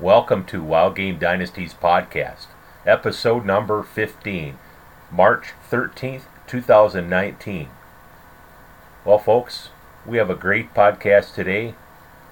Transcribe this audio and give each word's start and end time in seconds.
Welcome 0.00 0.44
to 0.44 0.62
Wild 0.62 0.94
Game 0.94 1.18
Dynasties 1.18 1.74
podcast, 1.74 2.46
episode 2.86 3.44
number 3.44 3.82
15, 3.82 4.56
March 5.10 5.54
13th, 5.68 6.22
2019. 6.46 7.68
Well, 9.04 9.18
folks, 9.18 9.70
we 10.06 10.18
have 10.18 10.30
a 10.30 10.36
great 10.36 10.72
podcast 10.72 11.34
today. 11.34 11.74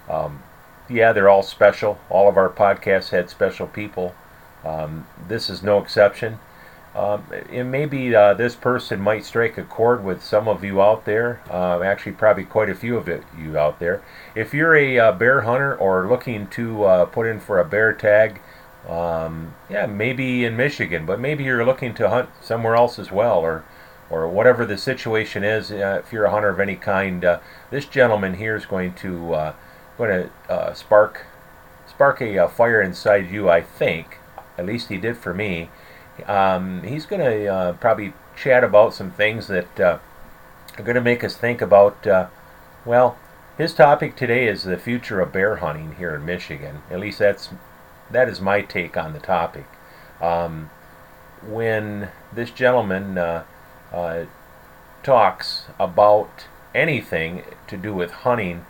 Um, 0.09 0.45
yeah, 0.89 1.13
they're 1.13 1.29
all 1.29 1.43
special. 1.43 1.99
All 2.09 2.29
of 2.29 2.37
our 2.37 2.49
podcasts 2.49 3.11
had 3.11 3.31
special 3.31 3.67
people. 3.67 4.15
Um, 4.65 5.09
this 5.27 5.51
is 5.51 5.61
no 5.61 5.79
exception. 5.81 6.39
Um, 6.97 7.27
and 7.53 7.71
maybe 7.71 8.15
uh, 8.15 8.33
this 8.33 8.57
person 8.57 9.01
might 9.01 9.27
strike 9.27 9.59
a 9.59 9.65
chord 9.65 10.03
with 10.03 10.25
some 10.25 10.49
of 10.49 10.65
you 10.65 10.81
out 10.81 11.05
there. 11.05 11.43
Uh, 11.51 11.83
actually, 11.83 12.13
probably 12.13 12.45
quite 12.45 12.71
a 12.71 12.75
few 12.75 12.97
of 12.97 13.07
it, 13.07 13.23
you 13.39 13.59
out 13.59 13.81
there. 13.81 14.03
If 14.35 14.55
you're 14.55 14.75
a 14.75 14.99
uh, 14.99 15.13
bear 15.13 15.43
hunter 15.43 15.77
or 15.77 16.09
looking 16.09 16.47
to 16.49 16.85
uh, 16.85 17.05
put 17.05 17.27
in 17.27 17.39
for 17.39 17.61
a 17.61 17.67
bear 17.67 17.93
tag, 17.93 18.41
um, 18.89 19.55
yeah, 19.69 19.85
maybe 19.85 20.47
in 20.47 20.57
Michigan, 20.57 21.05
but 21.05 21.21
maybe 21.21 21.45
you're 21.45 21.67
looking 21.67 21.93
to 21.97 22.09
hunt 22.09 22.31
somewhere 22.41 22.75
else 22.75 22.99
as 22.99 23.13
well, 23.13 23.41
or 23.41 23.63
or 24.09 24.27
whatever 24.27 24.65
the 24.65 24.79
situation 24.79 25.45
is. 25.45 25.71
Uh, 25.71 26.01
if 26.03 26.15
you're 26.15 26.25
a 26.25 26.31
hunter 26.31 26.49
of 26.49 26.61
any 26.61 26.77
kind, 26.77 27.27
uh, 27.27 27.41
this 27.71 27.85
gentleman 27.85 28.35
here 28.35 28.57
is 28.57 28.65
going 28.65 28.95
to 28.95 29.53
going 29.99 30.31
to 30.49 30.73
spark 30.75 31.27
spark 31.87 32.23
a 32.23 32.49
fire 32.49 32.81
inside 32.81 33.31
you. 33.31 33.51
I 33.51 33.61
think, 33.61 34.17
at 34.57 34.65
least 34.65 34.89
he 34.89 34.97
did 34.97 35.19
for 35.19 35.35
me. 35.35 35.69
Um, 36.27 36.83
he's 36.83 37.07
going 37.07 37.23
to 37.23 37.47
uh, 37.47 37.73
probably 37.75 38.13
chat 38.37 38.65
about 38.65 38.95
some 38.95 39.11
things 39.11 39.49
that 39.49 39.81
uh, 39.81 39.99
are 40.79 40.83
going 40.83 40.95
to 40.95 41.01
make 41.01 41.25
us 41.25 41.37
think 41.37 41.61
about, 41.61 42.07
uh, 42.07 42.29
well, 42.85 43.19
his 43.59 43.75
topic 43.75 44.17
today 44.17 44.47
is 44.47 44.65
the 44.65 44.77
future 44.77 45.21
of 45.21 45.33
bear 45.33 45.57
hunting 45.57 45.97
here 45.97 46.15
in 46.15 46.27
Michigan. 46.27 46.83
At 46.91 47.01
least 47.01 47.19
that's 47.19 47.51
that 48.11 48.29
is 48.29 48.41
my 48.41 48.61
take 48.61 48.97
on 48.97 49.13
the 49.13 49.19
topic. 49.19 49.67
Um, 50.21 50.71
when 51.43 52.11
this 52.33 52.51
gentleman 52.51 53.19
uh, 53.19 53.45
uh, 53.93 54.27
talks 55.03 55.67
about 55.79 56.47
anything 56.75 57.43
to 57.67 57.77
do 57.77 57.95
with 57.95 58.11
hunting, 58.11 58.67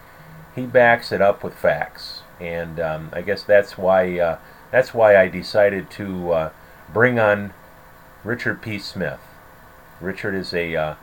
he 0.54 0.62
backs 0.62 1.12
it 1.12 1.20
up 1.20 1.42
with 1.42 1.54
facts, 1.54 2.22
and 2.40 2.78
um, 2.80 3.10
I 3.12 3.22
guess 3.22 3.42
that's 3.42 3.76
why 3.76 4.18
uh, 4.18 4.38
that's 4.70 4.94
why 4.94 5.16
I 5.16 5.28
decided 5.28 5.90
to 5.92 6.50
bring 6.92 7.18
on 7.18 7.52
Richard 8.24 8.62
P. 8.62 8.78
Smith. 8.78 9.20
Richard 10.00 10.34
is 10.34 10.52
a, 10.52 10.76
uh, 10.76 10.94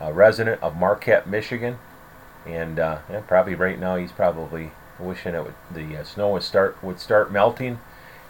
a 0.00 0.12
resident 0.12 0.62
of 0.62 0.76
Marquette, 0.76 1.28
Michigan, 1.28 1.78
and 2.46 2.78
uh, 2.78 2.98
yeah, 3.10 3.20
probably 3.20 3.54
right 3.54 3.78
now 3.78 3.96
he's 3.96 4.12
probably 4.12 4.72
wishing 4.98 5.34
it 5.34 5.42
would, 5.42 5.54
the 5.70 5.96
uh, 5.96 6.04
snow 6.04 6.30
would 6.32 6.42
start 6.42 6.82
would 6.82 7.00
start 7.00 7.32
melting. 7.32 7.78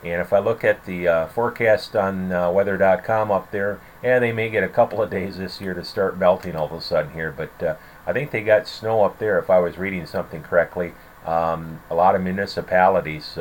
And 0.02 0.22
if 0.22 0.32
I 0.32 0.38
look 0.38 0.64
at 0.64 0.86
the 0.86 1.06
uh, 1.06 1.26
forecast 1.26 1.94
on 1.94 2.32
uh, 2.32 2.50
weather.com 2.50 3.30
up 3.30 3.50
there, 3.50 3.80
yeah, 4.02 4.18
they 4.18 4.32
may 4.32 4.48
get 4.48 4.64
a 4.64 4.68
couple 4.68 5.02
of 5.02 5.10
days 5.10 5.36
this 5.36 5.60
year 5.60 5.74
to 5.74 5.84
start 5.84 6.18
melting 6.18 6.56
all 6.56 6.66
of 6.66 6.72
a 6.72 6.80
sudden 6.80 7.12
here. 7.12 7.34
But 7.36 7.62
uh, 7.62 7.74
I 8.06 8.14
think 8.14 8.30
they 8.30 8.42
got 8.42 8.66
snow 8.66 9.04
up 9.04 9.18
there, 9.18 9.38
if 9.38 9.50
I 9.50 9.58
was 9.58 9.76
reading 9.76 10.06
something 10.06 10.42
correctly. 10.42 10.94
Um, 11.26 11.82
a 11.90 11.94
lot 11.94 12.14
of 12.14 12.22
municipalities 12.22 13.36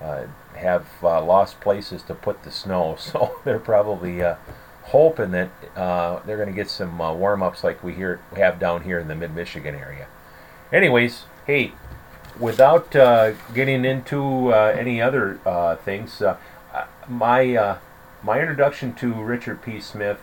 uh, 0.00 0.24
have 0.54 0.86
uh, 1.02 1.22
lost 1.24 1.60
places 1.60 2.02
to 2.02 2.14
put 2.14 2.42
the 2.42 2.50
snow, 2.50 2.96
so 2.98 3.38
they're 3.44 3.58
probably 3.58 4.22
uh, 4.22 4.36
hoping 4.84 5.32
that 5.32 5.50
uh, 5.74 6.20
they're 6.26 6.36
going 6.36 6.48
to 6.48 6.54
get 6.54 6.70
some 6.70 7.00
uh, 7.00 7.12
warm 7.14 7.42
ups 7.42 7.64
like 7.64 7.82
we 7.82 7.94
here 7.94 8.20
have 8.36 8.58
down 8.58 8.82
here 8.82 8.98
in 8.98 9.08
the 9.08 9.14
mid 9.14 9.34
Michigan 9.34 9.74
area. 9.74 10.06
Anyways, 10.72 11.24
hey, 11.46 11.72
without 12.38 12.94
uh, 12.94 13.32
getting 13.54 13.84
into 13.84 14.52
any 14.52 15.00
other 15.00 15.38
things, 15.84 16.22
my 17.08 17.78
my 18.22 18.40
introduction 18.40 18.92
to 18.94 19.12
Richard 19.12 19.62
P. 19.62 19.80
Smith, 19.80 20.20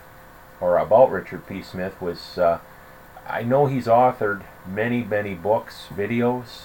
or 0.59 0.77
about 0.77 1.11
Richard 1.11 1.47
P. 1.47 1.61
Smith, 1.61 2.01
was 2.01 2.37
I 3.27 3.43
know 3.43 3.67
he's 3.67 3.87
authored 3.87 4.43
many, 4.67 5.03
many 5.03 5.33
books, 5.33 5.87
videos, 5.93 6.63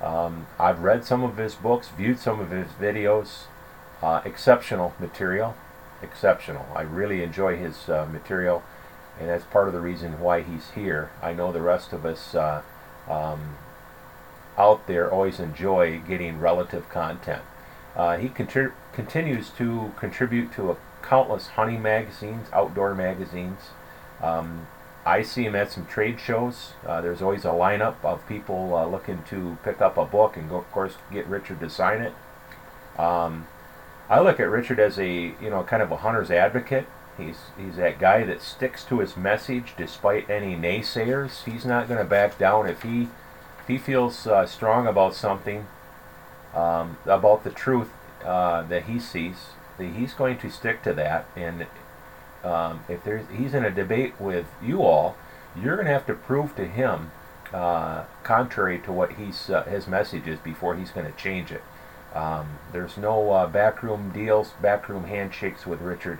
um, 0.00 0.46
I've 0.58 0.80
read 0.80 1.04
some 1.04 1.22
of 1.22 1.36
his 1.36 1.54
books, 1.54 1.88
viewed 1.88 2.18
some 2.18 2.40
of 2.40 2.50
his 2.50 2.68
videos. 2.72 3.44
Uh, 4.02 4.22
exceptional 4.24 4.94
material. 4.98 5.54
Exceptional. 6.02 6.66
I 6.74 6.82
really 6.82 7.22
enjoy 7.22 7.56
his 7.56 7.88
uh, 7.88 8.06
material, 8.10 8.62
and 9.18 9.28
that's 9.28 9.44
part 9.44 9.68
of 9.68 9.74
the 9.74 9.80
reason 9.80 10.18
why 10.18 10.40
he's 10.40 10.70
here. 10.70 11.10
I 11.22 11.34
know 11.34 11.52
the 11.52 11.60
rest 11.60 11.92
of 11.92 12.06
us 12.06 12.34
uh, 12.34 12.62
um, 13.08 13.56
out 14.56 14.86
there 14.86 15.12
always 15.12 15.38
enjoy 15.38 15.98
getting 15.98 16.40
relative 16.40 16.88
content. 16.88 17.42
Uh, 17.94 18.16
he 18.16 18.28
contri- 18.28 18.72
continues 18.94 19.50
to 19.50 19.92
contribute 19.98 20.52
to 20.52 20.76
countless 21.02 21.48
hunting 21.48 21.82
magazines, 21.82 22.48
outdoor 22.52 22.94
magazines. 22.94 23.60
Um, 24.22 24.66
I 25.04 25.22
see 25.22 25.44
him 25.44 25.56
at 25.56 25.72
some 25.72 25.86
trade 25.86 26.20
shows. 26.20 26.72
Uh, 26.86 27.00
there's 27.00 27.22
always 27.22 27.44
a 27.44 27.48
lineup 27.48 27.96
of 28.04 28.26
people 28.28 28.76
uh, 28.76 28.86
looking 28.86 29.22
to 29.30 29.56
pick 29.64 29.80
up 29.80 29.96
a 29.96 30.04
book 30.04 30.36
and, 30.36 30.48
go, 30.48 30.56
of 30.56 30.70
course, 30.72 30.96
get 31.10 31.26
Richard 31.26 31.60
to 31.60 31.70
sign 31.70 32.02
it. 32.02 32.12
Um, 32.98 33.46
I 34.10 34.20
look 34.20 34.40
at 34.40 34.50
Richard 34.50 34.80
as 34.80 34.98
a 34.98 35.08
you 35.08 35.50
know 35.50 35.62
kind 35.62 35.82
of 35.82 35.92
a 35.92 35.98
hunter's 35.98 36.30
advocate. 36.30 36.86
He's 37.16 37.38
he's 37.56 37.76
that 37.76 37.98
guy 37.98 38.24
that 38.24 38.42
sticks 38.42 38.84
to 38.86 38.98
his 38.98 39.16
message 39.16 39.74
despite 39.76 40.28
any 40.28 40.56
naysayers. 40.56 41.44
He's 41.44 41.64
not 41.64 41.88
going 41.88 41.98
to 41.98 42.04
back 42.04 42.36
down 42.36 42.68
if 42.68 42.82
he 42.82 43.08
if 43.60 43.68
he 43.68 43.78
feels 43.78 44.26
uh, 44.26 44.46
strong 44.46 44.86
about 44.86 45.14
something 45.14 45.66
um, 46.54 46.98
about 47.06 47.44
the 47.44 47.50
truth 47.50 47.90
uh, 48.24 48.62
that 48.62 48.84
he 48.84 48.98
sees. 48.98 49.36
He's 49.78 50.12
going 50.12 50.36
to 50.38 50.50
stick 50.50 50.82
to 50.82 50.92
that, 50.94 51.26
and 51.34 51.66
um, 52.44 52.84
if 52.88 53.04
there's 53.04 53.26
he's 53.36 53.54
in 53.54 53.64
a 53.64 53.70
debate 53.70 54.14
with 54.20 54.46
you 54.62 54.82
all, 54.82 55.16
you're 55.60 55.76
going 55.76 55.86
to 55.86 55.92
have 55.92 56.06
to 56.06 56.14
prove 56.14 56.54
to 56.56 56.66
him 56.66 57.10
uh, 57.52 58.04
contrary 58.22 58.78
to 58.78 58.92
what 58.92 59.12
he's 59.12 59.50
uh, 59.50 59.64
his 59.64 59.86
message 59.86 60.26
is 60.26 60.38
before 60.38 60.76
he's 60.76 60.90
going 60.90 61.06
to 61.06 61.16
change 61.18 61.50
it. 61.50 61.62
Um, 62.14 62.58
there's 62.72 62.96
no 62.96 63.30
uh, 63.32 63.46
backroom 63.46 64.10
deals, 64.12 64.52
backroom 64.60 65.04
handshakes 65.04 65.66
with 65.66 65.80
Richard. 65.80 66.18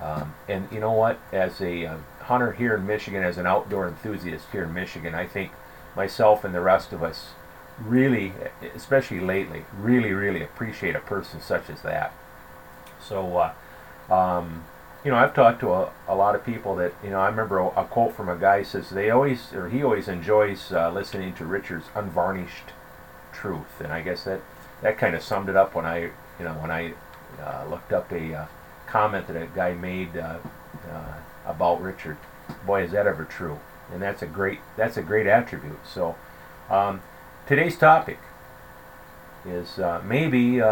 Um, 0.00 0.34
and 0.48 0.68
you 0.72 0.80
know 0.80 0.92
what? 0.92 1.18
As 1.32 1.60
a 1.60 1.86
uh, 1.86 1.96
hunter 2.22 2.52
here 2.52 2.74
in 2.74 2.86
Michigan, 2.86 3.22
as 3.22 3.38
an 3.38 3.46
outdoor 3.46 3.88
enthusiast 3.88 4.46
here 4.52 4.64
in 4.64 4.74
Michigan, 4.74 5.14
I 5.14 5.26
think 5.26 5.52
myself 5.96 6.44
and 6.44 6.54
the 6.54 6.60
rest 6.60 6.92
of 6.92 7.02
us 7.02 7.30
really, 7.80 8.32
especially 8.74 9.20
lately, 9.20 9.64
really, 9.76 10.12
really 10.12 10.42
appreciate 10.42 10.94
a 10.94 11.00
person 11.00 11.40
such 11.40 11.70
as 11.70 11.82
that. 11.82 12.12
So, 13.00 13.36
uh, 14.08 14.12
um, 14.12 14.64
you 15.04 15.10
know, 15.10 15.18
I've 15.18 15.34
talked 15.34 15.60
to 15.60 15.70
a, 15.70 15.92
a 16.08 16.14
lot 16.14 16.34
of 16.34 16.46
people 16.46 16.76
that, 16.76 16.94
you 17.04 17.10
know, 17.10 17.20
I 17.20 17.28
remember 17.28 17.58
a, 17.58 17.68
a 17.68 17.84
quote 17.84 18.16
from 18.16 18.30
a 18.30 18.36
guy 18.36 18.62
says 18.62 18.88
they 18.88 19.10
always, 19.10 19.52
or 19.52 19.68
he 19.68 19.84
always 19.84 20.08
enjoys 20.08 20.72
uh, 20.72 20.90
listening 20.90 21.34
to 21.34 21.44
Richard's 21.44 21.86
unvarnished 21.94 22.72
truth. 23.32 23.80
And 23.80 23.92
I 23.92 24.00
guess 24.00 24.24
that, 24.24 24.40
that 24.80 24.96
kind 24.96 25.14
of 25.14 25.22
summed 25.22 25.50
it 25.50 25.56
up 25.56 25.74
when 25.74 25.84
I, 25.84 25.98
you 25.98 26.44
know, 26.44 26.54
when 26.54 26.70
I 26.70 26.94
uh, 27.38 27.66
looked 27.68 27.92
up 27.92 28.10
a 28.12 28.34
uh, 28.34 28.46
comment 28.86 29.26
that 29.26 29.36
a 29.36 29.46
guy 29.54 29.74
made 29.74 30.16
uh, 30.16 30.38
uh, 30.90 31.14
about 31.46 31.82
Richard. 31.82 32.16
Boy, 32.66 32.84
is 32.84 32.92
that 32.92 33.06
ever 33.06 33.24
true. 33.24 33.60
And 33.92 34.00
that's 34.00 34.22
a 34.22 34.26
great, 34.26 34.60
that's 34.74 34.96
a 34.96 35.02
great 35.02 35.26
attribute. 35.26 35.86
So 35.86 36.16
um, 36.70 37.02
today's 37.46 37.76
topic 37.76 38.18
is 39.46 39.78
uh, 39.78 40.00
maybe, 40.02 40.62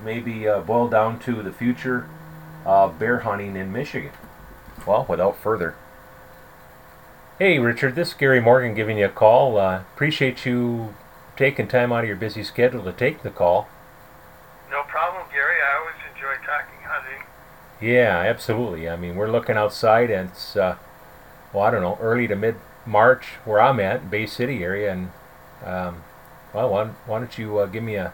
maybe 0.00 0.46
boiled 0.64 0.92
down 0.92 1.18
to 1.20 1.42
the 1.42 1.52
future 1.52 2.08
uh, 2.64 2.88
bear 2.88 3.20
hunting 3.20 3.56
in 3.56 3.72
Michigan. 3.72 4.12
Well, 4.86 5.06
without 5.08 5.36
further. 5.36 5.74
Hey, 7.38 7.58
Richard, 7.58 7.94
this 7.94 8.08
is 8.08 8.14
Gary 8.14 8.40
Morgan 8.40 8.74
giving 8.74 8.98
you 8.98 9.06
a 9.06 9.10
call. 9.10 9.58
Uh, 9.58 9.82
appreciate 9.94 10.46
you 10.46 10.94
taking 11.36 11.66
time 11.66 11.92
out 11.92 12.04
of 12.04 12.06
your 12.06 12.16
busy 12.16 12.44
schedule 12.44 12.84
to 12.84 12.92
take 12.92 13.22
the 13.22 13.30
call. 13.30 13.68
No 14.70 14.82
problem, 14.84 15.24
Gary. 15.32 15.56
I 15.60 15.78
always 15.80 15.96
enjoy 16.14 16.34
talking 16.46 16.78
hunting. 16.84 17.26
Yeah, 17.80 18.18
absolutely. 18.18 18.88
I 18.88 18.96
mean, 18.96 19.16
we're 19.16 19.30
looking 19.30 19.56
outside, 19.56 20.10
and 20.10 20.30
it's, 20.30 20.56
uh, 20.56 20.76
well, 21.52 21.64
I 21.64 21.70
don't 21.70 21.82
know, 21.82 21.98
early 22.00 22.28
to 22.28 22.36
mid 22.36 22.56
March 22.86 23.26
where 23.44 23.60
I'm 23.60 23.80
at, 23.80 24.10
Bay 24.10 24.26
City 24.26 24.62
area, 24.62 24.92
and 24.92 25.10
um, 25.64 26.04
well, 26.52 26.68
why, 26.68 26.84
why 27.06 27.18
don't 27.18 27.36
you 27.36 27.58
uh, 27.58 27.66
give 27.66 27.82
me 27.82 27.96
a 27.96 28.12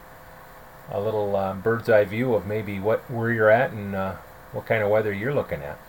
a 0.91 0.99
little 0.99 1.35
uh, 1.35 1.53
bird's 1.53 1.89
eye 1.89 2.03
view 2.03 2.33
of 2.33 2.45
maybe 2.45 2.79
what 2.79 3.09
where 3.09 3.31
you're 3.31 3.49
at 3.49 3.71
and 3.71 3.95
uh, 3.95 4.15
what 4.51 4.67
kind 4.67 4.83
of 4.83 4.89
weather 4.89 5.13
you're 5.13 5.33
looking 5.33 5.63
at. 5.63 5.79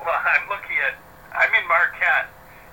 Well, 0.00 0.16
I'm 0.32 0.48
looking 0.48 0.76
at, 0.80 0.96
I'm 1.32 1.52
in 1.52 1.66
Marquette, 1.68 2.28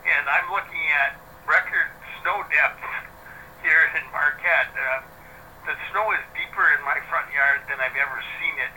and 0.08 0.24
I'm 0.28 0.48
looking 0.52 0.86
at 0.96 1.20
record 1.48 1.88
snow 2.22 2.44
depth 2.52 2.80
here 3.64 3.92
in 3.96 4.04
Marquette. 4.12 4.72
Uh, 4.76 5.04
the 5.68 5.76
snow 5.92 6.10
is 6.16 6.24
deeper 6.34 6.66
in 6.74 6.82
my 6.88 6.98
front 7.12 7.28
yard 7.36 7.62
than 7.68 7.78
I've 7.84 7.96
ever 8.00 8.20
seen 8.40 8.56
it. 8.58 8.74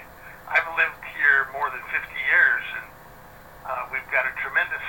I've 0.50 0.67
lived 0.77 1.00
here 1.17 1.49
more 1.55 1.71
than 1.71 1.81
50 1.89 1.97
years, 1.97 2.65
and 2.77 2.87
uh, 3.65 3.83
we've 3.94 4.05
got 4.12 4.27
a 4.29 4.35
tremendous 4.43 4.85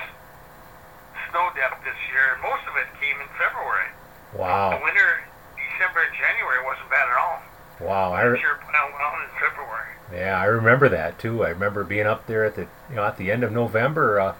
snow 1.30 1.48
depth 1.56 1.80
this 1.86 1.96
year, 2.10 2.36
and 2.36 2.42
most 2.42 2.66
of 2.68 2.74
it 2.76 2.90
came 3.00 3.16
in 3.22 3.30
February. 3.38 3.88
Wow. 4.34 4.74
The 4.74 4.82
winter, 4.82 5.22
December 5.56 6.04
and 6.04 6.14
January 6.18 6.60
wasn't 6.66 6.90
bad 6.90 7.06
at 7.06 7.16
all. 7.16 7.38
Wow, 7.80 8.12
I 8.12 8.22
re- 8.26 8.40
sure 8.42 8.58
in 8.58 9.30
February. 9.38 9.93
Yeah, 10.14 10.38
I 10.40 10.44
remember 10.44 10.88
that 10.88 11.18
too. 11.18 11.44
I 11.44 11.48
remember 11.48 11.82
being 11.82 12.06
up 12.06 12.26
there 12.26 12.44
at 12.44 12.54
the 12.54 12.68
you 12.88 12.96
know 12.96 13.04
at 13.04 13.16
the 13.16 13.32
end 13.32 13.42
of 13.42 13.50
November 13.50 14.20
uh, 14.20 14.34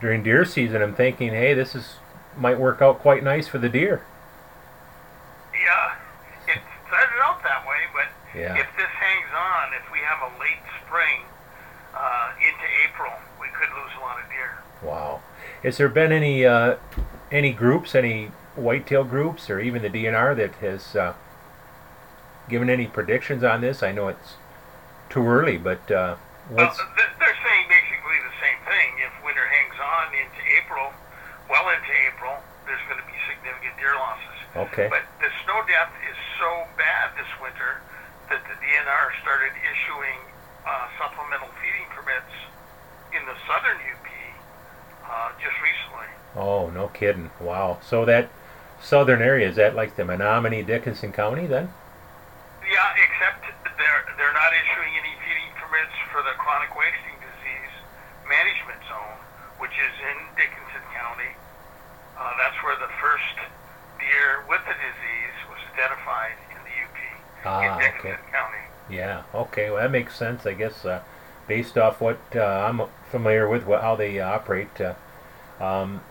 during 0.00 0.22
deer 0.22 0.44
season. 0.44 0.82
I'm 0.82 0.94
thinking, 0.94 1.30
hey, 1.30 1.54
this 1.54 1.74
is 1.74 1.94
might 2.36 2.58
work 2.58 2.82
out 2.82 2.98
quite 2.98 3.24
nice 3.24 3.48
for 3.48 3.58
the 3.58 3.68
deer. 3.68 4.04
Yeah, 5.54 5.94
it 6.48 6.60
started 6.86 7.22
out 7.24 7.42
that 7.42 7.66
way, 7.66 7.78
but 7.94 8.38
yeah. 8.38 8.56
if 8.56 8.68
this 8.76 8.88
hangs 8.88 9.30
on, 9.34 9.72
if 9.74 9.90
we 9.90 9.98
have 10.00 10.20
a 10.20 10.38
late 10.38 10.60
spring 10.84 11.22
uh, 11.94 12.32
into 12.38 12.66
April, 12.84 13.12
we 13.40 13.46
could 13.48 13.70
lose 13.70 13.92
a 13.96 14.00
lot 14.00 14.22
of 14.22 14.28
deer. 14.28 14.62
Wow. 14.82 15.22
Has 15.62 15.78
there 15.78 15.88
been 15.88 16.12
any 16.12 16.44
uh, 16.44 16.76
any 17.32 17.52
groups, 17.52 17.94
any 17.94 18.32
whitetail 18.54 19.04
groups, 19.04 19.48
or 19.48 19.60
even 19.60 19.80
the 19.80 19.90
DNR 19.90 20.36
that 20.36 20.54
has 20.56 20.94
uh, 20.94 21.14
given 22.50 22.68
any 22.68 22.86
predictions 22.86 23.42
on 23.42 23.62
this? 23.62 23.82
I 23.82 23.92
know 23.92 24.08
it's 24.08 24.34
too 25.10 25.26
early, 25.26 25.58
but 25.58 25.82
uh, 25.90 26.16
what's... 26.48 26.78
Well, 26.78 26.88
they're 26.96 27.40
saying 27.42 27.66
basically 27.66 28.18
the 28.22 28.36
same 28.38 28.60
thing. 28.64 28.88
If 29.02 29.12
winter 29.26 29.44
hangs 29.44 29.76
on 29.76 30.14
into 30.14 30.40
April, 30.62 30.94
well 31.50 31.66
into 31.68 31.92
April, 32.08 32.38
there's 32.64 32.82
going 32.86 33.02
to 33.02 33.08
be 33.10 33.18
significant 33.26 33.74
deer 33.76 33.98
losses. 33.98 34.38
Okay. 34.70 34.86
But 34.86 35.04
the 35.18 35.30
snow 35.44 35.66
depth 35.66 35.94
is 36.06 36.16
so 36.38 36.48
bad 36.78 37.12
this 37.18 37.28
winter 37.42 37.82
that 38.30 38.42
the 38.46 38.56
DNR 38.62 39.06
started 39.22 39.52
issuing 39.58 40.18
uh, 40.62 40.86
supplemental 40.98 41.50
feeding 41.58 41.86
permits 41.90 42.30
in 43.10 43.26
the 43.26 43.34
southern 43.50 43.78
UP 43.90 44.06
uh, 45.10 45.30
just 45.42 45.58
recently. 45.58 46.06
Oh, 46.38 46.70
no 46.70 46.88
kidding! 46.88 47.30
Wow. 47.40 47.78
So 47.82 48.04
that 48.06 48.30
southern 48.80 49.20
area 49.20 49.48
is 49.48 49.56
that 49.56 49.74
like 49.74 49.96
the 49.96 50.04
Menominee 50.04 50.62
Dickinson 50.62 51.12
County 51.12 51.46
then? 51.46 51.74
Yeah, 52.62 52.94
except 52.94 53.59
they're 53.80 54.04
they're 54.20 54.36
not 54.36 54.52
issuing 54.52 54.92
any 55.00 55.16
feeding 55.24 55.50
permits 55.56 55.96
for 56.12 56.20
the 56.20 56.36
chronic 56.36 56.76
wasting 56.76 57.16
disease 57.24 57.74
management 58.28 58.80
zone, 58.86 59.18
which 59.56 59.72
is 59.72 59.94
in 60.04 60.18
Dickinson 60.36 60.84
County. 60.92 61.32
Uh, 62.20 62.36
that's 62.36 62.60
where 62.60 62.76
the 62.76 62.92
first 63.00 63.36
deer 63.96 64.44
with 64.44 64.60
the 64.68 64.76
disease 64.76 65.36
was 65.48 65.60
identified 65.72 66.36
in 66.52 66.60
the 66.60 66.74
UP 66.84 66.98
ah, 67.48 67.64
in 67.64 67.70
Dickinson 67.80 68.20
okay. 68.20 68.30
County. 68.30 68.64
Yeah. 68.92 69.24
Okay. 69.32 69.72
Well, 69.72 69.80
that 69.80 69.90
makes 69.90 70.14
sense. 70.14 70.44
I 70.44 70.52
guess 70.52 70.84
uh, 70.84 71.00
based 71.48 71.78
off 71.78 72.00
what 72.00 72.20
uh, 72.36 72.68
I'm 72.68 72.82
familiar 73.10 73.48
with, 73.48 73.66
what, 73.66 73.80
how 73.80 73.96
they 73.96 74.20
operate. 74.20 74.76
Uh, 74.80 74.94
um, 75.58 76.02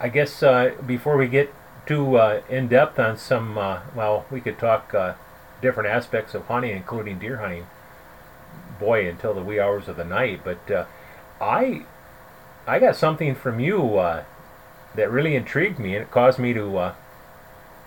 I 0.00 0.08
guess 0.08 0.42
uh, 0.42 0.74
before 0.84 1.16
we 1.16 1.28
get 1.28 1.52
too 1.86 2.16
uh, 2.16 2.42
in 2.48 2.68
depth 2.68 2.98
on 2.98 3.16
some, 3.18 3.58
uh, 3.58 3.80
well, 3.94 4.24
we 4.30 4.40
could 4.40 4.58
talk 4.58 4.94
different 5.62 5.88
aspects 5.88 6.34
of 6.34 6.46
hunting, 6.46 6.76
including 6.76 7.18
deer 7.18 7.38
hunting. 7.38 7.66
Boy, 8.78 9.08
until 9.08 9.32
the 9.32 9.42
wee 9.42 9.60
hours 9.60 9.88
of 9.88 9.96
the 9.96 10.04
night. 10.04 10.40
But 10.44 10.70
uh, 10.70 10.84
I, 11.40 11.86
I 12.66 12.78
got 12.78 12.96
something 12.96 13.34
from 13.34 13.60
you 13.60 13.96
uh, 13.96 14.24
that 14.94 15.10
really 15.10 15.36
intrigued 15.36 15.78
me, 15.78 15.94
and 15.94 16.02
it 16.02 16.10
caused 16.10 16.38
me 16.38 16.52
to 16.52 16.76
uh, 16.76 16.94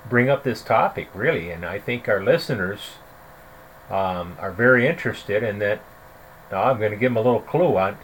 bring 0.10 0.30
up 0.30 0.44
this 0.44 0.62
topic, 0.62 1.10
really. 1.14 1.52
And 1.52 1.66
I 1.66 1.80
think 1.80 2.08
our 2.08 2.24
listeners 2.24 2.94
um, 3.90 4.38
are 4.40 4.52
very 4.52 4.88
interested 4.88 5.44
in 5.44 5.60
that. 5.60 5.82
I'm 6.52 6.78
going 6.78 6.92
to 6.92 6.98
give 6.98 7.12
them 7.12 7.18
a 7.18 7.22
little 7.22 7.42
clue 7.42 7.76
on 7.78 7.98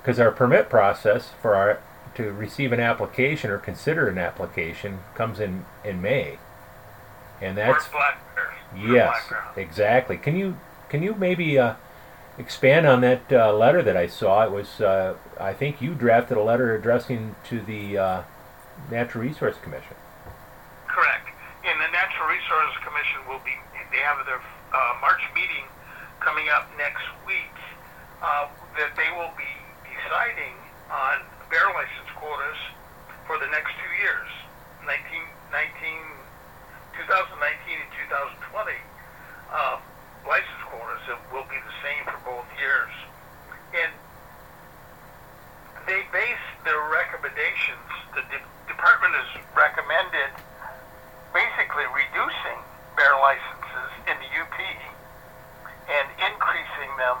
because 0.00 0.20
our 0.20 0.30
permit 0.32 0.68
process 0.68 1.30
for 1.40 1.54
our 1.54 1.80
to 2.16 2.30
receive 2.32 2.72
an 2.72 2.80
application 2.80 3.50
or 3.50 3.58
consider 3.58 4.08
an 4.08 4.18
application 4.18 4.98
comes 5.14 5.40
in 5.40 5.64
in 5.84 6.02
May, 6.02 6.38
and 7.40 7.56
that's 7.56 7.88
yes, 8.76 9.32
exactly. 9.56 10.16
Can 10.16 10.36
you 10.36 10.56
can 10.88 11.02
you 11.02 11.14
maybe 11.14 11.58
uh, 11.58 11.74
expand 12.38 12.86
on 12.86 13.00
that 13.02 13.32
uh, 13.32 13.52
letter 13.52 13.82
that 13.82 13.96
I 13.96 14.06
saw? 14.06 14.44
It 14.44 14.50
was 14.50 14.80
uh, 14.80 15.14
I 15.40 15.52
think 15.52 15.80
you 15.80 15.94
drafted 15.94 16.36
a 16.36 16.42
letter 16.42 16.74
addressing 16.74 17.36
to 17.48 17.60
the 17.60 17.98
uh, 17.98 18.22
Natural 18.90 19.24
Resource 19.24 19.56
Commission. 19.62 19.96
Correct. 20.86 21.28
And 21.64 21.80
the 21.80 21.90
Natural 21.92 22.28
Resource 22.28 22.76
Commission 22.84 23.20
will 23.28 23.40
be 23.44 23.52
they 23.92 24.02
have 24.02 24.24
their 24.26 24.42
uh, 24.72 24.94
March 25.00 25.22
meeting 25.34 25.64
coming 26.20 26.48
up 26.48 26.68
next 26.78 27.04
week. 27.26 27.54
Uh, 28.22 28.48
that 28.80 28.96
they 28.96 29.10
will 29.14 29.30
be 29.36 29.52
deciding 29.84 30.56
on 30.90 31.20
bear 31.50 31.68
license 31.76 32.10
quotas 32.16 32.56
for 33.26 33.38
the 33.38 33.46
next 33.52 33.70
two 33.78 33.92
years, 34.00 34.28
19, 34.86 34.96
19 35.52 36.23
2019 36.96 37.38
and 37.80 37.92
2020. 38.50 38.72
Uh, 39.50 39.78
license 40.26 40.62
quotas 40.70 41.04
will 41.30 41.46
be 41.50 41.58
the 41.58 41.76
same 41.84 42.02
for 42.06 42.20
both 42.24 42.48
years. 42.58 42.94
And 43.74 43.90
they 45.86 46.00
base 46.14 46.44
their 46.64 46.80
recommendations, 46.88 47.88
the 48.16 48.24
de- 48.32 48.50
department 48.70 49.12
has 49.14 49.30
recommended 49.52 50.32
basically 51.34 51.84
reducing 51.92 52.58
bear 52.96 53.12
licenses 53.20 53.90
in 54.08 54.16
the 54.22 54.30
UP 54.38 54.56
and 54.56 56.06
increasing 56.22 56.90
them 56.96 57.18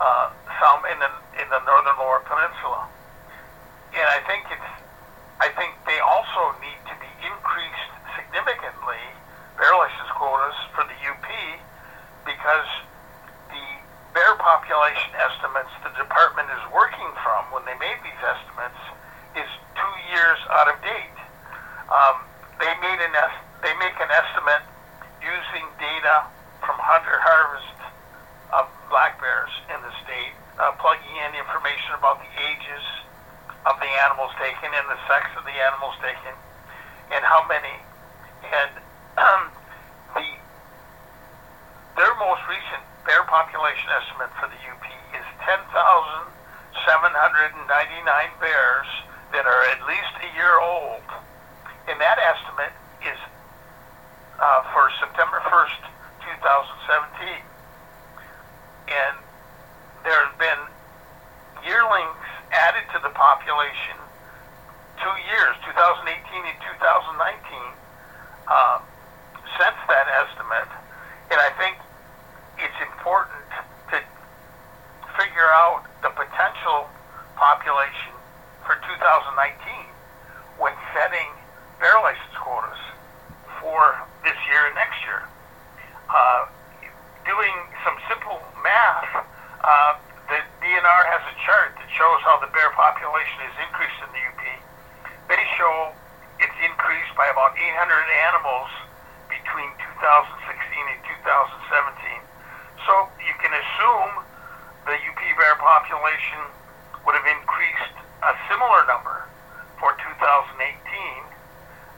uh, 0.00 0.30
some 0.62 0.80
in 0.88 0.98
the 1.02 1.10
in 1.42 1.46
the 1.50 1.60
northern 1.66 1.98
lower 1.98 2.22
peninsula 2.24 2.88
and 3.92 4.06
I 4.08 4.20
think 4.24 4.48
it's 4.48 4.72
I 5.40 5.48
think 5.58 5.74
they 5.84 5.98
also 6.00 6.54
need 6.62 6.80
to 6.88 6.94
be 6.96 7.10
increased 7.26 7.92
significantly 8.32 8.96
bear 9.60 9.76
license 9.76 10.08
quotas 10.16 10.56
for 10.72 10.88
the 10.88 10.96
UP 11.04 11.28
because 12.24 12.68
the 13.52 13.64
bear 14.16 14.32
population 14.40 15.12
estimates 15.20 15.68
the 15.84 15.92
department 16.00 16.48
is 16.56 16.64
working 16.72 17.12
from 17.20 17.44
when 17.52 17.60
they 17.68 17.76
made 17.76 18.00
these 18.00 18.22
estimates 18.24 18.80
is 19.36 19.48
two 19.76 19.94
years 20.08 20.40
out 20.48 20.64
of 20.72 20.80
date. 20.80 21.18
Um, 21.92 22.24
they 22.56 22.72
made 22.80 23.04
an 23.04 23.12
est- 23.12 23.44
they 23.60 23.76
make 23.76 24.00
an 24.00 24.08
estimate 24.08 24.64
using 25.20 25.68
data 25.76 26.24
from 26.64 26.80
hunter 26.80 27.20
harvest 27.20 27.76
of 28.56 28.64
black 28.88 29.20
bears 29.20 29.52
in 29.68 29.76
the 29.84 29.92
state, 30.08 30.32
uh, 30.56 30.72
plugging 30.80 31.20
in 31.20 31.36
information 31.36 31.92
about 32.00 32.16
the 32.16 32.32
ages 32.48 32.84
of 33.68 33.76
the 33.76 33.92
animals 34.08 34.32
taken 34.40 34.72
and 34.72 34.88
the 34.88 35.00
sex 35.04 35.28
of 35.36 35.44
the 35.44 35.56
animals 35.68 35.92
taken 36.00 36.32
and 37.12 37.20
how 37.28 37.44
many. 37.44 37.76
And 38.42 38.70
um, 39.18 39.50
the 40.14 40.24
their 41.96 42.14
most 42.16 42.42
recent 42.48 42.82
bear 43.04 43.22
population 43.28 43.90
estimate 43.92 44.32
for 44.40 44.48
the 44.48 44.56
UP 44.66 44.82
is 45.14 45.24
10,799 45.44 48.30
bears 48.40 48.88
that 49.32 49.44
are 49.46 49.64
at 49.72 49.86
least 49.86 50.12
a 50.24 50.28
year 50.34 50.58
old. 50.60 51.02
And 51.88 52.00
that 52.00 52.18
estimate 52.18 52.72
is 53.04 53.18
uh, 54.40 54.62
for 54.72 54.90
September 55.00 55.40
1st, 55.46 55.80
2017. 56.24 57.42
And 58.88 59.16
there 60.04 60.26
have 60.26 60.38
been 60.38 60.58
yearlings 61.66 62.16
added 62.50 62.84
to 62.92 62.98
the 63.02 63.10
population 63.14 63.96
two 65.00 65.16
years, 65.26 65.56
2018 65.66 66.46
and 66.46 66.58
2019, 66.62 67.71
uh, 68.52 68.78
since 69.56 69.78
that 69.88 70.06
estimate. 70.12 70.68
And 71.32 71.40
I 71.40 71.48
think 71.56 71.80
it's 72.60 72.80
important 72.84 73.48
to 73.88 73.98
figure 75.16 75.50
out 75.56 75.88
the 76.04 76.12
potential 76.12 76.92
population 77.40 78.12
for 78.68 78.76
2019 78.76 79.56
when 80.60 80.76
setting 80.92 81.32
bear 81.80 81.96
license 82.04 82.36
quotas 82.36 82.78
for 83.56 83.96
this 84.20 84.36
year 84.52 84.68
and 84.68 84.76
next 84.76 85.00
year. 85.08 85.24
Uh, 86.12 86.44
doing 87.24 87.56
some 87.88 87.96
simple 88.04 88.36
math, 88.60 89.24
uh, 89.64 89.96
the 90.28 90.38
DNR 90.60 91.02
has 91.08 91.22
a 91.24 91.34
chart 91.48 91.72
that 91.80 91.88
shows 91.96 92.20
how 92.28 92.36
the 92.36 92.52
bear 92.52 92.68
population 92.76 93.48
has 93.48 93.56
increased 93.64 93.96
in 94.04 94.10
the 94.12 94.22
UP. 94.28 94.42
They 95.32 95.40
show 95.56 95.96
it's 96.42 96.58
increased 96.58 97.14
by 97.14 97.30
about 97.30 97.54
800 97.54 98.02
animals 98.22 98.70
between 99.26 99.70
2016 99.98 100.94
and 100.94 101.00
2017. 101.22 102.22
So 102.86 102.92
you 103.22 103.34
can 103.42 103.52
assume 103.54 104.10
the 104.86 104.98
UP 104.98 105.22
bear 105.38 105.54
population 105.58 106.42
would 107.06 107.14
have 107.14 107.26
increased 107.26 107.96
a 108.22 108.32
similar 108.50 108.86
number 108.86 109.26
for 109.78 109.94
2018 109.98 110.06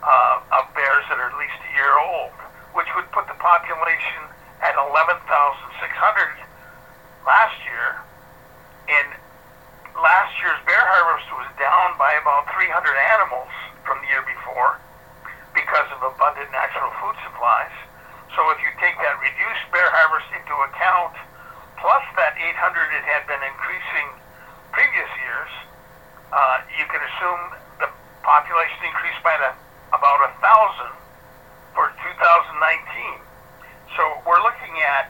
uh, 0.04 0.60
of 0.60 0.64
bears 0.72 1.04
that 1.08 1.20
are 1.20 1.32
at 1.32 1.36
least 1.40 1.56
a 1.60 1.70
year 1.76 1.96
old, 2.00 2.32
which 2.76 2.88
would 2.96 3.08
put 3.12 3.28
the 3.28 3.36
population 3.40 4.24
at 4.64 4.76
11,600 4.76 5.20
last 7.24 7.56
year 7.64 8.00
and 8.88 9.08
last 9.96 10.32
year's 10.40 10.60
bear 10.68 10.80
harvest 10.80 11.28
was 11.32 11.48
down 11.56 11.96
by 11.96 12.12
about 12.20 12.44
300 12.52 12.68
animals 13.16 13.52
from 13.84 14.00
the 14.04 14.08
year 14.12 14.24
before 14.24 14.80
because 15.56 15.88
of 15.92 16.04
abundant 16.04 16.48
natural 16.52 16.92
food 17.00 17.16
supplies. 17.24 17.72
So 18.36 18.44
if 18.52 18.58
you 18.60 18.68
take 18.80 18.96
that 19.00 19.16
reduced 19.20 19.64
assume 27.24 27.56
the 27.80 27.88
population 28.20 28.84
increased 28.84 29.22
by 29.24 29.32
the, 29.40 29.50
about 29.96 30.20
a 30.28 30.30
thousand 30.44 30.92
for 31.72 31.88
2019. 32.04 33.24
So 33.96 34.02
we're 34.28 34.42
looking 34.44 34.76
at 34.84 35.08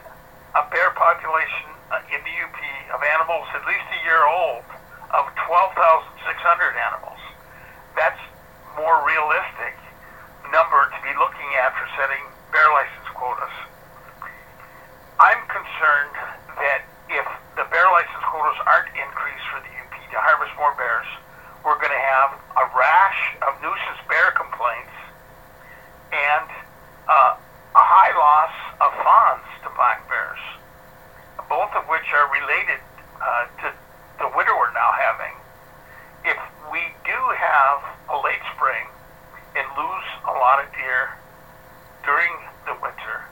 a 0.55 0.63
bear 0.71 0.95
population 1.15 1.71
uh, 1.95 2.03
in 2.11 2.19
the 2.27 2.35
UP 2.43 2.59
of 2.91 2.99
animals 3.15 3.47
at 3.55 3.63
least 3.63 3.87
a 3.87 3.99
year 4.03 4.27
old 4.27 4.67
of 5.15 5.23
12,600 5.47 6.11
animals. 6.75 7.21
That's 7.95 8.19
more 8.75 8.99
realistic 9.07 9.79
number 10.51 10.91
to 10.91 10.99
be 11.07 11.15
looking 11.15 11.47
at 11.63 11.71
for 11.71 11.87
setting 11.95 12.19
bear 12.51 12.67
license 12.75 13.07
quotas. 13.15 13.55
I'm 15.23 15.39
concerned 15.47 16.15
that 16.59 16.83
if 17.07 17.27
the 17.55 17.63
bear 17.71 17.87
license 17.95 18.25
quotas 18.27 18.59
aren't 18.67 18.91
increased 18.91 19.47
for 19.55 19.63
the 19.63 19.71
UP 19.71 19.95
to 19.95 20.17
harvest 20.19 20.51
more 20.59 20.75
bears, 20.75 21.07
we're 21.63 21.79
going 21.79 21.95
to 21.95 22.05
have 22.11 22.35
a 22.59 22.65
rash 22.75 23.21
of 23.47 23.55
nuisance 23.63 24.03
bear 24.11 24.35
complaints 24.35 24.91
and 26.11 26.47
uh, 27.07 27.39
a 27.39 27.83
high 27.87 28.11
loss 28.19 28.55
of 28.83 28.91
fawns 28.99 29.47
to 29.63 29.71
black 29.75 30.03
bears, 30.07 30.39
both 31.51 31.71
of 31.75 31.83
which 31.91 32.07
are 32.15 32.27
related 32.31 32.79
uh, 33.19 33.45
to 33.61 33.67
the 34.19 34.27
winter 34.31 34.55
we're 34.55 34.71
now 34.71 34.91
having. 34.95 35.35
If 36.23 36.39
we 36.71 36.81
do 37.03 37.19
have 37.35 37.83
a 38.09 38.17
late 38.23 38.41
spring 38.55 38.87
and 39.59 39.67
lose 39.75 40.09
a 40.23 40.33
lot 40.39 40.63
of 40.63 40.71
deer 40.71 41.19
during 42.07 42.31
the 42.63 42.75
winter, 42.79 43.27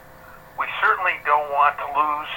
we 0.59 0.67
certainly 0.83 1.15
don't 1.25 1.49
want 1.55 1.79
to 1.79 1.82
lose 1.93 2.33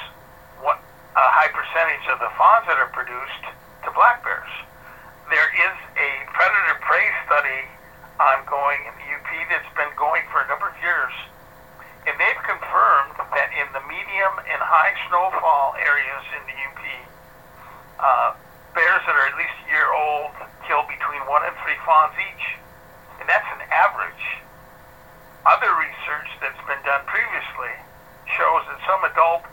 what 0.61 0.79
a 1.17 1.27
high 1.33 1.49
percentage 1.49 2.05
of 2.13 2.21
the 2.21 2.29
fawns 2.37 2.69
that 2.69 2.77
are 2.77 2.93
produced 2.93 3.45
to 3.85 3.89
black 3.97 4.21
bears. 4.21 4.53
There 5.33 5.51
is 5.57 5.77
a 5.97 6.11
predator 6.31 6.77
prey 6.85 7.09
study 7.25 7.61
ongoing 8.21 8.81
in 8.85 8.95
the 9.01 9.09
UP 9.17 9.31
that's 9.49 9.73
been 9.77 9.93
going 9.97 10.25
for 10.29 10.45
a 10.45 10.47
number 10.49 10.69
of 10.69 10.77
years, 10.85 11.13
and 12.05 12.15
they've 12.21 12.43
confirmed 12.45 13.17
that 13.33 13.49
in 13.57 13.67
the 13.73 13.83
medium 13.89 14.35
and 14.45 14.61
high 14.61 14.93
snowfall 15.09 15.75
areas 15.81 16.25
in 16.37 16.43
the 16.45 16.57
UP, 16.69 16.83
uh, 17.97 18.29
bears 18.77 19.03
that 19.09 19.17
are 19.17 19.27
at 19.33 19.37
least 19.41 19.57
a 19.65 19.67
year 19.73 19.89
old 19.89 20.37
kill 20.69 20.85
between 20.85 21.25
one 21.25 21.41
and 21.49 21.57
three 21.65 21.81
fawns 21.89 22.13
each, 22.21 22.61
and 23.19 23.27
that's 23.27 23.49
an 23.57 23.65
average. 23.73 24.25
Other 25.49 25.73
research 25.81 26.31
that's 26.45 26.61
been 26.69 26.83
done 26.85 27.07
previously 27.09 27.73
shows 28.37 28.67
that 28.69 28.79
some 28.85 29.01
adult 29.07 29.46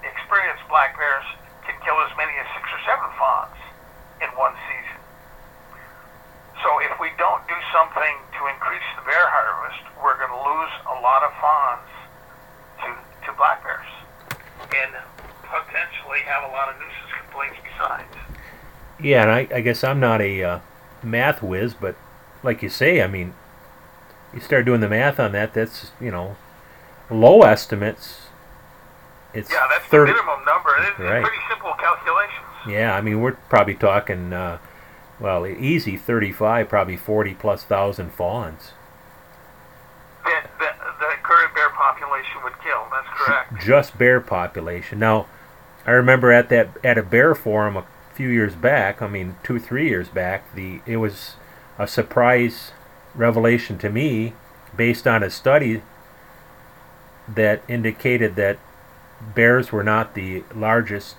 black 0.73 0.97
bears 0.97 1.29
can 1.69 1.77
kill 1.85 2.01
as 2.01 2.09
many 2.17 2.33
as 2.41 2.49
six 2.57 2.65
or 2.65 2.81
seven 2.81 3.05
fawns 3.13 3.61
in 4.25 4.29
one 4.33 4.57
season. 4.65 4.97
So 6.65 6.81
if 6.81 6.97
we 6.97 7.13
don't 7.21 7.45
do 7.45 7.53
something 7.69 8.17
to 8.41 8.41
increase 8.49 8.81
the 8.97 9.05
bear 9.05 9.29
harvest, 9.29 9.85
we're 10.01 10.17
going 10.17 10.33
to 10.33 10.41
lose 10.41 10.73
a 10.89 10.97
lot 10.97 11.21
of 11.21 11.29
fawns 11.37 11.89
to, 12.81 12.89
to 13.29 13.37
black 13.37 13.61
bears 13.61 13.85
and 14.73 14.97
potentially 15.45 16.25
have 16.25 16.41
a 16.41 16.51
lot 16.51 16.73
of 16.73 16.81
nuisance 16.81 17.13
complaints 17.21 17.61
besides. 17.61 18.17
Yeah, 18.97 19.21
and 19.21 19.31
I, 19.31 19.47
I 19.53 19.61
guess 19.61 19.83
I'm 19.83 19.99
not 19.99 20.21
a 20.21 20.41
uh, 20.41 20.59
math 21.03 21.43
whiz, 21.43 21.75
but 21.75 21.95
like 22.41 22.63
you 22.63 22.69
say, 22.69 23.03
I 23.03 23.07
mean, 23.07 23.35
you 24.33 24.39
start 24.39 24.65
doing 24.65 24.81
the 24.81 24.89
math 24.89 25.19
on 25.19 25.33
that, 25.33 25.53
that's, 25.53 25.91
you 26.01 26.09
know, 26.09 26.35
low 27.11 27.43
estimates. 27.43 28.32
It's 29.33 29.51
yeah, 29.51 29.67
that's 29.69 29.85
30, 29.85 30.11
the 30.11 30.15
minimum 30.17 30.45
number. 30.45 30.69
It's 30.79 30.99
Right. 30.99 31.23
pretty 31.23 31.41
simple 31.49 31.73
calculations. 31.73 32.45
Yeah, 32.67 32.95
I 32.95 33.01
mean, 33.01 33.19
we're 33.21 33.33
probably 33.49 33.75
talking, 33.75 34.31
uh, 34.31 34.59
well, 35.19 35.45
easy 35.47 35.97
35, 35.97 36.69
probably 36.69 36.97
40 36.97 37.33
plus 37.33 37.63
thousand 37.63 38.11
fawns. 38.13 38.73
That 40.23 40.47
the, 40.59 40.69
the 40.99 41.11
current 41.23 41.53
bear 41.55 41.69
population 41.71 42.41
would 42.43 42.53
kill. 42.63 42.85
That's 42.91 43.07
correct. 43.09 43.61
Just 43.65 43.97
bear 43.97 44.21
population. 44.21 44.99
Now, 44.99 45.27
I 45.85 45.91
remember 45.91 46.31
at 46.31 46.49
that 46.49 46.69
at 46.83 46.97
a 46.97 47.03
bear 47.03 47.35
forum 47.35 47.75
a 47.75 47.85
few 48.13 48.29
years 48.29 48.55
back. 48.55 49.01
I 49.01 49.07
mean, 49.07 49.35
two 49.43 49.59
three 49.59 49.89
years 49.89 50.07
back. 50.07 50.53
The 50.55 50.79
it 50.85 50.97
was 50.97 51.35
a 51.77 51.87
surprise 51.87 52.71
revelation 53.15 53.77
to 53.79 53.89
me, 53.89 54.33
based 54.77 55.05
on 55.07 55.23
a 55.23 55.29
study 55.29 55.81
that 57.27 57.61
indicated 57.67 58.35
that 58.37 58.57
bears 59.35 59.71
were 59.71 59.83
not 59.83 60.15
the 60.15 60.43
largest 60.53 61.15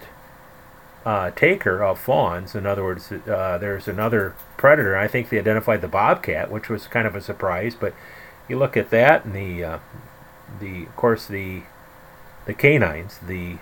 uh, 1.04 1.30
taker 1.32 1.82
of 1.82 1.98
fawns. 1.98 2.54
In 2.54 2.66
other 2.66 2.84
words, 2.84 3.12
uh, 3.12 3.58
there's 3.58 3.88
another 3.88 4.34
predator. 4.56 4.96
I 4.96 5.06
think 5.06 5.28
they 5.28 5.38
identified 5.38 5.80
the 5.80 5.88
bobcat, 5.88 6.50
which 6.50 6.68
was 6.68 6.86
kind 6.86 7.06
of 7.06 7.14
a 7.14 7.20
surprise. 7.20 7.74
But 7.74 7.94
you 8.48 8.58
look 8.58 8.76
at 8.76 8.90
that, 8.90 9.24
and 9.24 9.34
the 9.34 9.64
uh, 9.64 9.78
the 10.60 10.84
of 10.84 10.96
course 10.96 11.26
the 11.26 11.62
the 12.46 12.54
canines, 12.54 13.18
the 13.18 13.58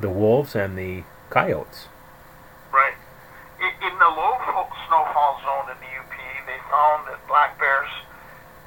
the 0.00 0.10
wolves 0.10 0.54
and 0.54 0.76
the 0.76 1.04
coyotes. 1.28 1.88
Right. 2.72 2.96
In, 3.60 3.92
the 4.00 4.08
low 4.16 4.40
snowfall 4.88 5.40
zone 5.44 5.68
in 5.68 5.78
the 5.78 5.92
UP, 6.00 6.16
they 6.48 6.56
found 6.72 7.04
that 7.06 7.20
black 7.28 7.60
bears 7.60 7.92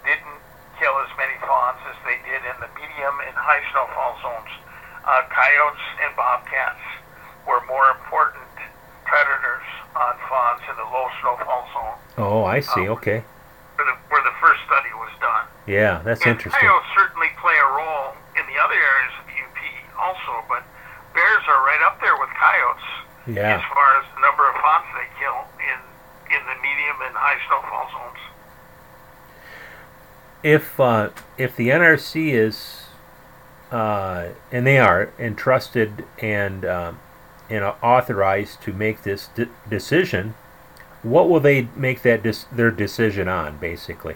didn't 0.06 0.40
kill 0.78 0.94
as 1.02 1.10
many 1.18 1.34
fawns 1.42 1.82
as 1.90 1.98
they 2.06 2.22
did 2.22 2.46
in 2.46 2.58
the 2.62 2.70
medium 2.78 3.18
and 3.26 3.34
high 3.34 3.66
snowfall 3.74 4.14
zones. 4.22 4.54
Uh, 5.04 5.22
coyotes 5.30 5.84
and 6.02 6.16
bobcats 6.16 6.80
were 7.48 7.60
more 7.68 7.90
important 7.92 8.48
predators 9.04 9.68
on 9.96 10.16
fawns 10.32 10.64
in 10.70 10.76
the 10.80 10.88
low 10.90 11.08
snowfall 11.22 11.68
zone, 11.76 11.98
Oh, 12.18 12.44
I 12.46 12.60
see. 12.62 12.88
Okay. 12.88 13.22
where 13.76 13.86
the, 13.86 13.96
where 14.10 14.24
the 14.24 14.34
first 14.42 14.64
study 14.66 14.90
was 14.96 15.12
done. 15.20 15.46
Yeah, 15.68 16.02
that's 16.04 16.22
and 16.24 16.34
interesting. 16.40 16.56
coyotes 16.56 16.88
certainly 16.96 17.28
play 17.42 17.54
a 17.60 17.70
role 17.76 18.16
in 18.40 18.44
the 18.48 18.58
other 18.64 18.74
areas 18.80 19.14
of 19.20 19.26
the 19.28 19.38
UP 19.44 19.60
also, 20.00 20.34
but 20.48 20.64
bears 21.14 21.44
are 21.52 21.62
right 21.68 21.84
up 21.86 22.00
there 22.02 22.16
with 22.18 22.32
coyotes 22.40 22.88
Yeah. 23.28 23.60
as 23.60 23.64
far 23.76 23.88
as 24.00 24.06
the 24.16 24.22
number 24.24 24.48
of 24.50 24.56
fawns 24.64 24.88
they 24.96 25.08
kill 25.20 25.44
in 25.62 25.80
in 26.34 26.42
the 26.48 26.58
medium 26.64 26.98
and 27.06 27.14
high 27.14 27.38
snowfall 27.46 27.86
zones. 27.92 28.22
If 30.42 30.80
uh, 30.80 31.10
if 31.38 31.56
the 31.56 31.70
NRC 31.70 32.32
is 32.34 32.83
uh, 33.74 34.30
and 34.52 34.68
they 34.68 34.78
are 34.78 35.12
entrusted 35.18 36.06
and 36.20 36.64
um, 36.64 37.00
and 37.50 37.64
authorized 37.82 38.62
to 38.62 38.72
make 38.72 39.04
this 39.04 39.28
de- 39.36 39.50
decision, 39.70 40.36
what 41.02 41.28
will 41.30 41.40
they 41.42 41.68
make 41.76 42.02
that 42.04 42.22
dis- 42.24 42.46
their 42.52 42.72
decision 42.72 43.28
on, 43.28 43.58
basically? 43.58 44.16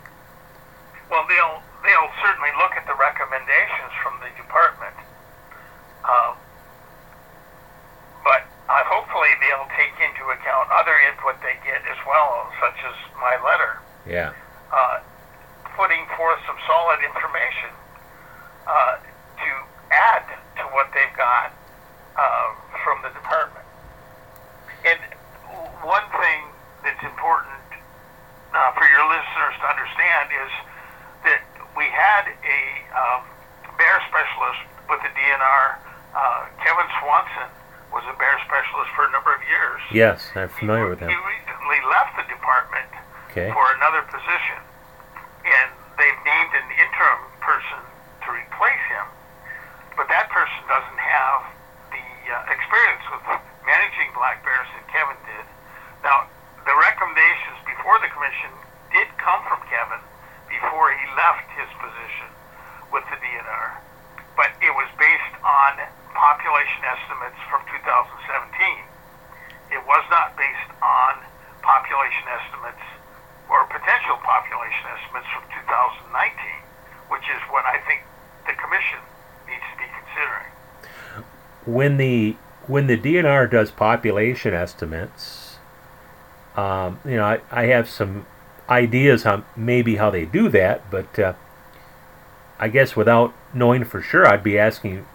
Well, 1.10 1.26
they'll 1.28 1.62
they'll 1.84 2.12
certainly 2.24 2.54
look 2.62 2.72
at 2.78 2.86
the 2.86 2.94
recommendations 2.96 3.92
from 4.04 4.14
the 4.22 4.30
department, 4.38 4.96
uh, 6.06 6.36
but 8.24 8.46
uh, 8.70 8.84
hopefully 8.86 9.30
they'll 9.42 9.68
take 9.76 9.96
into 10.06 10.30
account 10.30 10.70
other 10.72 10.94
input 11.10 11.42
they 11.42 11.58
get 11.66 11.82
as 11.90 11.98
well, 12.06 12.52
such 12.62 12.78
as 12.86 12.96
my 13.20 13.36
letter, 13.44 13.80
Yeah. 14.06 14.34
uh, 14.72 15.00
putting 15.76 16.06
forth 16.16 16.40
some 16.46 16.58
solid 16.68 17.00
information 17.04 17.72
uh, 18.68 18.98
to 19.00 19.07
add 19.07 19.07
to 19.07 19.07
what 20.78 20.94
they've 20.94 21.18
got 21.18 21.50
uh, 22.14 22.54
from 22.86 23.02
the 23.02 23.10
department. 23.18 23.66
And 24.86 25.02
one 25.82 26.06
thing 26.22 26.40
that's 26.86 27.02
important 27.02 27.66
uh, 28.54 28.72
for 28.78 28.86
your 28.86 29.02
listeners 29.10 29.58
to 29.58 29.66
understand 29.66 30.26
is 30.38 30.52
that 31.26 31.42
we 31.74 31.90
had 31.90 32.30
a 32.30 32.62
um, 32.94 33.26
bear 33.82 33.98
specialist 34.06 34.62
with 34.86 35.02
the 35.02 35.10
DNR. 35.18 35.66
Uh, 36.14 36.46
Kevin 36.62 36.86
Swanson 37.02 37.50
was 37.90 38.06
a 38.06 38.14
bear 38.22 38.38
specialist 38.46 38.94
for 38.94 39.10
a 39.10 39.12
number 39.12 39.34
of 39.34 39.42
years. 39.50 39.82
Yes, 39.90 40.30
I'm 40.38 40.54
familiar 40.54 40.94
with 40.94 41.02
him. 41.02 41.10
He 41.10 41.18
recently 41.18 41.82
left 41.90 42.22
the 42.22 42.26
department 42.30 42.86
Okay. 43.34 43.50
for 43.54 43.66
another 43.82 44.02
position, 44.10 44.62
and 45.46 45.68
they've 45.98 46.22
named 46.26 46.54
an 46.54 46.68
interim 46.78 47.22
person 47.42 47.82
to 48.26 48.28
replace 48.34 48.86
him. 48.94 49.06
But 49.98 50.06
that 50.14 50.30
person 50.30 50.62
doesn't 50.70 51.02
have 51.02 51.42
the 51.90 52.06
uh, 52.30 52.54
experience 52.54 53.02
with 53.10 53.22
managing 53.66 54.14
black 54.14 54.46
bears 54.46 54.70
that 54.78 54.86
Kevin 54.94 55.18
did. 55.26 55.46
Now, 56.06 56.30
the 56.70 56.76
recommendations 56.78 57.58
before 57.66 57.98
the 58.06 58.10
did 58.92 59.08
come 59.16 59.40
from 59.48 59.64
Kevin 59.72 60.04
before 60.52 60.92
he 60.92 61.06
left 61.16 61.48
his 61.56 61.70
position 61.80 62.28
with 62.92 63.08
the 63.08 63.16
DNR, 63.24 63.80
but 64.36 64.52
it 64.60 64.74
was 64.76 64.88
based 65.00 65.36
on 65.48 65.80
population 66.12 66.84
estimates 66.84 67.40
from 67.48 67.64
2017. 67.72 67.80
It 69.72 69.80
was 69.88 70.04
not 70.12 70.36
based 70.36 70.72
on 70.84 71.24
population 71.64 72.28
estimates 72.28 72.84
or 73.48 73.64
potential 73.72 74.20
population 74.24 74.84
estimates 74.92 75.28
from 75.32 75.48
2019, 76.12 76.12
which 77.08 77.24
is 77.32 77.40
what 77.48 77.64
I 77.64 77.80
think 77.88 78.04
the 78.44 78.60
commission 78.60 79.00
needs 79.48 79.64
to 79.72 79.76
be 79.80 79.88
considering. 79.88 80.52
when 81.64 81.96
the 81.96 82.36
when 82.68 82.88
the 82.88 83.00
DNR 83.00 83.50
does 83.50 83.72
population 83.72 84.54
estimates, 84.54 85.37
Um, 86.58 87.00
you 87.06 87.16
know, 87.16 87.24
I, 87.24 87.42
I 87.52 87.66
have 87.68 87.88
some 87.88 88.26
ideas 88.70 89.26
on 89.26 89.46
maybe 89.56 89.96
how 89.96 90.10
they 90.10 90.26
do 90.26 90.50
that, 90.50 90.90
but 90.92 91.18
uh, 91.20 91.34
I 92.60 92.68
guess 92.68 92.96
without 92.96 93.34
knowing 93.54 93.86
for 93.86 94.02
sure, 94.02 94.28
I'd 94.28 94.44
be 94.44 94.58
asking, 94.58 95.06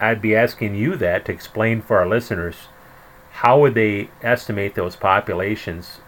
I'd 0.00 0.22
be 0.22 0.34
asking 0.34 0.74
you 0.74 0.96
that 0.96 1.26
to 1.26 1.32
explain 1.32 1.82
for 1.82 1.98
our 1.98 2.08
listeners 2.08 2.56
how 3.32 3.60
would 3.60 3.74
they 3.74 4.08
estimate 4.22 4.74
those 4.74 4.96
populations 4.96 6.00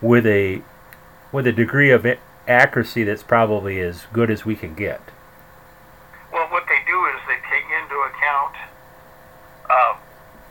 with 0.00 0.26
a 0.26 0.62
with 1.32 1.46
a 1.46 1.52
degree 1.52 1.90
of 1.90 2.06
accuracy 2.48 3.04
that's 3.04 3.22
probably 3.22 3.78
as 3.80 4.06
good 4.12 4.30
as 4.30 4.44
we 4.44 4.56
can 4.56 4.74
get. 4.74 5.00
Well, 6.32 6.48
what 6.50 6.66
they 6.66 6.82
do 6.86 6.98
is 7.06 7.20
they 7.28 7.38
take 7.46 7.68
into 7.70 7.94
account. 8.10 8.56
Uh, 9.70 9.94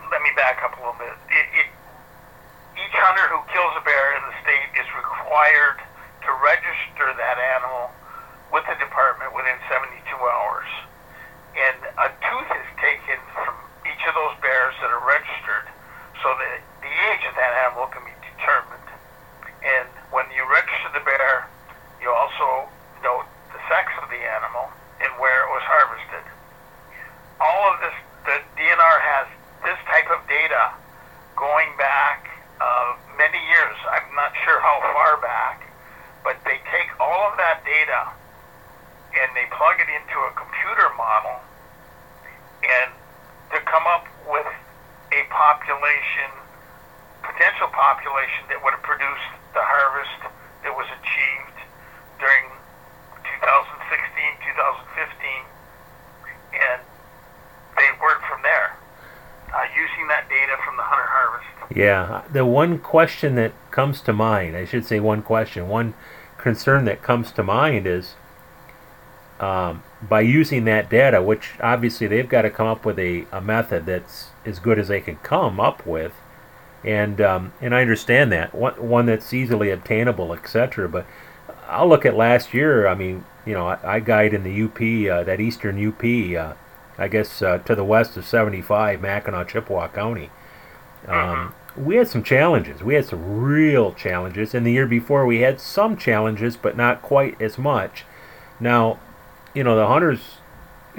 let 0.10 0.22
me 0.22 0.30
back 0.36 0.64
up 0.64 0.78
a 0.78 0.80
little 0.80 0.96
bit. 0.96 1.12
It, 1.28 1.46
it, 1.60 1.68
each 2.80 2.96
hunter 2.96 3.28
who 3.28 3.44
kills 3.52 3.76
a 3.76 3.84
bear 3.84 4.16
in 4.16 4.24
the 4.32 4.36
state 4.40 4.72
is 4.80 4.88
required 5.30 5.78
to 6.26 6.30
register 6.42 7.06
that 7.14 7.38
animal 7.38 7.94
with 8.50 8.66
the 8.66 8.74
department 8.82 9.30
within 9.30 9.54
72 9.70 9.94
hours. 10.10 10.66
And 11.54 11.78
a 12.02 12.10
tooth 12.18 12.50
is 12.50 12.70
taken 12.82 13.22
from 13.38 13.54
each 13.86 14.02
of 14.10 14.18
those 14.18 14.34
bears 14.42 14.74
that 14.82 14.90
are 14.90 15.06
registered 15.06 15.70
so 16.26 16.34
that 16.34 16.66
the 16.82 16.90
age 17.14 17.24
of 17.30 17.38
that 17.38 17.54
animal 17.70 17.94
can 17.94 18.02
be 18.10 18.16
determined. 18.26 18.90
And 19.62 19.86
when 20.10 20.26
you 20.34 20.42
register 20.50 20.98
the 20.98 21.06
bear, 21.06 21.46
you 22.02 22.10
also 22.10 22.66
note 23.06 23.30
the 23.54 23.62
sex 23.70 23.86
of 24.02 24.10
the 24.10 24.18
animal 24.18 24.66
and 24.98 25.14
where 25.22 25.46
it 25.46 25.50
was 25.54 25.62
harvested. 25.62 26.26
All 27.38 27.70
of 27.70 27.78
this, 27.86 27.94
the 28.26 28.38
DNR 28.58 28.98
has 29.14 29.30
this 29.62 29.78
type 29.94 30.10
of 30.10 30.26
data 30.26 30.74
going 31.38 31.70
back 31.78 32.26
uh, 32.58 32.98
many 33.14 33.38
years. 33.38 33.78
I'm 33.94 34.09
not 34.20 34.36
sure 34.44 34.60
how 34.60 34.84
far 34.92 35.16
back, 35.24 35.64
but 36.28 36.36
they 36.44 36.60
take 36.68 36.92
all 37.00 37.32
of 37.32 37.40
that 37.40 37.64
data 37.64 38.12
and 39.16 39.32
they 39.32 39.48
plug 39.56 39.80
it 39.80 39.88
into 39.88 40.18
a 40.28 40.32
computer 40.36 40.92
model 41.00 41.40
and 42.68 42.92
to 43.56 43.64
come 43.64 43.88
up 43.88 44.04
with 44.28 44.52
a 45.16 45.24
population, 45.32 46.28
potential 47.24 47.72
population 47.72 48.44
that 48.52 48.60
would 48.60 48.76
have 48.76 48.84
produced 48.84 49.32
the 49.56 49.64
harvest 49.64 50.20
that 50.68 50.76
was 50.76 50.92
achieved 51.00 51.58
during 52.20 52.52
2016, 53.40 54.36
2015, 54.52 55.48
and 56.60 56.84
they 57.80 57.88
work 58.04 58.20
from 58.28 58.44
there, 58.44 58.76
uh, 59.54 59.64
using 59.76 60.08
that 60.08 60.28
data 60.30 60.56
from 60.66 60.78
the 60.78 60.84
hunter 60.84 61.06
harvest. 61.08 61.76
Yeah, 61.76 62.24
the 62.32 62.46
one 62.46 62.80
question 62.80 63.36
that 63.36 63.54
comes 63.72 64.02
to 64.02 64.14
mind, 64.14 64.56
I 64.56 64.66
should 64.66 64.86
say 64.86 65.00
one 65.00 65.22
question, 65.22 65.68
one 65.68 65.94
concern 66.38 66.86
that 66.86 67.02
comes 67.04 67.32
to 67.34 67.44
mind 67.44 67.86
is 67.86 68.16
um, 69.40 69.84
by 70.02 70.22
using 70.22 70.66
that 70.66 70.90
data, 70.90 71.22
which 71.22 71.52
obviously 71.62 72.08
they've 72.08 72.28
got 72.28 72.42
to 72.44 72.50
come 72.50 72.68
up 72.68 72.86
with 72.86 73.00
a, 73.00 73.26
a 73.32 73.42
method 73.42 73.86
that's 73.86 74.30
as 74.46 74.60
good 74.60 74.80
as 74.80 74.88
they 74.88 75.02
can 75.02 75.18
come 75.18 75.60
up 75.60 75.86
with, 75.86 76.14
and 76.84 77.22
um, 77.22 77.54
and 77.62 77.76
I 77.76 77.82
understand 77.82 78.32
that 78.32 78.54
one, 78.54 78.74
one 78.76 79.06
that's 79.06 79.34
easily 79.34 79.70
obtainable, 79.70 80.34
etc. 80.34 80.90
But 80.90 81.06
I'll 81.68 81.88
look 81.88 82.06
at 82.06 82.16
last 82.16 82.54
year. 82.54 82.88
I 82.88 82.96
mean, 82.96 83.26
you 83.46 83.54
know, 83.54 83.68
I, 83.68 83.96
I 83.96 84.00
guide 84.00 84.34
in 84.34 84.44
the 84.44 84.64
UP, 84.64 84.78
uh, 85.12 85.24
that 85.24 85.40
eastern 85.40 85.86
UP, 85.86 86.04
uh, 86.04 86.54
I 87.00 87.08
guess 87.08 87.42
uh, 87.42 87.60
to 87.60 87.76
the 87.76 87.84
west 87.84 88.18
of 88.18 88.26
75, 88.26 89.02
Mackinac, 89.02 89.48
Chippewa 89.48 89.88
County. 89.88 90.30
Um, 91.08 91.14
mm-hmm. 91.16 91.86
we 91.86 91.96
had 91.96 92.10
some 92.10 92.24
challenges. 92.24 92.84
We 92.84 92.96
had 92.96 93.06
some 93.06 93.40
real 93.40 93.94
challenges. 93.94 94.54
And 94.54 94.66
the 94.66 94.72
year 94.72 94.86
before, 94.86 95.26
we 95.26 95.40
had 95.40 95.62
some 95.62 95.96
challenges, 95.96 96.58
but 96.58 96.76
not 96.76 97.02
quite 97.02 97.42
as 97.42 97.58
much. 97.58 98.04
Now, 98.60 99.00
you 99.54 99.64
know, 99.64 99.76
the 99.76 99.88
hunters 99.88 100.20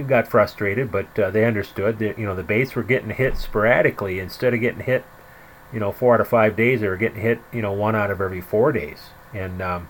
got 0.07 0.27
frustrated, 0.27 0.91
but 0.91 1.19
uh, 1.19 1.31
they 1.31 1.45
understood 1.45 1.99
that 1.99 2.19
you 2.19 2.25
know 2.25 2.35
the 2.35 2.43
baits 2.43 2.75
were 2.75 2.83
getting 2.83 3.11
hit 3.11 3.37
sporadically 3.37 4.19
instead 4.19 4.55
of 4.55 4.61
getting 4.61 4.85
hit, 4.85 5.05
you 5.73 5.81
know, 5.81 5.93
four 5.93 6.15
out 6.15 6.21
of 6.21 6.29
five 6.29 6.57
days. 6.57 6.81
They 6.81 6.89
were 6.89 6.97
getting 6.97 7.21
hit, 7.21 7.41
you 7.53 7.63
know, 7.63 7.73
one 7.73 7.95
out 7.95 8.11
of 8.11 8.21
every 8.21 8.41
four 8.41 8.73
days, 8.73 9.11
and 9.35 9.61
um, 9.61 9.89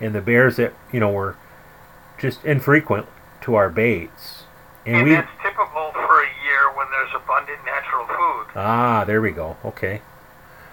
and 0.00 0.14
the 0.14 0.20
bears 0.20 0.56
that 0.56 0.74
you 0.92 1.00
know 1.00 1.10
were 1.10 1.36
just 2.18 2.44
infrequent 2.44 3.06
to 3.42 3.54
our 3.54 3.70
baits. 3.70 4.37
And, 4.86 4.96
and 4.96 5.04
we, 5.04 5.14
that's 5.14 5.30
typical 5.42 5.92
for 5.92 6.22
a 6.22 6.30
year 6.44 6.72
when 6.76 6.86
there's 6.90 7.12
abundant 7.14 7.58
natural 7.64 8.06
food. 8.06 8.46
Ah, 8.56 9.04
there 9.04 9.20
we 9.20 9.30
go. 9.30 9.56
Okay. 9.64 10.00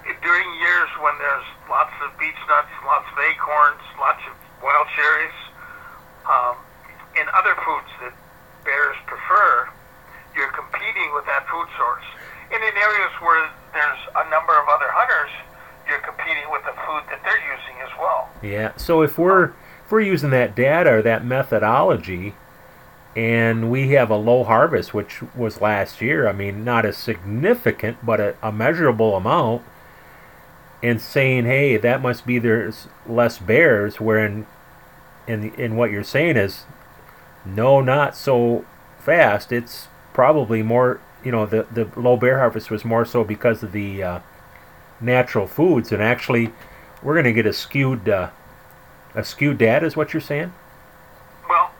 During 0.05 0.49
years 0.61 0.89
when 1.01 1.17
there's 1.17 1.47
lots 1.69 1.93
of 2.05 2.13
beech 2.19 2.37
nuts, 2.47 2.69
lots 2.85 3.05
of 3.11 3.17
acorns, 3.19 3.81
lots 3.99 4.21
of 4.29 4.33
wild 4.61 4.87
cherries, 4.95 5.37
um, 6.29 6.55
and 7.17 7.29
other 7.33 7.55
foods 7.65 7.89
that 8.01 8.13
bears 8.63 8.97
prefer, 9.05 9.69
you're 10.35 10.51
competing 10.51 11.13
with 11.13 11.25
that 11.25 11.47
food 11.49 11.67
source. 11.77 12.05
And 12.53 12.61
in 12.61 12.75
areas 12.77 13.13
where 13.21 13.49
there's 13.73 14.01
a 14.15 14.29
number 14.29 14.53
of 14.53 14.67
other 14.69 14.89
hunters, 14.89 15.33
you're 15.87 16.01
competing 16.01 16.45
with 16.51 16.63
the 16.63 16.73
food 16.85 17.03
that 17.09 17.21
they're 17.23 17.45
using 17.45 17.77
as 17.81 17.91
well. 17.99 18.29
Yeah. 18.41 18.75
So 18.77 19.01
if 19.01 19.17
we're 19.17 19.53
if 19.85 19.91
we're 19.91 20.01
using 20.01 20.31
that 20.31 20.55
data 20.55 20.91
or 20.93 21.01
that 21.03 21.25
methodology, 21.25 22.33
and 23.15 23.71
we 23.71 23.89
have 23.89 24.09
a 24.09 24.17
low 24.17 24.43
harvest, 24.43 24.93
which 24.93 25.21
was 25.35 25.61
last 25.61 26.01
year. 26.01 26.27
I 26.27 26.33
mean, 26.33 26.63
not 26.63 26.85
a 26.85 26.93
significant, 26.93 28.05
but 28.05 28.19
a, 28.19 28.35
a 28.41 28.51
measurable 28.51 29.15
amount. 29.15 29.63
And 30.83 31.01
saying, 31.01 31.45
hey, 31.45 31.77
that 31.77 32.01
must 32.01 32.27
be 32.27 32.37
there's 32.37 32.87
less 33.07 33.39
bears. 33.39 33.99
Wherein 33.99 34.45
in 35.27 35.53
in 35.55 35.75
what 35.75 35.91
you're 35.91 36.03
saying 36.03 36.37
is 36.37 36.65
no 37.45 37.81
not 37.81 38.15
so 38.15 38.65
fast 38.99 39.51
it's 39.51 39.87
probably 40.13 40.61
more 40.61 40.99
you 41.23 41.31
know 41.31 41.45
the 41.45 41.65
the 41.71 41.87
low 41.99 42.17
bear 42.17 42.39
harvest 42.39 42.69
was 42.69 42.85
more 42.85 43.05
so 43.05 43.23
because 43.23 43.63
of 43.63 43.71
the 43.71 44.01
uh, 44.01 44.19
natural 44.99 45.47
foods 45.47 45.91
and 45.91 46.01
actually 46.01 46.51
we're 47.03 47.13
going 47.13 47.25
to 47.25 47.33
get 47.33 47.45
a 47.45 47.53
skewed 47.53 48.07
uh, 48.07 48.29
a 49.13 49.23
skewed 49.23 49.57
data 49.57 49.85
is 49.85 49.95
what 49.95 50.13
you're 50.13 50.21
saying 50.21 50.53
well 51.49 51.71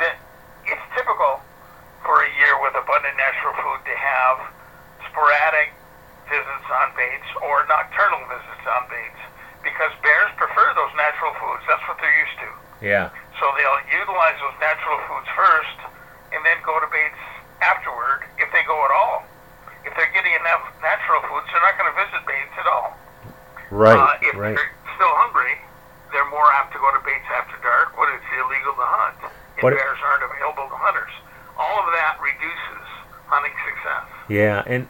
it's 0.00 0.82
typical 0.96 1.40
for 2.02 2.22
a 2.22 2.28
year 2.36 2.60
with 2.62 2.74
abundant 2.74 3.16
natural 3.16 3.52
food 3.54 3.84
to 3.84 3.96
have 4.22 4.38
sporadic 5.10 5.74
visits 6.30 6.68
on 6.70 6.94
baits 6.94 7.28
or 7.42 7.66
nocturnal 7.66 8.22
visits 8.30 8.64
on 8.70 8.86
baits 8.86 9.22
because 9.66 9.90
bears 10.00 10.30
prefer 10.38 10.66
those 10.78 10.94
natural 10.94 11.34
foods 11.42 11.62
that's 11.66 11.82
what 11.90 11.98
they're 11.98 12.18
used 12.22 12.38
to 12.38 12.50
yeah. 12.82 13.14
So 13.38 13.46
they'll 13.54 13.82
utilize 13.94 14.36
those 14.42 14.58
natural 14.58 14.98
foods 15.06 15.30
first 15.38 15.78
and 16.34 16.42
then 16.42 16.58
go 16.66 16.74
to 16.82 16.88
baits 16.90 17.22
afterward 17.62 18.26
if 18.42 18.50
they 18.50 18.66
go 18.66 18.74
at 18.74 18.90
all. 18.90 19.22
If 19.86 19.94
they're 19.94 20.10
getting 20.10 20.34
enough 20.34 20.66
natural 20.82 21.22
foods, 21.30 21.46
they're 21.54 21.62
not 21.62 21.78
going 21.78 21.90
to 21.90 21.96
visit 21.96 22.20
baits 22.26 22.54
at 22.58 22.66
all. 22.66 22.90
Right. 23.70 23.94
Uh, 23.94 24.18
if 24.26 24.34
right. 24.34 24.54
they're 24.58 24.74
still 24.98 25.14
hungry, 25.22 25.54
they're 26.10 26.28
more 26.28 26.44
apt 26.58 26.74
to 26.74 26.78
go 26.82 26.90
to 26.90 27.00
baits 27.06 27.26
after 27.30 27.54
dark 27.62 27.94
when 27.94 28.10
it's 28.18 28.26
illegal 28.34 28.74
to 28.74 28.86
hunt 28.86 29.30
and 29.30 29.62
but 29.62 29.72
bears 29.78 29.98
aren't 30.02 30.26
available 30.26 30.66
to 30.66 30.76
hunters. 30.76 31.14
All 31.54 31.78
of 31.86 31.88
that 31.94 32.18
reduces 32.18 32.84
hunting 33.30 33.54
success. 33.62 34.06
Yeah, 34.32 34.62
and 34.66 34.88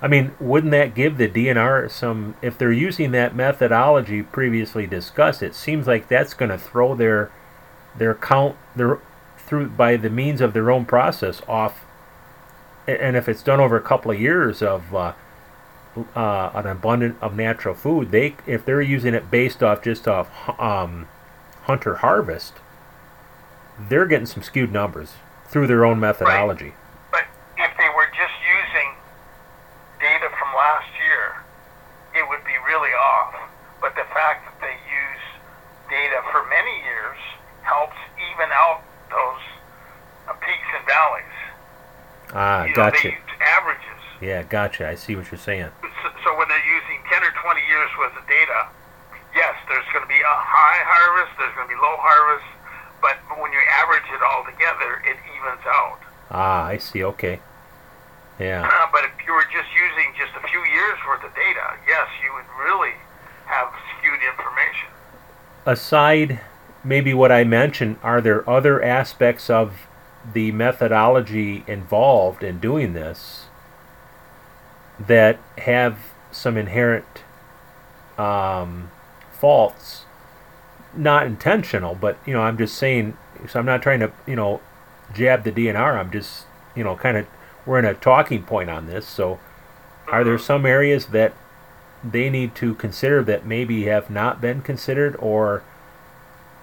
I 0.00 0.08
mean, 0.08 0.32
wouldn't 0.38 0.70
that 0.70 0.94
give 0.94 1.18
the 1.18 1.28
DNR 1.28 1.90
some? 1.90 2.36
If 2.40 2.56
they're 2.56 2.70
using 2.70 3.10
that 3.12 3.34
methodology 3.34 4.22
previously 4.22 4.86
discussed, 4.86 5.42
it 5.42 5.54
seems 5.54 5.86
like 5.86 6.06
that's 6.06 6.34
going 6.34 6.50
to 6.50 6.58
throw 6.58 6.94
their 6.94 7.32
their 7.98 8.14
count 8.14 8.56
their 8.76 9.00
through 9.38 9.70
by 9.70 9.96
the 9.96 10.10
means 10.10 10.40
of 10.40 10.52
their 10.52 10.70
own 10.70 10.84
process 10.84 11.42
off. 11.48 11.84
And 12.86 13.16
if 13.16 13.28
it's 13.28 13.42
done 13.42 13.58
over 13.58 13.76
a 13.76 13.82
couple 13.82 14.12
of 14.12 14.20
years 14.20 14.62
of 14.62 14.94
uh, 14.94 15.14
uh, 16.14 16.50
an 16.54 16.66
abundant 16.66 17.16
of 17.20 17.34
natural 17.34 17.74
food, 17.74 18.12
they 18.12 18.36
if 18.46 18.64
they're 18.64 18.82
using 18.82 19.14
it 19.14 19.30
based 19.32 19.64
off 19.64 19.82
just 19.82 20.06
off 20.06 20.28
um, 20.60 21.08
hunter 21.62 21.96
harvest, 21.96 22.54
they're 23.88 24.06
getting 24.06 24.26
some 24.26 24.44
skewed 24.44 24.70
numbers 24.70 25.14
through 25.48 25.66
their 25.66 25.84
own 25.84 25.98
methodology. 25.98 26.74
Right. 27.12 27.26
But 27.56 27.64
if 27.64 27.76
they 27.76 27.88
were 27.88 28.06
just 28.14 28.34
using 28.46 28.94
data 30.00 30.28
from 30.38 30.52
last 30.54 30.88
year, 30.94 31.42
it 32.14 32.28
would 32.28 32.44
be 32.44 32.56
really 32.66 32.92
off. 32.92 33.34
But 33.80 33.94
the 33.94 34.06
fact 34.12 34.46
that 34.46 34.56
they 34.60 34.76
use 34.76 35.24
data 35.90 36.22
for 36.32 36.46
many 36.48 36.82
years 36.84 37.18
helps 37.62 37.96
even 38.16 38.48
out 38.52 38.82
those 39.10 39.42
uh, 40.28 40.32
peaks 40.38 40.70
and 40.76 40.84
valleys. 40.86 41.36
Ah, 42.34 42.64
you 42.64 42.74
gotcha. 42.90 43.16
Averages. 43.40 44.02
Yeah, 44.20 44.42
gotcha. 44.42 44.88
I 44.88 44.94
see 44.94 45.16
what 45.16 45.30
you're 45.30 45.40
saying. 45.40 45.70
So, 45.82 46.08
so 46.24 46.28
when 46.38 46.48
they're 46.48 46.68
using 46.68 46.98
10 47.10 47.22
or 47.22 47.32
20 47.32 47.60
years 47.66 47.90
worth 47.98 48.16
of 48.16 48.26
data, 48.28 48.68
yes, 49.34 49.54
there's 49.68 49.84
going 49.92 50.04
to 50.04 50.08
be 50.08 50.20
a 50.20 50.36
high 50.36 50.80
harvest, 50.84 51.36
there's 51.38 51.54
going 51.54 51.68
to 51.68 51.74
be 51.74 51.80
low 51.80 51.96
harvest, 52.00 52.48
but 53.04 53.20
when 53.38 53.52
you 53.52 53.60
average 53.68 54.08
it 54.08 54.22
all 54.24 54.42
together, 54.48 55.04
it 55.04 55.16
evens 55.36 55.64
out. 55.68 56.00
Ah, 56.30 56.64
I 56.64 56.78
see. 56.78 57.04
Okay. 57.04 57.40
Yeah. 58.40 58.64
Uh, 58.64 58.88
but 58.92 59.04
if 59.04 59.12
you 59.26 59.32
were 59.32 59.46
just 59.52 59.68
using 59.76 60.12
just 60.16 60.32
a 60.36 60.42
few 60.48 60.60
years 60.64 60.98
worth 61.06 61.22
of 61.22 61.34
data, 61.36 61.76
yes, 61.86 62.08
you 62.24 62.32
would 62.32 62.48
really 62.64 62.96
have 63.46 63.68
skewed 63.98 64.20
information. 64.24 64.88
Aside, 65.66 66.40
maybe 66.82 67.14
what 67.14 67.30
I 67.30 67.44
mentioned, 67.44 67.98
are 68.02 68.20
there 68.20 68.48
other 68.48 68.82
aspects 68.82 69.50
of 69.50 69.86
the 70.32 70.52
methodology 70.52 71.64
involved 71.66 72.42
in 72.42 72.58
doing 72.58 72.92
this 72.92 73.46
that 74.98 75.38
have 75.58 75.98
some 76.30 76.56
inherent 76.56 77.04
um, 78.18 78.90
faults? 79.32 80.04
Not 80.94 81.26
intentional, 81.26 81.94
but 81.94 82.18
you 82.26 82.32
know, 82.32 82.42
I'm 82.42 82.58
just 82.58 82.76
saying. 82.76 83.16
So 83.48 83.58
I'm 83.58 83.66
not 83.66 83.82
trying 83.82 84.00
to, 84.00 84.10
you 84.26 84.34
know, 84.34 84.60
jab 85.14 85.44
the 85.44 85.52
DNR. 85.52 85.98
I'm 85.98 86.10
just, 86.10 86.46
you 86.74 86.82
know, 86.82 86.96
kind 86.96 87.16
of 87.16 87.26
we're 87.66 87.78
in 87.78 87.84
a 87.84 87.94
talking 87.94 88.42
point 88.42 88.70
on 88.70 88.86
this. 88.86 89.06
So, 89.06 89.38
are 90.08 90.24
there 90.24 90.38
some 90.38 90.64
areas 90.64 91.06
that 91.06 91.34
they 92.02 92.30
need 92.30 92.54
to 92.54 92.74
consider 92.74 93.22
that 93.24 93.44
maybe 93.44 93.84
have 93.84 94.08
not 94.08 94.40
been 94.40 94.62
considered, 94.62 95.16
or 95.16 95.62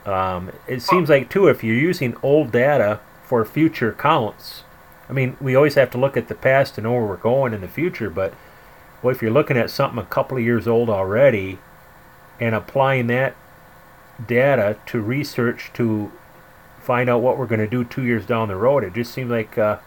um, 0.06 0.52
it 0.68 0.82
seems 0.82 1.10
like 1.10 1.30
too 1.30 1.48
if 1.48 1.64
you're 1.64 1.76
using 1.76 2.16
old 2.24 2.52
data 2.52 3.00
for 3.26 3.44
future 3.46 3.94
counts. 3.94 4.64
I 5.10 5.14
mean, 5.14 5.38
we 5.42 5.56
always 5.56 5.76
have 5.76 5.92
to 5.92 5.98
look 5.98 6.18
at 6.18 6.28
the 6.28 6.36
past 6.36 6.76
to 6.76 6.82
know 6.82 6.94
where 6.94 7.06
we're 7.06 7.18
going 7.18 7.54
in 7.54 7.62
the 7.62 7.68
future, 7.68 8.10
but 8.10 8.34
well, 9.02 9.14
if 9.14 9.22
you're 9.22 9.32
looking 9.32 9.58
at 9.58 9.70
something 9.70 10.00
a 10.00 10.06
couple 10.06 10.38
of 10.38 10.44
years 10.44 10.68
old 10.68 10.90
already 10.90 11.60
and 12.40 12.56
applying 12.56 13.08
that 13.08 13.36
data 14.26 14.78
to 14.88 15.02
research 15.02 15.72
to 15.74 16.12
find 16.82 17.10
out 17.10 17.22
what 17.22 17.38
we're 17.38 17.48
going 17.48 17.60
to 17.60 17.68
do 17.68 17.84
two 17.84 18.04
years 18.04 18.26
down 18.26 18.48
the 18.48 18.56
road, 18.56 18.84
it 18.84 18.94
just 18.94 19.14
seems 19.14 19.30
like 19.30 19.58
uh, 19.58 19.78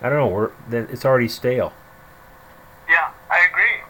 I 0.00 0.08
don't 0.08 0.18
know, 0.18 0.28
we're 0.28 0.50
it's 0.70 1.04
already 1.04 1.28
stale. 1.28 1.72
Yeah, 2.88 3.10
I 3.30 3.42
agree. 3.50 3.82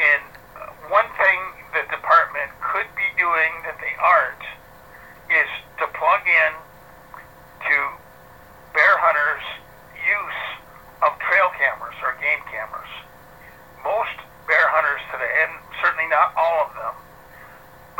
And 0.00 0.22
uh, 0.56 0.72
one 0.88 1.06
thing 1.20 1.38
the 1.76 1.84
department 1.92 2.48
could 2.60 2.88
be 2.96 3.08
doing 3.20 3.52
that 3.68 3.76
they 3.76 3.92
aren't 4.00 4.44
is 5.28 5.48
to 5.78 5.86
plug 5.92 6.24
in 6.24 6.52
to 7.68 7.76
bear 8.72 8.96
hunters' 8.96 9.44
use 10.00 10.40
of 11.04 11.12
trail 11.20 11.52
cameras 11.60 11.96
or 12.00 12.16
game 12.16 12.40
cameras. 12.48 12.88
Most 13.84 14.16
bear 14.48 14.72
hunters 14.72 15.04
today, 15.12 15.32
and 15.44 15.52
certainly 15.84 16.08
not 16.08 16.32
all 16.32 16.64
of 16.64 16.72
them, 16.72 16.96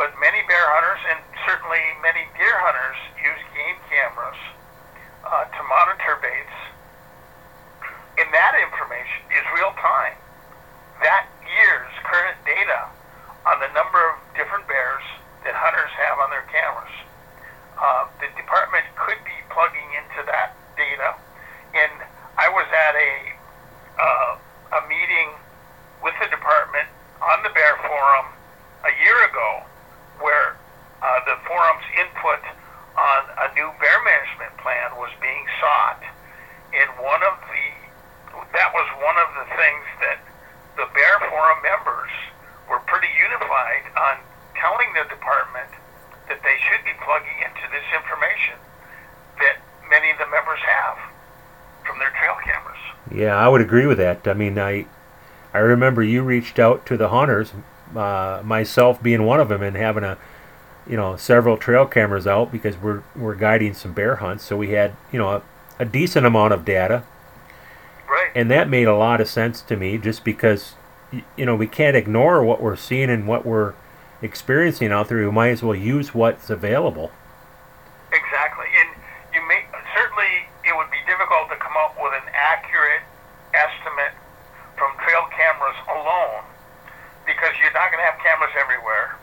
but 0.01 0.09
many 0.17 0.41
bear 0.49 0.73
hunters 0.73 1.01
and 1.05 1.21
certainly 1.45 1.81
many 2.01 2.25
deer 2.33 2.57
hunters 2.65 2.97
use 3.21 3.41
game 3.53 3.77
cameras 3.93 4.41
uh, 5.21 5.45
to 5.53 5.61
monitor 5.69 6.17
baits. 6.17 6.57
And 8.17 8.29
that 8.29 8.53
information 8.53 9.25
is 9.33 9.43
real 9.57 9.73
time. 9.81 10.13
That 11.01 11.25
year's 11.41 11.93
current 12.05 12.37
data 12.45 12.85
on 13.49 13.57
the 13.59 13.71
number 13.73 13.97
of 13.97 14.21
different 14.37 14.69
bears 14.69 15.03
that 15.43 15.57
hunters 15.57 15.91
have 15.97 16.21
on 16.21 16.29
their 16.29 16.45
cameras. 16.47 16.93
Uh, 17.75 18.05
the 18.21 18.29
department 18.37 18.85
could 18.95 19.17
be 19.25 19.35
plugging 19.49 19.89
into 19.97 20.21
that 20.29 20.53
data. 20.77 21.17
And 21.73 22.05
I 22.37 22.47
was 22.53 22.69
at 22.69 22.95
a 22.95 23.13
uh, 23.93 24.31
a 24.77 24.81
meeting 24.89 25.29
with 26.01 26.13
the 26.17 26.29
department 26.29 26.89
on 27.21 27.41
the 27.45 27.53
Bear 27.53 27.77
Forum 27.85 28.25
a 28.85 28.93
year 29.01 29.17
ago, 29.29 29.61
where 30.21 30.57
uh, 31.01 31.19
the 31.25 31.37
forum's 31.45 31.85
input 31.97 32.41
on 32.97 33.21
a 33.41 33.53
new 33.53 33.69
bear 33.81 33.99
management 34.05 34.53
plan 34.61 34.93
was 34.97 35.09
being 35.21 35.45
sought. 35.61 36.01
And 36.73 36.89
one 37.01 37.21
of 37.21 37.37
the 37.49 37.83
that 38.53 38.73
was 38.73 38.87
one 39.01 39.17
of 39.17 39.29
the 39.37 39.47
things 39.57 39.85
that 40.01 40.19
the 40.77 40.89
Bear 40.93 41.17
Forum 41.29 41.61
members 41.61 42.13
were 42.69 42.81
pretty 42.89 43.09
unified 43.17 43.85
on 43.93 44.17
telling 44.57 44.89
the 44.93 45.05
department 45.09 45.69
that 46.29 46.41
they 46.41 46.57
should 46.65 46.81
be 46.85 46.93
plugging 47.05 47.37
into 47.45 47.65
this 47.69 47.85
information 47.93 48.57
that 49.37 49.61
many 49.89 50.09
of 50.09 50.17
the 50.17 50.29
members 50.29 50.61
have 50.65 50.97
from 51.85 51.99
their 51.99 52.13
trail 52.17 52.37
cameras. 52.41 52.81
Yeah, 53.11 53.35
I 53.35 53.47
would 53.47 53.61
agree 53.61 53.85
with 53.85 53.97
that. 53.97 54.27
I 54.27 54.33
mean, 54.33 54.57
I 54.57 54.85
I 55.53 55.59
remember 55.59 56.01
you 56.01 56.23
reached 56.23 56.57
out 56.57 56.85
to 56.87 56.97
the 56.97 57.09
hunters, 57.09 57.53
uh, 57.95 58.41
myself 58.43 59.01
being 59.03 59.23
one 59.23 59.39
of 59.39 59.49
them, 59.49 59.61
and 59.61 59.77
having 59.77 60.03
a 60.03 60.17
you 60.87 60.97
know 60.97 61.15
several 61.15 61.57
trail 61.57 61.85
cameras 61.85 62.25
out 62.25 62.51
because 62.51 62.75
we're 62.77 63.03
we're 63.15 63.35
guiding 63.35 63.73
some 63.73 63.93
bear 63.93 64.17
hunts, 64.17 64.43
so 64.43 64.57
we 64.57 64.71
had 64.71 64.95
you 65.11 65.19
know 65.19 65.29
a, 65.29 65.41
a 65.79 65.85
decent 65.85 66.25
amount 66.25 66.53
of 66.53 66.65
data. 66.65 67.03
Right. 68.09 68.31
And 68.35 68.49
that 68.51 68.67
made 68.67 68.87
a 68.87 68.95
lot 68.95 69.21
of 69.21 69.27
sense 69.27 69.61
to 69.61 69.75
me, 69.75 69.97
just 69.97 70.23
because 70.23 70.73
you 71.37 71.45
know 71.45 71.55
we 71.55 71.67
can't 71.67 71.95
ignore 71.95 72.43
what 72.43 72.61
we're 72.61 72.75
seeing 72.75 73.09
and 73.09 73.27
what 73.27 73.45
we're 73.45 73.73
experiencing 74.23 74.91
out 74.91 75.09
there. 75.09 75.19
We 75.19 75.31
might 75.31 75.49
as 75.49 75.61
well 75.61 75.75
use 75.75 76.15
what's 76.15 76.49
available. 76.49 77.11
Exactly, 78.11 78.67
and 78.81 78.89
you 79.35 79.47
may 79.47 79.65
certainly 79.93 80.49
it 80.65 80.75
would 80.75 80.89
be 80.89 81.01
difficult 81.05 81.49
to 81.49 81.57
come 81.57 81.73
up 81.77 81.95
with 82.01 82.13
an 82.13 82.29
accurate 82.33 83.05
estimate 83.53 84.17
from 84.77 84.93
trail 85.05 85.25
cameras 85.31 85.77
alone 85.87 86.43
because 87.25 87.55
you're 87.61 87.71
not 87.71 87.87
going 87.87 88.03
to 88.03 88.07
have 88.07 88.19
cameras 88.19 88.51
everywhere, 88.59 89.15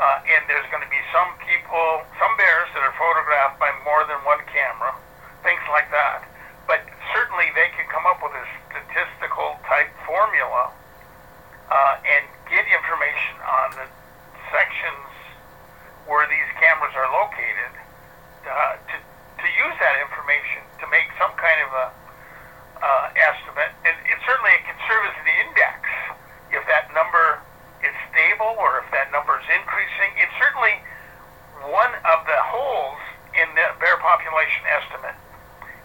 uh, 0.00 0.24
and 0.24 0.40
there's 0.48 0.64
going 0.72 0.80
to 0.80 0.88
be 0.88 1.00
some 1.12 1.28
people, 1.44 2.00
some 2.16 2.32
bears 2.40 2.68
that 2.72 2.80
are 2.80 2.96
photographed 2.96 3.60
by 3.60 3.68
more 3.84 4.08
than 4.08 4.16
one 4.24 4.40
camera, 4.48 4.96
things 5.44 5.60
like 5.68 5.90
that. 5.92 6.24
But 6.64 6.84
certainly 7.12 7.52
they 7.52 7.68
can 7.76 7.84
come 7.92 8.08
up 8.08 8.20
with 8.24 8.32
a 8.32 8.44
statistical 8.68 9.60
type 9.68 9.92
formula 10.08 10.72
uh, 11.68 11.94
and 12.00 12.24
get 12.48 12.64
information 12.64 13.36
on 13.44 13.68
the 13.76 13.86
sections 14.48 15.12
where 16.08 16.24
these 16.32 16.48
cameras 16.56 16.96
are 16.96 17.08
located 17.12 17.72
uh, 18.48 18.80
to, 18.88 18.96
to 18.96 19.46
use 19.52 19.76
that 19.76 20.00
information 20.00 20.64
to 20.80 20.88
make 20.88 21.12
some 21.20 21.32
kind 21.36 21.60
of 21.60 21.70
a 21.76 21.86
uh, 22.82 23.10
estimate. 23.18 23.74
And 23.82 23.94
it 24.06 24.18
certainly 24.24 24.54
it 24.54 24.64
can 24.64 24.78
serve 24.86 25.02
as 25.10 25.16
an 25.18 25.30
index 25.48 25.80
if 26.54 26.62
that 26.70 26.90
number 26.94 27.42
is 27.84 27.94
stable 28.10 28.58
or 28.58 28.82
if 28.82 28.88
that 28.90 29.10
number 29.12 29.38
is 29.38 29.46
increasing. 29.50 30.10
It's 30.18 30.34
certainly 30.38 30.80
one 31.68 31.92
of 32.06 32.24
the 32.26 32.38
holes 32.38 32.98
in 33.34 33.46
the 33.54 33.74
bear 33.78 33.98
population 34.00 34.64
estimate 34.66 35.18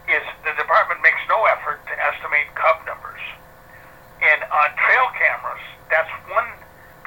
is 0.10 0.24
the 0.44 0.54
department 0.60 1.00
makes 1.02 1.22
no 1.32 1.46
effort 1.48 1.80
to 1.88 1.96
estimate 1.96 2.52
cub 2.56 2.84
numbers. 2.84 3.22
And 4.24 4.44
on 4.52 4.68
trail 4.80 5.08
cameras, 5.16 5.64
that's 5.92 6.12
one 6.32 6.48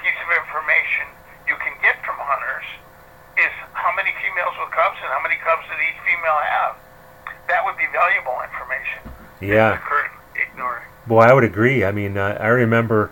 piece 0.00 0.16
of 0.24 0.28
information 0.32 1.08
you 1.48 1.56
can 1.60 1.72
get 1.80 2.00
from 2.04 2.16
hunters 2.18 2.66
is 3.36 3.52
how 3.76 3.92
many 3.94 4.12
females 4.20 4.56
with 4.56 4.72
cubs 4.72 4.96
and 5.00 5.08
how 5.12 5.20
many 5.20 5.36
cubs 5.44 5.64
did 5.68 5.80
each 5.80 6.00
female 6.04 6.40
have. 6.40 6.76
That 7.48 7.64
would 7.64 7.76
be 7.76 7.86
valuable 7.92 8.40
information. 8.42 9.00
Yeah. 9.40 9.78
Boy, 11.16 11.22
I 11.22 11.32
would 11.32 11.44
agree. 11.44 11.82
I 11.82 11.92
mean, 11.92 12.18
uh, 12.18 12.36
I 12.38 12.48
remember 12.48 13.10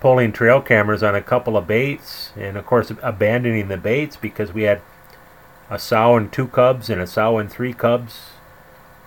pulling 0.00 0.30
trail 0.30 0.60
cameras 0.60 1.02
on 1.02 1.14
a 1.14 1.22
couple 1.22 1.56
of 1.56 1.66
baits, 1.66 2.30
and 2.36 2.54
of 2.58 2.66
course 2.66 2.92
abandoning 3.02 3.68
the 3.68 3.78
baits 3.78 4.14
because 4.14 4.52
we 4.52 4.64
had 4.64 4.82
a 5.70 5.78
sow 5.78 6.18
and 6.18 6.30
two 6.30 6.48
cubs 6.48 6.90
and 6.90 7.00
a 7.00 7.06
sow 7.06 7.38
and 7.38 7.50
three 7.50 7.72
cubs. 7.72 8.20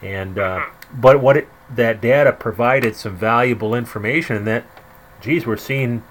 And 0.01 0.39
uh, 0.39 0.65
but 0.91 1.21
what 1.21 1.37
it, 1.37 1.47
that 1.69 2.01
data 2.01 2.31
provided 2.31 2.95
some 2.95 3.15
valuable 3.15 3.75
information, 3.75 4.35
and 4.35 4.47
that, 4.47 4.65
geez, 5.21 5.45
we're 5.45 5.55
seeing 5.55 6.01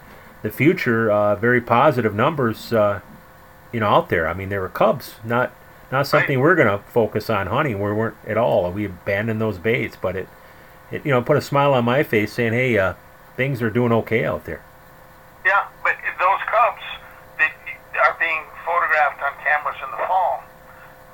the 0.43 0.53
future 0.53 1.11
uh, 1.11 1.35
very 1.35 1.61
positive 1.61 2.15
numbers, 2.15 2.73
uh, 2.73 3.01
you 3.73 3.81
know, 3.81 3.89
out 3.89 4.11
there. 4.11 4.29
I 4.29 4.35
mean, 4.35 4.49
there 4.49 4.61
were 4.61 4.69
cubs, 4.69 5.17
not 5.25 5.53
not 5.91 6.07
something 6.07 6.39
we're 6.39 6.55
going 6.55 6.69
to 6.69 6.85
focus 6.87 7.31
on 7.31 7.49
hunting. 7.49 7.83
We 7.83 7.93
weren't 7.93 8.17
at 8.29 8.37
all. 8.37 8.71
We 8.71 8.85
abandoned 8.85 9.41
those 9.41 9.59
baits, 9.59 9.97
but 10.01 10.15
it, 10.15 10.29
it 10.91 11.05
you 11.05 11.13
know, 11.13 11.23
put 11.23 11.37
a 11.37 11.41
smile 11.41 11.75
on 11.75 11.85
my 11.85 12.03
face, 12.03 12.33
saying, 12.33 12.53
"Hey, 12.53 12.79
uh, 12.79 12.95
things 13.37 13.63
are 13.63 13.71
doing 13.71 13.93
okay 13.93 14.25
out 14.25 14.45
there." 14.45 14.63
Yeah, 15.45 15.65
but 15.83 15.97
those 16.19 16.43
cubs 16.49 16.83
that 17.39 17.53
are 18.05 18.17
being 18.19 18.43
photographed 18.65 19.23
on 19.23 19.33
cameras 19.45 19.77
in 19.85 19.91
the 19.91 20.03
fall, 20.09 20.43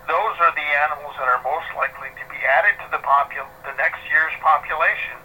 those 0.06 0.36
are 0.40 0.52
the 0.54 0.68
animals 0.86 1.14
that 1.18 1.28
are 1.28 1.42
most 1.42 1.68
likely 1.76 2.08
to 2.14 2.24
be 2.30 2.38
added 2.44 2.76
to 2.84 2.88
the 2.90 3.02
popul 3.02 3.46
the 3.64 3.74
next 3.76 4.00
year's 4.10 4.32
population 4.40 5.18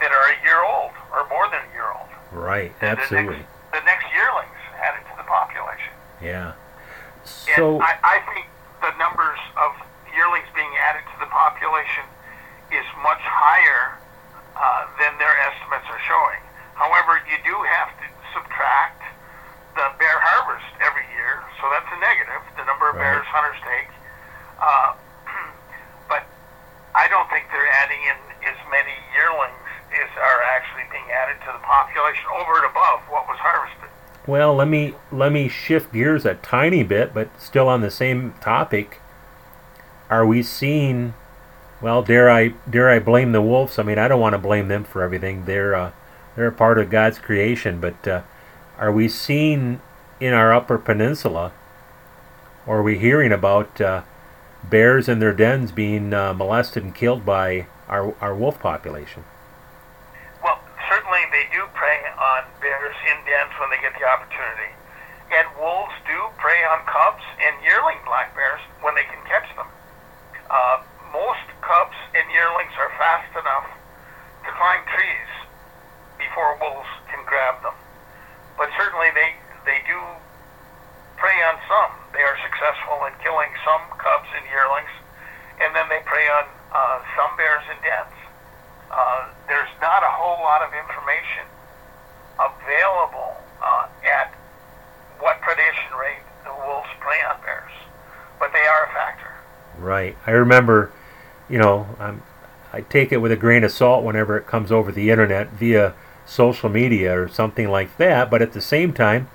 that 0.00 0.10
are 0.10 0.26
a 0.34 0.36
year 0.42 0.62
old 0.64 0.92
or 1.14 1.28
more 1.28 1.46
than 1.50 1.62
a 1.62 1.72
year 1.72 1.90
old. 1.92 2.10
Right, 2.32 2.72
absolutely. 2.82 3.44
The 3.70 3.82
next, 3.82 3.82
the 3.82 3.84
next 3.86 4.06
yearlings 4.10 4.60
added 4.80 5.04
to 5.10 5.14
the 5.16 5.28
population. 5.28 5.92
Yeah. 6.20 6.54
So 7.24 7.78
I, 7.80 7.94
I 8.02 8.16
think 8.34 8.46
the 8.82 8.90
numbers 8.98 9.38
of 9.62 9.78
yearlings 10.10 10.48
being 10.54 10.72
added 10.90 11.06
to 11.14 11.16
the 11.20 11.30
population 11.30 12.02
is 12.72 12.86
much 13.04 13.20
higher 13.22 13.96
uh, 14.56 14.88
than 15.00 15.16
their 15.20 15.32
estimates 15.48 15.86
are 15.88 16.02
showing. 16.08 16.40
However, 16.74 17.20
you 17.28 17.38
do 17.44 17.54
have 17.68 17.92
to 18.00 18.06
subtract 18.32 19.00
the 19.76 19.88
bear 19.96 20.18
harvest 20.20 20.68
every 20.84 21.06
year, 21.16 21.40
so 21.60 21.68
that's 21.72 21.88
a 21.88 21.98
negative, 22.00 22.42
the 22.56 22.64
number 22.68 22.88
of 22.88 22.96
Right. 22.96 23.16
bears 23.16 23.28
hunters 23.28 23.60
take. 23.64 23.88
Uh, 24.60 24.92
but 26.12 26.24
I 26.94 27.08
don't 27.08 27.28
think 27.32 27.48
they're 27.48 27.72
adding 27.84 28.00
in 28.04 28.18
as 28.52 28.58
many 28.68 28.96
yearlings 29.16 29.56
as 29.92 30.08
are 30.16 30.42
actually 30.56 30.84
being 30.90 31.08
added 31.12 31.22
added 31.32 31.40
to 31.46 31.52
the 31.52 31.64
population 31.64 32.24
over 32.40 32.56
and 32.56 32.66
above 32.66 33.00
what 33.10 33.26
was 33.28 33.38
harvested. 33.38 33.88
Well, 34.26 34.54
let 34.54 34.68
me 34.68 34.94
let 35.10 35.32
me 35.32 35.48
shift 35.48 35.92
gears 35.92 36.24
a 36.24 36.34
tiny 36.34 36.82
bit, 36.82 37.12
but 37.12 37.28
still 37.40 37.68
on 37.68 37.80
the 37.80 37.90
same 37.90 38.34
topic. 38.40 39.00
Are 40.08 40.26
we 40.26 40.42
seeing? 40.42 41.14
Well, 41.82 42.02
dare 42.02 42.30
I 42.30 42.54
dare 42.70 42.88
I 42.88 43.00
blame 43.00 43.32
the 43.32 43.42
wolves? 43.42 43.76
I 43.76 43.82
mean, 43.82 43.98
I 43.98 44.06
don't 44.06 44.20
want 44.20 44.34
to 44.34 44.38
blame 44.38 44.68
them 44.68 44.84
for 44.84 45.02
everything. 45.02 45.46
They're 45.46 45.74
uh, 45.74 45.90
they're 46.36 46.46
a 46.46 46.52
part 46.52 46.78
of 46.78 46.90
God's 46.90 47.18
creation, 47.18 47.80
but 47.80 48.06
uh, 48.06 48.22
are 48.78 48.92
we 48.92 49.08
seeing 49.08 49.80
in 50.20 50.32
our 50.32 50.54
Upper 50.54 50.78
Peninsula, 50.78 51.52
or 52.66 52.78
are 52.78 52.82
we 52.82 52.98
hearing 52.98 53.32
about 53.32 53.80
uh, 53.80 54.02
bears 54.62 55.08
in 55.08 55.18
their 55.18 55.32
dens 55.34 55.72
being 55.72 56.14
uh, 56.14 56.32
molested 56.32 56.84
and 56.84 56.94
killed 56.94 57.26
by 57.26 57.66
our 57.88 58.14
our 58.20 58.34
wolf 58.34 58.60
population? 58.60 59.24
Well, 60.42 60.62
certainly 60.88 61.26
they 61.32 61.50
do 61.50 61.66
prey 61.74 61.98
on 62.14 62.44
bears 62.60 62.94
in 63.10 63.18
dens 63.26 63.52
when 63.58 63.70
they 63.70 63.82
get 63.82 63.98
the 63.98 64.06
opportunity. 64.06 64.70
And 65.34 65.48
wolves 65.58 65.96
do 66.06 66.18
prey 66.38 66.62
on 66.62 66.84
cubs 66.86 67.24
and 67.42 67.56
yearling 67.64 67.98
black 68.04 68.36
bears 68.36 68.60
when 68.82 68.94
they 68.94 69.04
can 69.04 69.18
catch 69.26 69.48
them. 69.56 69.66
Uh, 70.50 70.84
most 71.12 71.44
cubs 71.60 71.96
and 72.16 72.24
yearlings 72.32 72.72
are 72.80 72.92
fast 72.96 73.32
enough 73.36 73.68
to 74.44 74.50
climb 74.56 74.80
trees 74.92 75.32
wolves 76.62 76.88
can 77.10 77.18
grab 77.26 77.58
them. 77.66 77.74
But 78.54 78.70
certainly 78.78 79.10
they, 79.18 79.34
they 79.66 79.82
do 79.90 79.98
prey 81.18 81.38
on 81.50 81.58
some. 81.66 81.90
They 82.14 82.22
are 82.22 82.38
successful 82.46 83.02
in 83.10 83.12
killing 83.22 83.50
some 83.66 83.82
cubs 83.98 84.30
and 84.38 84.46
yearlings, 84.46 84.90
and 85.58 85.74
then 85.74 85.90
they 85.90 86.00
prey 86.06 86.26
on 86.30 86.46
uh, 86.70 87.02
some 87.18 87.34
bears 87.36 87.66
in 87.66 87.78
dens. 87.82 88.14
Uh, 88.90 89.28
there's 89.48 89.70
not 89.80 90.02
a 90.02 90.12
whole 90.14 90.42
lot 90.44 90.62
of 90.62 90.70
information 90.74 91.46
available 92.38 93.34
uh, 93.62 93.86
at 94.04 94.34
what 95.18 95.40
predation 95.40 95.90
rate 95.98 96.22
the 96.44 96.52
wolves 96.66 96.90
prey 97.00 97.18
on 97.26 97.40
bears, 97.42 97.72
but 98.38 98.52
they 98.52 98.66
are 98.66 98.84
a 98.84 98.92
factor. 98.92 99.32
Right. 99.78 100.16
I 100.26 100.32
remember, 100.32 100.92
you 101.48 101.58
know, 101.58 101.86
I'm, 101.98 102.22
I 102.72 102.82
take 102.82 103.12
it 103.12 103.18
with 103.18 103.32
a 103.32 103.36
grain 103.36 103.64
of 103.64 103.72
salt 103.72 104.04
whenever 104.04 104.36
it 104.36 104.46
comes 104.46 104.72
over 104.72 104.92
the 104.92 105.10
internet 105.10 105.50
via 105.50 105.94
social 106.26 106.68
media 106.68 107.18
or 107.18 107.28
something 107.28 107.68
like 107.68 107.96
that, 107.96 108.30
but 108.30 108.42
at 108.42 108.52
the 108.52 108.60
same 108.60 108.92
time, 108.92 109.28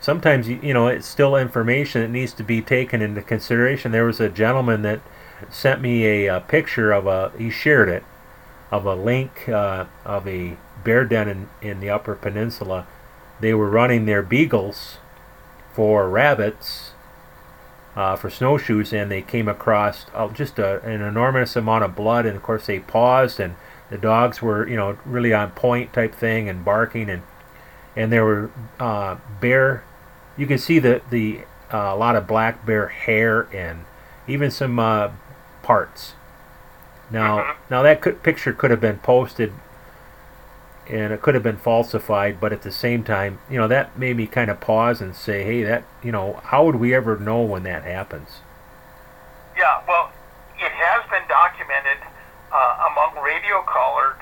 sometimes 0.00 0.48
you 0.48 0.74
know 0.74 0.88
it's 0.88 1.06
still 1.06 1.36
information 1.36 2.02
that 2.02 2.10
needs 2.10 2.32
to 2.34 2.42
be 2.42 2.60
taken 2.60 3.02
into 3.02 3.22
consideration. 3.22 3.92
There 3.92 4.04
was 4.04 4.20
a 4.20 4.28
gentleman 4.28 4.82
that 4.82 5.00
sent 5.50 5.80
me 5.80 6.06
a, 6.06 6.36
a 6.36 6.40
picture 6.40 6.92
of 6.92 7.06
a 7.06 7.32
he 7.36 7.50
shared 7.50 7.88
it 7.88 8.04
of 8.70 8.86
a 8.86 8.94
link 8.94 9.48
uh, 9.48 9.86
of 10.04 10.26
a 10.26 10.56
bear 10.82 11.04
den 11.04 11.28
in, 11.28 11.48
in 11.60 11.80
the 11.80 11.90
Upper 11.90 12.14
Peninsula. 12.14 12.86
They 13.40 13.54
were 13.54 13.70
running 13.70 14.06
their 14.06 14.22
beagles 14.22 14.98
for 15.74 16.08
rabbits 16.08 16.92
uh, 17.94 18.16
for 18.16 18.30
snowshoes, 18.30 18.92
and 18.92 19.10
they 19.10 19.22
came 19.22 19.48
across 19.48 20.06
uh, 20.14 20.28
just 20.28 20.58
a, 20.58 20.82
an 20.82 21.02
enormous 21.02 21.56
amount 21.56 21.84
of 21.84 21.94
blood. 21.94 22.24
And 22.26 22.36
of 22.36 22.42
course, 22.42 22.66
they 22.66 22.78
paused, 22.78 23.38
and 23.38 23.54
the 23.92 23.98
dogs 23.98 24.42
were, 24.42 24.66
you 24.68 24.74
know, 24.74 24.98
really 25.04 25.32
on 25.32 25.50
point 25.52 25.92
type 25.92 26.14
thing, 26.14 26.48
and 26.48 26.64
barking, 26.64 27.08
and 27.08 27.22
and 27.94 28.10
there 28.10 28.24
were 28.24 28.50
uh, 28.80 29.16
bear. 29.40 29.84
You 30.36 30.46
can 30.46 30.58
see 30.58 30.80
the 30.80 31.02
the 31.10 31.42
uh, 31.72 31.94
a 31.94 31.96
lot 31.96 32.16
of 32.16 32.26
black 32.26 32.66
bear 32.66 32.88
hair 32.88 33.42
and 33.54 33.84
even 34.26 34.50
some 34.50 34.78
uh, 34.78 35.10
parts 35.62 36.14
now, 37.12 37.38
mm-hmm. 37.38 37.52
now 37.70 37.82
that 37.82 38.00
could, 38.00 38.22
picture 38.22 38.52
could 38.52 38.70
have 38.70 38.80
been 38.80 38.98
posted 38.98 39.52
and 40.88 41.12
it 41.12 41.22
could 41.22 41.34
have 41.34 41.42
been 41.44 41.58
falsified, 41.58 42.40
but 42.40 42.52
at 42.52 42.62
the 42.62 42.72
same 42.72 43.04
time, 43.04 43.38
you 43.48 43.56
know, 43.56 43.68
that 43.68 43.96
made 43.96 44.16
me 44.16 44.26
kind 44.26 44.50
of 44.50 44.60
pause 44.60 45.00
and 45.00 45.14
say, 45.14 45.44
hey, 45.44 45.62
that, 45.62 45.84
you 46.02 46.10
know, 46.10 46.40
how 46.44 46.64
would 46.64 46.76
we 46.76 46.92
ever 46.92 47.16
know 47.16 47.40
when 47.42 47.62
that 47.62 47.84
happens? 47.84 48.40
Yeah, 49.56 49.80
well, 49.86 50.10
it 50.58 50.72
has 50.72 51.08
been 51.08 51.22
documented 51.28 52.02
uh, 52.52 52.88
among 52.92 53.16
radio 53.24 53.64
collared 53.64 54.20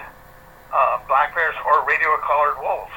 uh, 0.72 1.02
black 1.10 1.34
bears 1.34 1.54
or 1.66 1.82
radio 1.86 2.14
collared 2.22 2.58
wolves. 2.62 2.94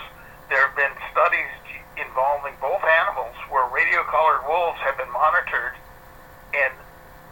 There 0.50 0.62
have 0.62 0.78
been 0.78 0.94
studies 1.10 1.50
involving 1.98 2.54
both 2.62 2.82
animals 2.86 3.36
where 3.50 3.66
radio 3.74 4.06
collared 4.06 4.46
wolves 4.46 4.78
have 4.86 4.98
been 4.98 5.12
monitored 5.12 5.74
and 6.54 6.74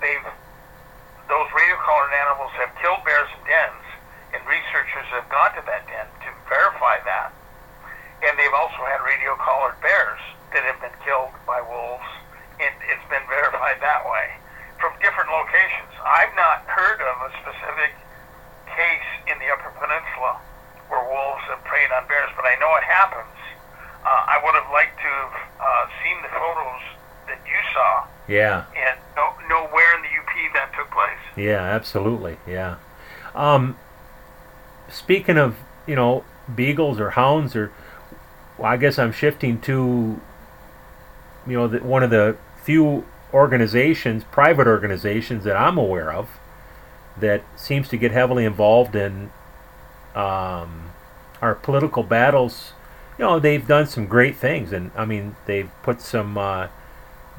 they've 0.01 0.25
those 1.29 1.47
radio-collared 1.55 2.11
animals 2.11 2.51
have 2.59 2.75
killed 2.83 2.99
bears 3.07 3.31
in 3.31 3.41
dens, 3.47 3.87
and 4.35 4.43
researchers 4.43 5.07
have 5.15 5.23
gone 5.31 5.55
to 5.55 5.63
that 5.63 5.87
den 5.87 6.03
to 6.27 6.29
verify 6.51 6.99
that. 7.07 7.31
And 8.19 8.35
they've 8.35 8.51
also 8.51 8.83
had 8.83 8.99
radio-collared 8.99 9.79
bears 9.79 10.19
that 10.51 10.67
have 10.67 10.75
been 10.83 10.91
killed 11.07 11.31
by 11.47 11.63
wolves, 11.63 12.09
and 12.59 12.75
it's 12.83 13.07
been 13.07 13.23
verified 13.31 13.79
that 13.79 14.03
way 14.03 14.40
from 14.81 14.97
different 14.99 15.29
locations. 15.29 15.93
I've 16.01 16.33
not 16.33 16.65
heard 16.65 16.99
of 16.99 17.15
a 17.21 17.31
specific 17.45 17.93
case 18.73 19.09
in 19.29 19.37
the 19.37 19.47
Upper 19.53 19.69
Peninsula 19.77 20.41
where 20.89 21.05
wolves 21.05 21.45
have 21.47 21.63
preyed 21.63 21.93
on 21.93 22.03
bears, 22.09 22.33
but 22.35 22.43
I 22.43 22.57
know 22.59 22.73
it 22.75 22.83
happens. 22.83 23.37
Uh, 24.03 24.09
I 24.09 24.41
would 24.43 24.57
have 24.57 24.67
liked 24.73 24.97
to 24.97 25.07
have 25.07 25.37
uh, 25.61 25.85
seen 26.03 26.17
the 26.25 26.33
photos 26.33 26.81
that 27.29 27.39
you 27.45 27.59
saw. 27.71 28.09
Yeah. 28.27 28.65
And 28.75 28.99
know, 29.15 29.31
know 29.47 29.67
where 29.69 29.95
in 29.95 30.01
the 30.01 30.09
UP 30.09 30.53
that 30.57 30.73
took 30.75 30.89
place. 30.91 31.21
Yeah, 31.37 31.61
absolutely. 31.61 32.37
Yeah. 32.47 32.75
Um, 33.35 33.77
speaking 34.89 35.37
of, 35.37 35.55
you 35.87 35.95
know, 35.95 36.25
beagles 36.53 36.99
or 36.99 37.11
hounds 37.11 37.55
or, 37.55 37.71
well, 38.57 38.71
I 38.71 38.77
guess 38.77 38.97
I'm 38.97 39.13
shifting 39.13 39.61
to, 39.61 40.19
you 41.47 41.53
know, 41.53 41.67
the, 41.67 41.79
one 41.79 42.03
of 42.03 42.09
the 42.09 42.35
few 42.63 43.05
organizations, 43.33 44.23
private 44.25 44.67
organizations 44.67 45.43
that 45.43 45.55
I'm 45.55 45.77
aware 45.77 46.11
of 46.11 46.29
that 47.19 47.43
seems 47.55 47.87
to 47.89 47.97
get 47.97 48.11
heavily 48.11 48.45
involved 48.45 48.95
in 48.95 49.31
um, 50.15 50.91
our 51.41 51.55
political 51.55 52.03
battles. 52.03 52.73
You 53.17 53.25
know, 53.25 53.39
they've 53.39 53.65
done 53.65 53.87
some 53.87 54.07
great 54.07 54.35
things, 54.35 54.71
and 54.71 54.91
I 54.95 55.05
mean, 55.05 55.35
they've 55.45 55.69
put 55.83 56.01
some 56.01 56.37
uh, 56.37 56.67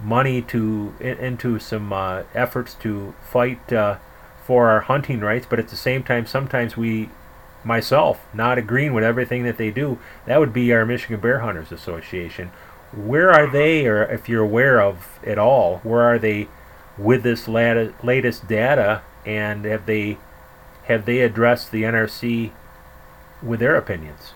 money 0.02 0.42
to 0.42 0.94
into 1.00 1.58
some 1.58 1.92
uh, 1.92 2.22
efforts 2.34 2.74
to 2.74 3.14
fight 3.22 3.72
uh, 3.72 3.98
for 4.44 4.68
our 4.68 4.80
hunting 4.80 5.20
rights, 5.20 5.46
but 5.48 5.58
at 5.58 5.68
the 5.68 5.76
same 5.76 6.02
time, 6.02 6.26
sometimes 6.26 6.76
we, 6.76 7.08
myself, 7.64 8.20
not 8.34 8.58
agreeing 8.58 8.92
with 8.92 9.04
everything 9.04 9.44
that 9.44 9.56
they 9.56 9.70
do. 9.70 9.98
That 10.26 10.40
would 10.40 10.52
be 10.52 10.72
our 10.72 10.84
Michigan 10.84 11.20
Bear 11.20 11.40
Hunters 11.40 11.72
Association. 11.72 12.50
Where 12.92 13.32
are 13.32 13.50
they, 13.50 13.86
or 13.86 14.04
if 14.04 14.28
you're 14.28 14.42
aware 14.42 14.80
of 14.80 15.18
it 15.22 15.38
all, 15.38 15.78
where 15.78 16.02
are 16.02 16.18
they 16.18 16.48
with 16.98 17.22
this 17.22 17.48
lat- 17.48 18.04
latest 18.04 18.46
data, 18.46 19.02
and 19.24 19.64
have 19.64 19.86
they 19.86 20.18
have 20.84 21.06
they 21.06 21.20
addressed 21.20 21.70
the 21.70 21.84
NRC 21.84 22.50
with 23.42 23.60
their 23.60 23.76
opinions? 23.76 24.34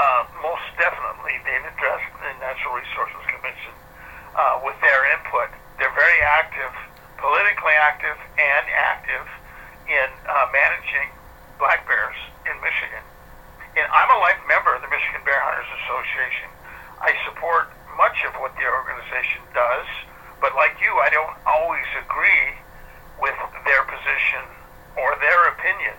Uh, 0.00 0.24
most 0.42 0.64
definitely, 0.80 1.36
they've 1.44 1.68
addressed 1.70 2.08
the 2.18 2.32
Natural 2.40 2.74
Resources 2.74 3.22
Commission 3.28 3.74
uh, 4.34 4.60
with 4.64 4.74
their 4.80 5.12
input. 5.12 5.52
They're 5.78 5.92
very 5.92 6.20
active, 6.24 6.72
politically 7.20 7.76
active, 7.76 8.16
and 8.40 8.64
active 8.72 9.28
in 9.86 10.08
uh, 10.24 10.48
managing 10.52 11.12
black 11.60 11.86
bears 11.86 12.16
in 12.48 12.56
Michigan. 12.64 13.04
And 13.76 13.86
I'm 13.92 14.08
a 14.08 14.18
life 14.18 14.40
member 14.48 14.74
of 14.74 14.80
the 14.80 14.88
Michigan 14.88 15.20
Bear 15.22 15.38
Hunters 15.38 15.68
Association. 15.84 16.48
Support 17.40 17.72
much 17.96 18.20
of 18.28 18.36
what 18.36 18.52
the 18.60 18.68
organization 18.68 19.40
does, 19.56 19.88
but 20.44 20.52
like 20.60 20.76
you, 20.76 20.92
I 21.00 21.08
don't 21.08 21.32
always 21.48 21.88
agree 22.04 22.52
with 23.16 23.32
their 23.64 23.80
position 23.88 24.44
or 25.00 25.16
their 25.24 25.48
opinion 25.48 25.96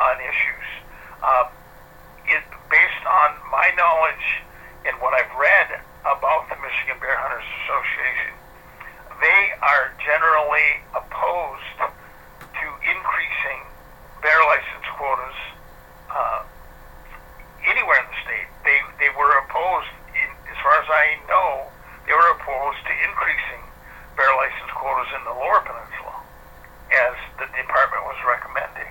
on 0.00 0.16
issues. 0.16 0.68
Uh, 1.20 1.52
it, 2.24 2.40
based 2.72 3.04
on 3.04 3.36
my 3.52 3.68
knowledge 3.76 4.48
and 4.88 4.96
what 5.04 5.12
I've 5.12 5.28
read 5.36 5.84
about 6.08 6.48
the 6.48 6.56
Michigan 6.56 6.96
Bear 7.04 7.20
Hunters 7.20 7.44
Association. 7.68 8.32
They 9.20 9.42
are 9.60 9.92
generally 10.00 10.80
opposed 10.96 11.84
to 11.84 12.66
increasing 12.80 13.60
bear 14.24 14.40
license 14.48 14.88
quotas 14.96 15.36
uh, 16.08 16.48
anywhere 17.68 18.00
in 18.00 18.08
the 18.08 18.18
state. 18.24 18.48
They 18.64 18.80
they 18.96 19.12
were 19.12 19.36
opposed, 19.44 19.92
in, 20.16 20.28
as 20.48 20.58
far 20.62 20.74
as 20.80 20.88
I 20.88 21.18
know, 21.28 21.68
they 22.06 22.14
were 22.14 22.30
opposed 22.34 22.82
to 22.86 22.92
increasing 23.04 23.62
bear 24.16 24.30
license 24.38 24.70
quotas 24.74 25.10
in 25.14 25.22
the 25.24 25.34
Lower 25.34 25.62
Peninsula, 25.62 26.14
as 26.90 27.14
the 27.38 27.46
department 27.54 28.02
was 28.06 28.18
recommending. 28.26 28.90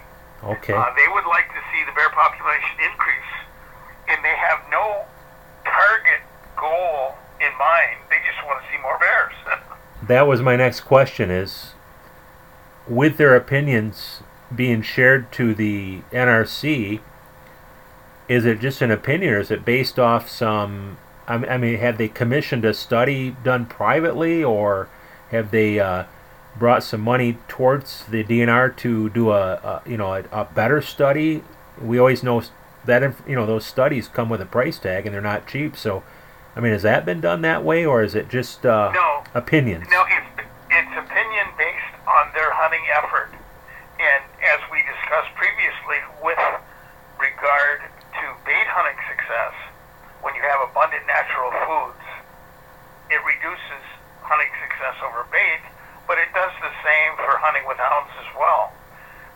Okay. 0.57 0.73
Uh, 0.73 0.85
they 0.95 1.07
would 1.13 1.25
like 1.25 1.47
to 1.49 1.61
see 1.71 1.83
the 1.85 1.93
bear 1.93 2.09
population 2.09 2.75
increase, 2.83 3.33
and 4.09 4.23
they 4.23 4.35
have 4.35 4.59
no 4.71 5.05
target 5.63 6.21
goal 6.55 7.15
in 7.39 7.51
mind. 7.57 7.97
They 8.09 8.17
just 8.25 8.45
want 8.45 8.63
to 8.63 8.65
see 8.71 8.81
more 8.81 8.97
bears. 8.99 9.33
that 10.07 10.27
was 10.27 10.41
my 10.41 10.55
next 10.55 10.81
question 10.81 11.29
is 11.29 11.73
with 12.87 13.17
their 13.17 13.35
opinions 13.35 14.21
being 14.55 14.81
shared 14.81 15.31
to 15.33 15.53
the 15.53 16.01
NRC, 16.11 17.01
is 18.27 18.45
it 18.45 18.59
just 18.59 18.81
an 18.81 18.91
opinion, 18.91 19.33
or 19.33 19.39
is 19.39 19.51
it 19.51 19.65
based 19.65 19.99
off 19.99 20.29
some? 20.29 20.97
I 21.29 21.57
mean, 21.57 21.77
have 21.79 21.97
they 21.97 22.07
commissioned 22.07 22.63
a 22.63 22.73
study 22.73 23.35
done 23.43 23.65
privately, 23.65 24.41
or 24.43 24.87
have 25.31 25.51
they 25.51 25.79
uh, 25.79 26.05
brought 26.57 26.83
some 26.83 27.01
money 27.01 27.37
towards 27.47 28.05
the 28.05 28.23
DNR 28.23 28.75
to 28.77 29.09
do 29.09 29.31
a, 29.31 29.53
a 29.53 29.81
you 29.85 29.97
know 29.97 30.13
a, 30.13 30.23
a, 30.31 30.45
better 30.45 30.81
study? 30.81 31.43
We 31.81 31.99
always 31.99 32.23
know 32.23 32.41
that 32.85 33.01
you 33.27 33.35
know 33.35 33.45
those 33.45 33.65
studies 33.65 34.07
come 34.07 34.29
with 34.29 34.41
a 34.41 34.45
price 34.45 34.79
tag 34.79 35.05
and 35.05 35.13
they're 35.13 35.21
not 35.21 35.47
cheap. 35.47 35.77
So, 35.77 36.03
I 36.55 36.59
mean, 36.59 36.73
has 36.73 36.83
that 36.83 37.05
been 37.05 37.21
done 37.21 37.41
that 37.41 37.63
way, 37.63 37.85
or 37.85 38.03
is 38.03 38.15
it 38.15 38.29
just 38.29 38.65
uh, 38.65 38.91
no 38.93 39.23
opinions? 39.33 39.85
No, 39.89 40.03
it's 40.07 40.47
it's 40.69 40.93
opinion 40.97 41.47
based 41.57 41.93
on 42.07 42.33
their 42.33 42.51
hunting 42.51 42.83
effort, 42.97 43.29
and 43.99 44.23
as 44.41 44.59
we 44.71 44.79
discussed 44.83 45.33
previously, 45.35 45.99
with 46.23 46.39
regard 47.19 47.81
to 48.17 48.25
bait 48.45 48.67
hunting 48.69 48.97
success, 49.09 49.53
when 50.21 50.33
you 50.35 50.41
have 50.41 50.69
abundant 50.69 51.05
natural 51.05 51.51
foods, 51.65 52.05
it 53.09 53.21
reduces 53.23 53.83
hunting 54.21 54.51
success 54.59 54.95
over 55.05 55.23
bait, 55.31 55.63
but 56.07 56.17
it 56.17 56.31
does 56.31 56.55
the 56.63 56.73
same 56.81 57.11
for 57.19 57.35
hunting 57.37 57.67
with 57.67 57.77
hounds 57.77 58.11
as 58.17 58.29
well. 58.39 58.71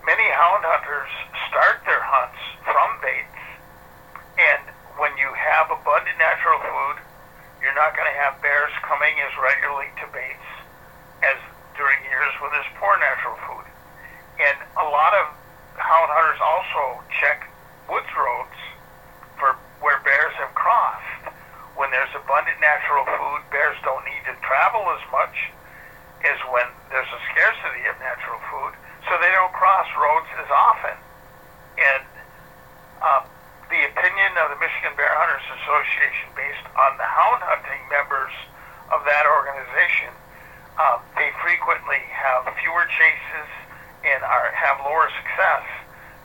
Many 0.07 0.25
hound 0.31 0.63
hunters 0.65 1.12
start 1.51 1.84
their 1.86 2.01
hunts 2.01 2.39
from 2.63 2.89
baits, 3.03 3.43
and 4.39 4.63
when 4.97 5.13
you 5.19 5.29
have 5.36 5.69
abundant 5.69 6.17
natural 6.17 6.57
food, 6.63 7.03
you're 7.62 7.77
not 7.77 7.93
going 7.93 8.10
to 8.10 8.17
have 8.17 8.41
bears 8.41 8.73
coming 8.81 9.13
as 9.21 9.31
regularly 9.38 9.91
to 10.01 10.07
baits 10.10 10.49
as 11.21 11.38
during 11.77 12.01
years 12.10 12.34
when 12.41 12.49
there's 12.49 12.71
poor 12.81 12.97
natural 12.97 13.38
food. 13.45 13.67
And 14.41 14.57
a 14.81 14.88
lot 14.89 15.13
of 15.13 15.29
hound 15.77 16.10
hunters 16.10 16.41
also 16.41 17.05
check 17.21 17.45
woods 17.86 18.10
roads 18.17 18.57
for 19.38 19.53
where 19.81 20.01
bears 20.01 20.34
have 20.41 20.53
crossed. 20.57 21.29
When 21.77 21.89
there's 21.89 22.13
abundant 22.13 22.57
natural 22.62 23.05
food, 23.05 23.41
bears 23.49 23.77
don't 23.81 24.03
need 24.05 24.23
to 24.29 24.36
travel 24.45 24.86
as 24.93 25.03
much 25.10 25.49
as 26.21 26.38
when 26.53 26.67
there's 26.93 27.10
a 27.10 27.21
scarcity 27.34 27.89
of 27.89 27.97
natural 27.97 28.38
food, 28.53 28.77
so 29.10 29.17
they 29.17 29.34
don't 29.34 29.53
cross 29.53 29.89
roads 29.97 30.29
as 30.38 30.49
often. 30.53 30.97
And 31.81 32.05
uh, 33.01 33.21
the 33.73 33.81
opinion 33.89 34.38
of 34.38 34.53
the 34.53 34.60
Michigan 34.62 34.93
Bear 34.93 35.10
Hunters 35.17 35.47
Association, 35.63 36.29
based 36.38 36.67
on 36.77 37.01
the 37.01 37.07
hound 37.07 37.41
hunting 37.41 37.81
members 37.89 38.36
of 38.93 39.01
that 39.10 39.25
organization, 39.91 40.13
uh, 40.80 40.99
they 41.15 41.30
frequently 41.43 41.99
have 42.10 42.47
fewer 42.63 42.86
chases 42.97 43.49
and 44.04 44.23
are 44.23 44.51
have 44.56 44.80
lower 44.82 45.10
success 45.21 45.65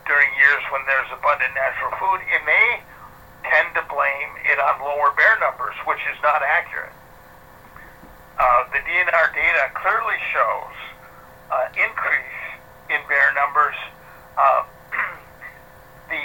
during 0.06 0.28
years 0.38 0.62
when 0.70 0.80
there's 0.86 1.10
abundant 1.12 1.52
natural 1.54 1.92
food, 1.98 2.20
and 2.30 2.42
they 2.46 2.80
tend 3.50 3.74
to 3.74 3.82
blame 3.90 4.30
it 4.46 4.58
on 4.58 4.80
lower 4.80 5.12
bear 5.18 5.36
numbers, 5.42 5.74
which 5.84 6.00
is 6.08 6.18
not 6.22 6.40
accurate. 6.42 6.94
Uh, 8.38 8.64
the 8.70 8.80
DNR 8.86 9.28
data 9.34 9.62
clearly 9.74 10.18
shows 10.32 10.76
uh, 11.50 11.68
increase 11.74 12.40
in 12.88 13.00
bear 13.08 13.34
numbers. 13.34 13.76
Uh, 14.38 14.62
the 16.12 16.22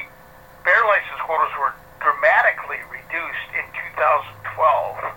bear 0.64 0.82
license 0.88 1.20
quotas 1.26 1.52
were 1.58 1.74
dramatically 2.00 2.80
reduced 2.90 3.50
in 3.58 3.66
2012 3.98 5.14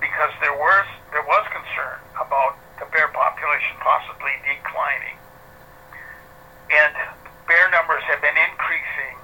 because 0.00 0.32
there 0.40 0.56
was 0.56 0.86
there 1.12 1.24
was 1.24 1.44
concern 1.52 2.00
about 2.16 2.56
the 2.80 2.88
bear 2.94 3.12
population 3.12 3.76
possibly 3.84 4.32
declining, 4.46 5.18
and 6.72 6.94
bear 7.44 7.68
numbers 7.68 8.00
have 8.08 8.22
been 8.24 8.36
increasing 8.38 9.18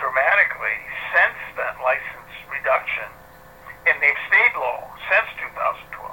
dramatically 0.00 0.78
since 1.12 1.36
that 1.60 1.76
license 1.84 2.32
reduction, 2.48 3.08
and 3.84 4.00
they've 4.00 4.22
stayed 4.30 4.54
low 4.56 4.86
since 5.12 5.28
2012, 5.58 6.08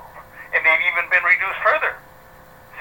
and 0.57 0.59
they've 0.65 0.85
even 0.91 1.07
been 1.07 1.23
reduced 1.23 1.61
further 1.63 1.95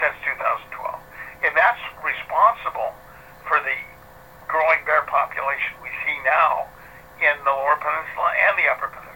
since 0.02 0.16
2012, 0.26 0.98
and 1.46 1.52
that's 1.55 1.83
responsible 2.02 2.96
for 3.46 3.62
the 3.62 3.78
growing 4.50 4.83
bear 4.88 5.07
population 5.07 5.78
we 5.85 5.92
see 6.02 6.18
now 6.26 6.66
in 7.22 7.38
the 7.46 7.55
Lower 7.55 7.78
Peninsula 7.78 8.35
and 8.50 8.59
the 8.59 8.66
Upper 8.66 8.90
Peninsula. 8.90 9.12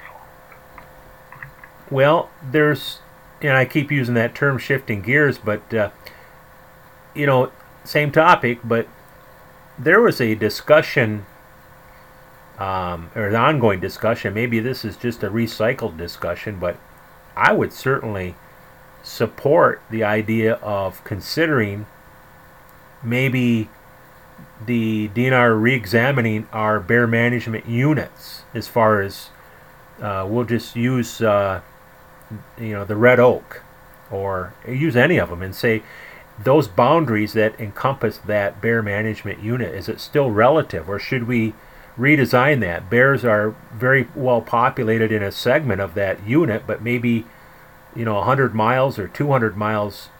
Well, 1.90 2.30
there's, 2.42 2.98
and 3.40 3.45
I 3.56 3.64
keep 3.64 3.90
using 3.90 4.14
that 4.14 4.34
term 4.34 4.58
shifting 4.58 5.02
gears, 5.02 5.38
but 5.38 5.72
uh, 5.72 5.90
you 7.14 7.26
know, 7.26 7.50
same 7.84 8.12
topic, 8.12 8.60
but 8.64 8.88
there 9.78 10.00
was 10.00 10.20
a 10.20 10.34
discussion, 10.34 11.26
um, 12.58 13.10
or 13.14 13.28
an 13.28 13.36
ongoing 13.36 13.80
discussion. 13.80 14.34
Maybe 14.34 14.60
this 14.60 14.84
is 14.84 14.96
just 14.96 15.22
a 15.22 15.30
recycled 15.30 15.96
discussion, 15.96 16.58
but 16.58 16.76
I 17.36 17.52
would 17.52 17.72
certainly 17.72 18.34
support 19.02 19.80
the 19.90 20.02
idea 20.02 20.54
of 20.54 21.02
considering 21.04 21.86
maybe 23.02 23.68
the 24.64 25.08
DNR 25.08 25.60
re-examining 25.60 26.48
our 26.52 26.80
bear 26.80 27.06
management 27.06 27.66
units 27.66 28.42
as 28.54 28.66
far 28.66 29.00
as 29.00 29.28
uh, 30.00 30.26
we'll 30.28 30.44
just 30.44 30.76
use 30.76 31.22
uh, 31.22 31.60
you 32.58 32.72
know 32.72 32.84
the 32.84 32.96
red 32.96 33.20
oak 33.20 33.62
or 34.10 34.54
use 34.66 34.96
any 34.96 35.18
of 35.18 35.30
them 35.30 35.42
and 35.42 35.54
say 35.54 35.82
those 36.42 36.68
boundaries 36.68 37.32
that 37.32 37.58
encompass 37.58 38.18
that 38.18 38.60
bear 38.60 38.82
management 38.82 39.42
unit, 39.42 39.74
is 39.74 39.88
it 39.88 40.00
still 40.00 40.30
relative 40.30 40.88
or 40.88 40.98
should 40.98 41.26
we 41.26 41.54
redesign 41.98 42.60
that? 42.60 42.90
Bears 42.90 43.24
are 43.24 43.54
very 43.72 44.08
well 44.14 44.40
populated 44.40 45.10
in 45.10 45.22
a 45.22 45.32
segment 45.32 45.80
of 45.80 45.94
that 45.94 46.26
unit, 46.26 46.64
but 46.66 46.82
maybe, 46.82 47.24
you 47.94 48.04
know, 48.04 48.16
100 48.16 48.54
miles 48.54 48.98
or 48.98 49.08
200 49.08 49.56
miles 49.56 50.10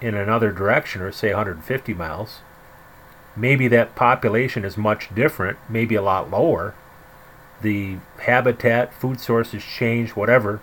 in 0.00 0.14
another 0.14 0.52
direction, 0.52 1.02
or 1.02 1.12
say 1.12 1.28
150 1.28 1.94
miles. 1.94 2.40
Maybe 3.34 3.68
that 3.68 3.94
population 3.94 4.64
is 4.64 4.76
much 4.76 5.14
different, 5.14 5.58
maybe 5.68 5.94
a 5.94 6.02
lot 6.02 6.30
lower. 6.30 6.74
The 7.62 7.98
habitat, 8.20 8.94
food 8.94 9.20
sources 9.20 9.62
change, 9.62 10.10
whatever. 10.10 10.60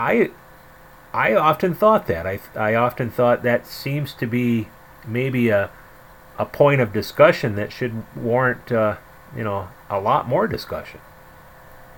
I 0.00 0.30
I 1.12 1.34
often 1.34 1.74
thought 1.74 2.06
that. 2.06 2.26
I, 2.26 2.40
I 2.56 2.74
often 2.74 3.10
thought 3.10 3.42
that 3.42 3.66
seems 3.66 4.14
to 4.14 4.26
be 4.26 4.68
maybe 5.06 5.50
a, 5.50 5.68
a 6.38 6.46
point 6.46 6.80
of 6.80 6.92
discussion 6.92 7.56
that 7.56 7.70
should 7.70 8.04
warrant, 8.16 8.72
uh, 8.72 8.96
you 9.36 9.44
know, 9.44 9.68
a 9.90 10.00
lot 10.00 10.26
more 10.26 10.46
discussion. 10.46 11.00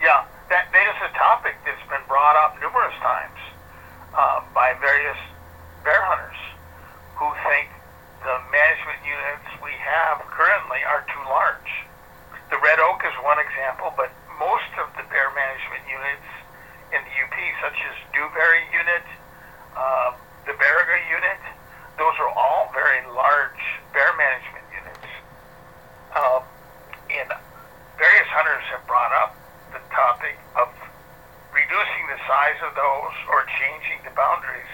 Yeah, 0.02 0.24
that, 0.50 0.72
that 0.72 0.86
is 0.90 0.98
a 0.98 1.12
topic 1.14 1.54
that's 1.62 1.86
been 1.86 2.02
brought 2.08 2.34
up 2.34 2.58
numerous 2.58 2.96
times 2.98 3.38
uh, 4.16 4.40
by 4.50 4.74
various 4.80 5.20
bear 5.84 6.02
hunters 6.02 6.40
who 7.20 7.30
think 7.46 7.70
the 8.26 8.34
management 8.50 8.98
units 9.06 9.46
we 9.62 9.76
have 9.78 10.26
currently 10.26 10.82
are 10.88 11.06
too 11.06 11.22
large. 11.30 11.70
The 12.50 12.58
red 12.58 12.80
oak 12.80 13.04
is 13.06 13.14
one 13.22 13.38
example, 13.38 13.94
but 13.94 14.10
most 14.40 14.72
of 14.80 14.90
the 14.98 15.06
bear 15.06 15.30
management 15.36 15.86
units 15.86 16.41
in 16.92 17.00
the 17.00 17.14
UP, 17.24 17.36
such 17.64 17.78
as 17.88 17.96
Newberry 18.12 18.64
Unit, 18.72 19.04
uh, 19.76 20.12
the 20.44 20.52
Baraga 20.52 20.98
Unit. 21.08 21.40
Those 21.96 22.16
are 22.20 22.28
all 22.28 22.68
very 22.72 23.00
large 23.12 23.62
bear 23.92 24.12
management 24.16 24.64
units. 24.72 25.08
Uh, 26.12 26.40
and 27.08 27.28
various 27.96 28.28
hunters 28.28 28.64
have 28.72 28.84
brought 28.86 29.12
up 29.12 29.36
the 29.72 29.80
topic 29.88 30.36
of 30.56 30.68
reducing 31.52 32.04
the 32.12 32.20
size 32.28 32.60
of 32.64 32.76
those 32.76 33.16
or 33.28 33.44
changing 33.60 34.04
the 34.04 34.12
boundaries, 34.12 34.72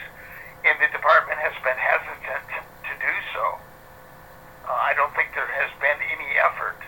and 0.67 0.75
the 0.83 0.91
department 0.91 1.39
has 1.39 1.55
been 1.63 1.79
hesitant 1.79 2.47
to 2.87 2.93
do 2.99 3.15
so. 3.35 3.45
Uh, 4.67 4.75
I 4.75 4.95
don't 4.95 5.15
think 5.15 5.31
there 5.35 5.47
has 5.47 5.71
been 5.79 5.99
any 6.03 6.31
effort 6.39 6.79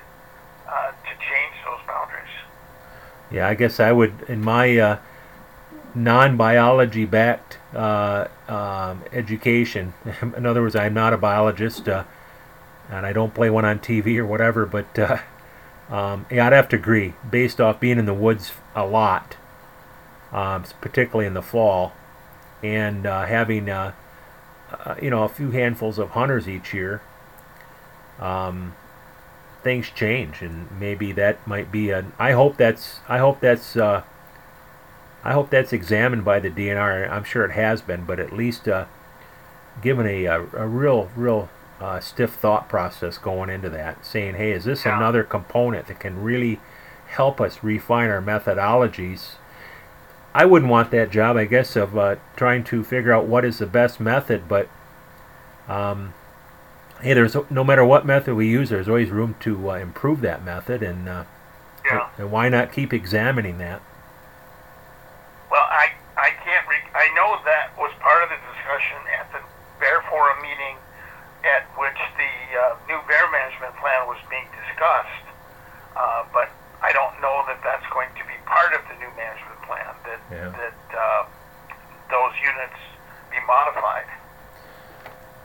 uh, 0.66 0.90
to 0.90 1.12
change 1.22 1.55
those 1.66 1.82
boundaries. 1.86 2.34
Yeah, 3.30 3.46
I 3.46 3.55
guess 3.55 3.78
I 3.78 3.92
would, 3.92 4.26
in 4.28 4.42
my 4.42 4.76
uh, 4.76 4.98
non-biology 5.95 7.05
backed 7.05 7.59
uh, 7.74 8.28
um, 8.49 9.03
education. 9.12 9.95
In 10.22 10.47
other 10.47 10.62
words, 10.62 10.76
I'm 10.76 10.95
not 10.95 11.12
a 11.12 11.18
biologist, 11.18 11.88
uh, 11.88 12.05
and 12.91 13.07
I 13.07 13.12
don't 13.12 13.34
play 13.34 13.51
one 13.51 13.64
on 13.64 13.78
TV 13.78 14.16
or 14.18 14.26
whatever. 14.26 14.66
But 14.66 14.99
uh, 14.99 15.18
um, 15.91 16.26
yeah, 16.30 16.47
I'd 16.47 16.53
have 16.53 16.68
to 16.70 16.76
agree, 16.76 17.14
based 17.28 17.61
off 17.61 17.80
being 17.80 17.99
in 17.99 18.07
the 18.07 18.14
woods 18.14 18.53
a 18.74 18.86
lot, 18.86 19.36
um, 20.32 20.64
particularly 20.80 21.26
in 21.26 21.34
the 21.34 21.43
fall, 21.43 21.93
and 22.62 23.07
uh, 23.07 23.26
having 23.26 23.68
uh, 23.68 23.93
uh, 24.70 24.95
you 25.01 25.11
know 25.11 25.24
a 25.24 25.28
few 25.28 25.51
handfuls 25.51 25.99
of 25.99 26.11
hunters 26.11 26.49
each 26.49 26.72
year. 26.72 27.03
Um, 28.18 28.74
things 29.62 29.91
change, 29.91 30.43
and 30.43 30.68
maybe 30.78 31.12
that 31.12 31.47
might 31.47 31.72
be 31.72 31.91
a. 31.91 32.07
I 32.18 32.32
hope 32.32 32.57
that's. 32.57 33.01
I 33.09 33.18
hope 33.18 33.41
that's 33.41 33.76
I 35.22 35.32
hope 35.32 35.50
that's 35.50 35.72
examined 35.72 36.24
by 36.24 36.40
the 36.40 36.50
DNR. 36.50 37.10
I'm 37.10 37.24
sure 37.24 37.44
it 37.44 37.52
has 37.52 37.82
been, 37.82 38.04
but 38.04 38.18
at 38.18 38.32
least 38.32 38.66
uh, 38.68 38.86
given 39.82 40.06
a, 40.06 40.24
a, 40.24 40.40
a, 40.40 40.66
real, 40.66 41.10
real 41.14 41.48
uh, 41.80 42.00
stiff 42.00 42.34
thought 42.34 42.68
process 42.68 43.18
going 43.18 43.50
into 43.50 43.68
that, 43.70 44.04
saying, 44.04 44.34
hey, 44.34 44.52
is 44.52 44.64
this 44.64 44.84
yeah. 44.84 44.96
another 44.96 45.22
component 45.22 45.88
that 45.88 46.00
can 46.00 46.22
really 46.22 46.58
help 47.08 47.40
us 47.40 47.62
refine 47.62 48.08
our 48.08 48.22
methodologies. 48.22 49.32
I 50.32 50.44
wouldn't 50.44 50.70
want 50.70 50.90
that 50.92 51.10
job, 51.10 51.36
I 51.36 51.44
guess, 51.44 51.74
of 51.76 51.98
uh, 51.98 52.16
trying 52.36 52.64
to 52.64 52.84
figure 52.84 53.12
out 53.12 53.26
what 53.26 53.44
is 53.44 53.58
the 53.58 53.66
best 53.66 53.98
method, 54.00 54.48
but 54.48 54.68
um, 55.68 56.14
hey, 57.02 57.14
there's 57.14 57.36
no 57.50 57.64
matter 57.64 57.84
what 57.84 58.06
method 58.06 58.34
we 58.34 58.48
use, 58.48 58.70
there's 58.70 58.88
always 58.88 59.10
room 59.10 59.34
to 59.40 59.70
uh, 59.70 59.74
improve 59.74 60.20
that 60.20 60.44
method, 60.44 60.82
and 60.82 61.08
uh, 61.08 61.24
Yeah. 61.84 62.08
and 62.16 62.30
why 62.30 62.48
not 62.48 62.72
keep 62.72 62.92
examining 62.92 63.58
that? 63.58 63.82
Well, 65.50 65.66
I 65.68 65.90
I 66.16 66.30
can't. 66.44 66.68
Re- 66.68 66.89
I 67.01 67.09
know 67.16 67.40
that 67.48 67.72
was 67.80 67.88
part 68.05 68.20
of 68.22 68.28
the 68.28 68.36
discussion 68.53 69.01
at 69.16 69.32
the 69.32 69.40
Bear 69.80 70.05
Forum 70.12 70.36
meeting, 70.44 70.76
at 71.48 71.64
which 71.80 71.96
the 72.20 72.32
uh, 72.53 72.76
new 72.92 73.01
bear 73.09 73.24
management 73.32 73.72
plan 73.80 74.05
was 74.05 74.20
being 74.28 74.44
discussed. 74.53 75.24
Uh, 75.96 76.28
but 76.28 76.53
I 76.84 76.92
don't 76.92 77.16
know 77.24 77.40
that 77.48 77.64
that's 77.64 77.88
going 77.88 78.12
to 78.20 78.24
be 78.28 78.36
part 78.44 78.76
of 78.76 78.84
the 78.92 79.01
new 79.01 79.09
management 79.16 79.61
plan. 79.64 79.88
That 80.05 80.20
Yeah. 80.28 80.53
that 80.53 80.78
uh, 80.92 81.24
those 82.12 82.36
units 82.44 82.80
be 83.32 83.40
modified. 83.48 84.05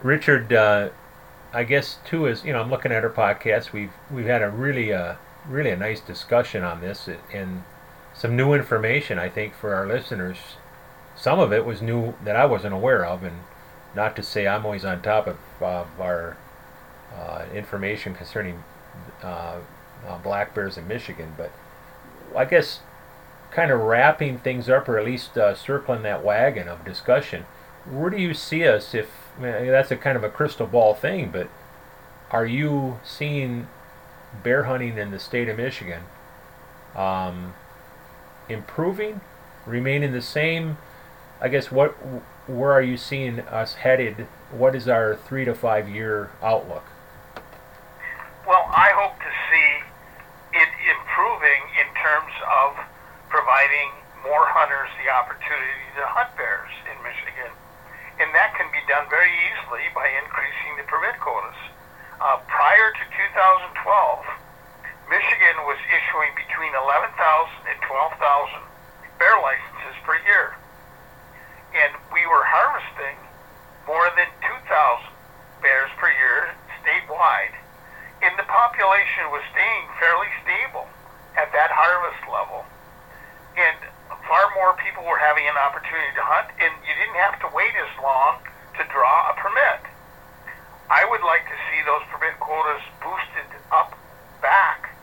Richard, 0.02 0.52
uh, 0.52 0.90
I 1.54 1.64
guess 1.64 1.98
too 2.04 2.26
is 2.26 2.44
you 2.44 2.52
know 2.52 2.60
I'm 2.60 2.68
looking 2.70 2.92
at 2.92 3.02
our 3.02 3.10
podcast. 3.10 3.72
We've 3.72 3.92
we've 4.10 4.26
had 4.26 4.42
a 4.42 4.50
really 4.50 4.92
uh, 4.92 5.14
really 5.48 5.70
a 5.70 5.76
nice 5.76 6.00
discussion 6.00 6.64
on 6.64 6.82
this 6.82 7.08
and 7.32 7.64
some 8.12 8.36
new 8.36 8.52
information 8.52 9.18
I 9.18 9.30
think 9.30 9.54
for 9.54 9.74
our 9.74 9.86
listeners. 9.86 10.36
Some 11.16 11.38
of 11.38 11.52
it 11.52 11.64
was 11.64 11.80
new 11.80 12.14
that 12.24 12.36
I 12.36 12.44
wasn't 12.46 12.74
aware 12.74 13.04
of, 13.04 13.22
and 13.22 13.38
not 13.94 14.16
to 14.16 14.22
say 14.22 14.46
I'm 14.46 14.64
always 14.64 14.84
on 14.84 15.02
top 15.02 15.26
of 15.26 15.38
uh, 15.60 15.84
our 16.00 16.36
uh, 17.16 17.44
information 17.54 18.14
concerning 18.14 18.62
uh, 19.22 19.58
uh, 20.06 20.18
black 20.18 20.54
bears 20.54 20.76
in 20.76 20.86
Michigan, 20.86 21.34
but 21.36 21.50
I 22.36 22.44
guess 22.44 22.80
kind 23.50 23.70
of 23.70 23.80
wrapping 23.80 24.38
things 24.38 24.68
up 24.68 24.88
or 24.88 24.98
at 24.98 25.04
least 25.04 25.36
uh, 25.38 25.54
circling 25.54 26.02
that 26.02 26.22
wagon 26.22 26.68
of 26.68 26.84
discussion 26.84 27.46
where 27.90 28.10
do 28.10 28.18
you 28.18 28.34
see 28.34 28.66
us 28.66 28.94
if 28.94 29.08
I 29.38 29.40
mean, 29.40 29.66
that's 29.68 29.90
a 29.90 29.96
kind 29.96 30.16
of 30.16 30.24
a 30.24 30.28
crystal 30.28 30.66
ball 30.66 30.94
thing 30.94 31.30
but 31.30 31.48
are 32.30 32.44
you 32.44 33.00
seeing 33.04 33.68
bear 34.42 34.64
hunting 34.64 34.98
in 34.98 35.10
the 35.10 35.18
state 35.18 35.48
of 35.48 35.56
michigan 35.56 36.02
um, 36.94 37.54
improving 38.48 39.20
remaining 39.64 40.12
the 40.12 40.22
same 40.22 40.76
i 41.40 41.48
guess 41.48 41.70
what 41.70 41.92
where 42.46 42.72
are 42.72 42.82
you 42.82 42.96
seeing 42.96 43.40
us 43.40 43.74
headed 43.74 44.26
what 44.50 44.74
is 44.74 44.88
our 44.88 45.16
three 45.16 45.44
to 45.44 45.54
five 45.54 45.88
year 45.88 46.30
outlook 46.42 46.84
Well, 48.46 48.62
I 48.70 48.94
hope 48.94 49.18
to 49.18 49.32
see 49.50 49.70
it 50.54 50.70
improving 50.86 51.62
in 51.82 51.88
terms 51.98 52.30
of 52.62 52.78
providing 53.26 53.90
more 54.22 54.46
hunters 54.46 54.86
the 55.02 55.10
opportunity 55.10 55.82
to 55.98 56.06
hunt 56.06 56.30
bears 56.38 56.70
in 56.86 56.94
Michigan. 57.02 57.50
And 58.22 58.30
that 58.38 58.54
can 58.54 58.70
be 58.70 58.78
done 58.86 59.10
very 59.10 59.34
easily 59.50 59.90
by 59.98 60.06
increasing 60.22 60.78
the 60.78 60.86
permit 60.86 61.18
quotas. 61.18 61.58
Uh, 62.22 62.38
prior 62.46 62.94
to 62.94 63.04
2012, 63.34 63.82
Michigan 65.10 65.56
was 65.66 65.82
issuing 65.90 66.30
between 66.38 66.70
11,000 66.70 67.18
and 67.66 67.78
12,000 67.82 68.62
bear 69.18 69.36
licenses 69.42 69.98
per 70.06 70.16
year. 70.22 70.54
And 71.76 71.92
we 72.12 72.24
were 72.24 72.44
harvesting 72.44 73.20
more 73.86 74.08
than 74.16 74.28
2,000 74.40 75.12
bears 75.60 75.90
per 76.00 76.08
year 76.08 76.56
statewide 76.80 77.54
and 78.22 78.32
the 78.38 78.48
population 78.48 79.28
was 79.28 79.44
staying 79.52 79.84
fairly 80.00 80.30
stable 80.40 80.88
at 81.36 81.52
that 81.52 81.68
harvest 81.68 82.22
level. 82.32 82.64
And 83.56 83.76
far 84.24 84.44
more 84.56 84.72
people 84.80 85.04
were 85.04 85.20
having 85.20 85.44
an 85.44 85.56
opportunity 85.56 86.12
to 86.16 86.24
hunt, 86.24 86.48
and 86.56 86.72
you 86.84 86.92
didn't 86.96 87.20
have 87.20 87.36
to 87.44 87.48
wait 87.52 87.72
as 87.76 87.92
long 88.00 88.40
to 88.80 88.82
draw 88.88 89.32
a 89.32 89.34
permit. 89.36 89.84
I 90.88 91.04
would 91.04 91.22
like 91.22 91.44
to 91.44 91.56
see 91.68 91.80
those 91.84 92.04
permit 92.08 92.38
quotas 92.40 92.84
boosted 92.98 93.48
up 93.72 93.92
back 94.40 94.96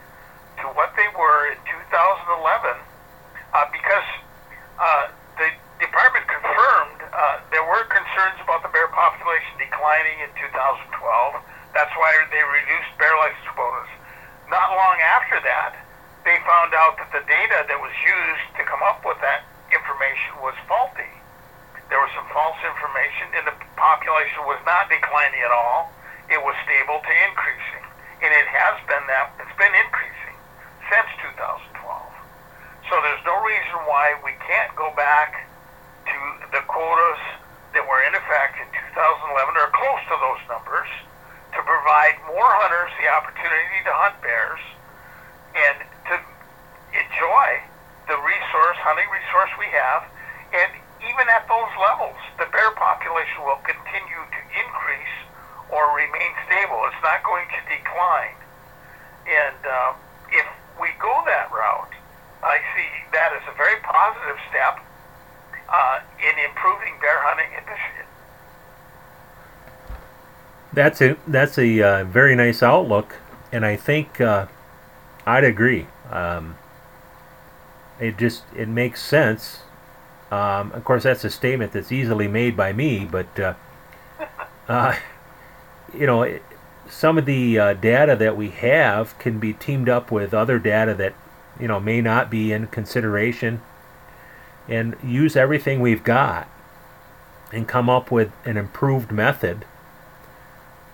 to 0.61 0.65
what 0.73 0.95
they 0.95 1.07
were 1.13 1.53
in 1.53 1.57
2011 1.63 2.75
uh, 3.53 3.65
because 3.69 4.07
uh, 4.79 5.05
the 5.37 5.49
department 5.79 6.25
confirmed 6.63 7.03
uh, 7.11 7.43
there 7.51 7.65
were 7.67 7.83
concerns 7.91 8.39
about 8.39 8.63
the 8.63 8.71
bear 8.71 8.87
population 8.95 9.51
declining 9.59 10.15
in 10.23 10.31
2012. 10.39 10.95
That's 11.75 11.91
why 11.99 12.15
they 12.31 12.39
reduced 12.39 12.87
bear 12.95 13.11
license 13.19 13.51
quotas. 13.51 13.91
Not 14.47 14.71
long 14.71 14.95
after 15.03 15.43
that, 15.43 15.75
they 16.23 16.39
found 16.47 16.71
out 16.71 16.95
that 17.03 17.11
the 17.11 17.19
data 17.27 17.67
that 17.67 17.79
was 17.83 17.91
used 17.99 18.47
to 18.55 18.63
come 18.63 18.79
up 18.79 19.03
with 19.03 19.19
that 19.19 19.43
information 19.75 20.39
was 20.39 20.55
faulty. 20.63 21.11
There 21.91 21.99
was 21.99 22.15
some 22.15 22.31
false 22.31 22.55
information, 22.63 23.27
and 23.35 23.43
the 23.43 23.55
population 23.75 24.47
was 24.47 24.63
not 24.63 24.87
declining 24.87 25.43
at 25.43 25.51
all. 25.51 25.91
It 26.31 26.39
was 26.39 26.55
stable 26.63 27.03
to 27.03 27.13
increasing, 27.27 27.83
and 28.23 28.31
it 28.31 28.47
has 28.47 28.79
been 28.87 29.03
that. 29.11 29.35
It's 29.43 29.57
been 29.59 29.75
increasing 29.83 30.37
since 30.87 31.11
2012. 31.35 31.75
So 32.87 32.93
there's 33.03 33.25
no 33.27 33.35
reason 33.43 33.83
why 33.83 34.15
we 34.23 34.31
can't 34.47 34.71
go 34.79 34.95
back 34.95 35.43
the 36.53 36.61
quotas 36.69 37.21
that 37.73 37.81
were 37.81 38.05
in 38.05 38.13
effect 38.13 38.61
in 38.61 38.69
2011 38.93 39.57
or 39.57 39.73
close 39.73 40.01
to 40.05 40.15
those 40.21 40.41
numbers 40.45 40.89
to 41.57 41.59
provide 41.65 42.13
more 42.29 42.45
hunters 42.61 42.93
the 43.01 43.09
opportunity 43.09 43.81
to 43.81 43.91
hunt 43.93 44.13
bears 44.21 44.61
and 45.57 45.81
to 46.09 46.15
enjoy 46.93 47.49
the 48.05 48.17
resource, 48.21 48.77
hunting 48.85 49.09
resource 49.09 49.49
we 49.57 49.65
have. 49.73 50.05
And 50.53 50.69
even 51.01 51.25
at 51.33 51.49
those 51.49 51.73
levels, 51.81 52.17
the 52.37 52.45
bear 52.53 52.69
population 52.77 53.41
will 53.41 53.61
continue 53.65 54.21
to 54.21 54.41
increase 54.53 55.17
or 55.73 55.89
remain 55.97 56.31
stable. 56.45 56.85
It's 56.85 57.01
not 57.01 57.25
going 57.25 57.49
to 57.49 57.59
decline. 57.65 58.37
And 59.25 59.61
uh, 59.65 59.97
if 60.29 60.45
we 60.77 60.93
go 61.01 61.13
that 61.25 61.49
route, 61.49 61.97
I 62.45 62.61
see 62.77 62.89
that 63.17 63.33
as 63.33 63.41
a 63.49 63.55
very 63.57 63.81
positive 63.81 64.37
step 64.53 64.83
uh, 65.73 65.99
in 66.23 66.39
improving 66.49 66.93
bear 67.01 67.19
hunting 67.21 67.51
in 67.57 67.63
Michigan. 67.65 68.05
That's 70.73 71.01
a 71.01 71.17
that's 71.27 71.57
a 71.57 71.81
uh, 71.81 72.03
very 72.05 72.35
nice 72.35 72.63
outlook, 72.63 73.15
and 73.51 73.65
I 73.65 73.75
think 73.75 74.19
uh, 74.19 74.47
I'd 75.25 75.43
agree. 75.43 75.87
Um, 76.09 76.55
it 77.99 78.17
just 78.17 78.43
it 78.55 78.67
makes 78.67 79.01
sense. 79.01 79.59
Um, 80.31 80.71
of 80.71 80.83
course, 80.83 81.03
that's 81.03 81.23
a 81.23 81.29
statement 81.29 81.73
that's 81.73 81.91
easily 81.91 82.27
made 82.27 82.57
by 82.57 82.73
me, 82.73 83.05
but 83.05 83.39
uh, 83.39 83.53
uh, 84.67 84.95
you 85.93 86.07
know, 86.07 86.23
it, 86.23 86.41
some 86.89 87.17
of 87.17 87.25
the 87.25 87.59
uh, 87.59 87.73
data 87.73 88.15
that 88.15 88.35
we 88.35 88.49
have 88.49 89.17
can 89.19 89.39
be 89.39 89.53
teamed 89.53 89.89
up 89.89 90.11
with 90.11 90.33
other 90.33 90.57
data 90.57 90.93
that 90.95 91.13
you 91.59 91.67
know 91.67 91.79
may 91.79 92.01
not 92.01 92.31
be 92.31 92.51
in 92.51 92.67
consideration, 92.67 93.61
and 94.67 94.95
use 95.03 95.35
everything 95.35 95.79
we've 95.79 96.03
got, 96.03 96.47
and 97.51 97.67
come 97.67 97.89
up 97.89 98.11
with 98.11 98.31
an 98.45 98.57
improved 98.57 99.11
method 99.11 99.65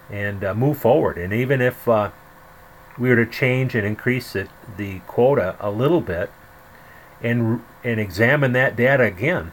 and 0.09 0.43
uh, 0.43 0.53
move 0.53 0.77
forward. 0.77 1.17
And 1.17 1.31
even 1.31 1.61
if 1.61 1.87
uh, 1.87 2.11
we 2.97 3.09
were 3.09 3.15
to 3.15 3.25
change 3.25 3.75
and 3.75 3.85
increase 3.85 4.35
it, 4.35 4.49
the 4.77 4.99
quota 5.07 5.55
a 5.59 5.71
little 5.71 6.01
bit, 6.01 6.31
and 7.21 7.61
and 7.83 7.99
examine 7.99 8.53
that 8.53 8.75
data 8.75 9.03
again, 9.03 9.51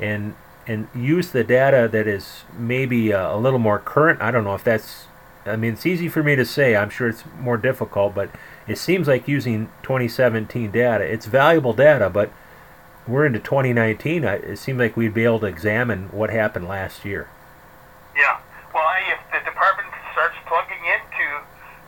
and 0.00 0.34
and 0.66 0.88
use 0.94 1.30
the 1.30 1.44
data 1.44 1.88
that 1.90 2.06
is 2.06 2.44
maybe 2.56 3.12
uh, 3.12 3.34
a 3.34 3.38
little 3.38 3.58
more 3.58 3.78
current. 3.78 4.20
I 4.20 4.30
don't 4.30 4.44
know 4.44 4.54
if 4.54 4.64
that's. 4.64 5.06
I 5.44 5.56
mean, 5.56 5.72
it's 5.72 5.86
easy 5.86 6.08
for 6.08 6.22
me 6.22 6.36
to 6.36 6.44
say. 6.44 6.76
I'm 6.76 6.90
sure 6.90 7.08
it's 7.08 7.24
more 7.40 7.56
difficult, 7.56 8.14
but 8.14 8.30
it 8.68 8.78
seems 8.78 9.08
like 9.08 9.26
using 9.26 9.70
2017 9.82 10.70
data. 10.70 11.02
It's 11.04 11.26
valuable 11.26 11.72
data, 11.72 12.08
but 12.08 12.30
we're 13.06 13.26
into 13.26 13.40
2019. 13.40 14.24
It 14.24 14.58
seemed 14.58 14.78
like 14.78 14.96
we'd 14.96 15.14
be 15.14 15.24
able 15.24 15.40
to 15.40 15.46
examine 15.46 16.08
what 16.10 16.30
happened 16.30 16.68
last 16.68 17.04
year. 17.04 17.28
Yeah. 18.16 18.38
Well, 18.74 18.86
if 19.10 19.20
the 19.32 19.42
department 19.44 19.90
starts 20.12 20.36
plugging 20.46 20.80
into 20.80 21.26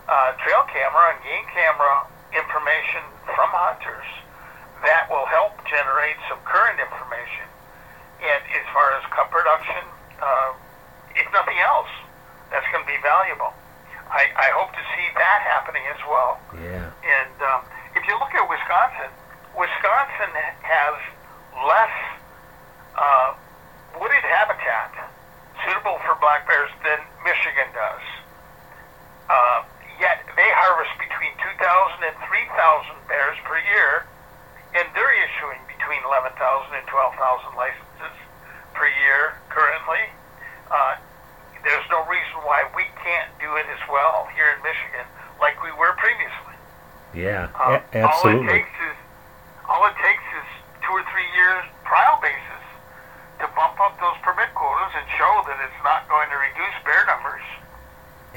uh, 0.09 0.33
trail 0.43 0.67
camera 0.69 1.15
and 1.15 1.21
game 1.23 1.47
camera 1.55 2.07
information 2.35 3.03
from 3.25 3.49
hunters, 3.55 4.09
that 4.83 5.09
will 5.09 5.27
help 5.27 5.57
generate 5.65 6.19
some 6.29 6.39
current 6.45 6.77
information. 6.83 7.47
And 8.21 8.41
as 8.53 8.67
far 8.75 8.93
as 8.99 9.03
cub 9.15 9.31
production, 9.31 9.85
uh, 10.21 10.53
if 11.15 11.27
nothing 11.33 11.57
else, 11.63 11.91
that's 12.51 12.67
going 12.73 12.85
to 12.85 12.91
be 12.91 13.01
valuable. 13.01 13.55
I, 14.11 14.29
I 14.37 14.49
hope 14.53 14.71
to 14.77 14.85
see 14.95 15.07
that 15.17 15.41
happening 15.47 15.83
as 15.89 16.01
well. 16.05 16.39
Yeah. 16.55 16.91
And 17.03 17.37
um, 17.43 17.61
if 17.97 18.05
you 18.07 18.15
look 18.21 18.35
at 18.35 18.45
Wisconsin, 18.45 19.11
Wisconsin 19.57 20.31
has 20.63 20.97
less 21.63 21.97
uh, 22.99 23.35
wooded 24.01 24.25
habitat 24.27 24.91
suitable 25.65 25.99
for 26.05 26.19
black 26.21 26.47
bears 26.47 26.71
than 26.83 26.99
Michigan 27.23 27.71
does. 27.73 28.05
Uh, 29.31 29.63
yet 30.03 30.27
they 30.37 30.49
harvest 30.59 30.93
between 30.99 31.33
2,000 31.39 32.03
and 32.05 32.17
3,000 32.27 33.09
bears 33.09 33.39
per 33.47 33.57
year, 33.63 34.05
and 34.75 34.85
they're 34.93 35.15
issuing 35.23 35.63
between 35.71 36.03
11,000 36.05 36.35
and 36.75 36.87
12,000 36.91 37.55
licenses 37.57 38.15
per 38.75 38.91
year 38.91 39.39
currently. 39.49 40.03
Uh, 40.69 40.99
there's 41.63 41.87
no 41.89 42.03
reason 42.11 42.37
why 42.45 42.67
we 42.77 42.85
can't 43.01 43.31
do 43.41 43.55
it 43.57 43.65
as 43.71 43.81
well 43.89 44.29
here 44.35 44.51
in 44.53 44.59
Michigan 44.67 45.07
like 45.41 45.57
we 45.63 45.71
were 45.73 45.95
previously. 45.97 46.59
Yeah, 47.15 47.49
Uh, 47.55 47.79
a- 47.79 47.97
absolutely. 48.03 48.49
All 48.51 48.55
it 48.55 48.59
takes 48.67 48.77
is 48.91 48.97
all 49.69 49.87
it 49.87 49.95
takes 50.03 50.23
is 50.39 50.49
two 50.85 50.93
or 50.93 51.03
three 51.13 51.29
years 51.35 51.65
trial 51.87 52.19
basis 52.21 52.65
to 53.41 53.47
bump 53.57 53.79
up 53.81 53.99
those 54.01 54.17
permit 54.23 54.53
quotas 54.55 54.93
and 54.97 55.07
show 55.19 55.43
that 55.47 55.59
it's 55.65 55.81
not 55.85 56.09
going 56.09 56.29
to 56.31 56.37
reduce 56.37 56.77
bear 56.85 57.05
numbers. 57.07 57.43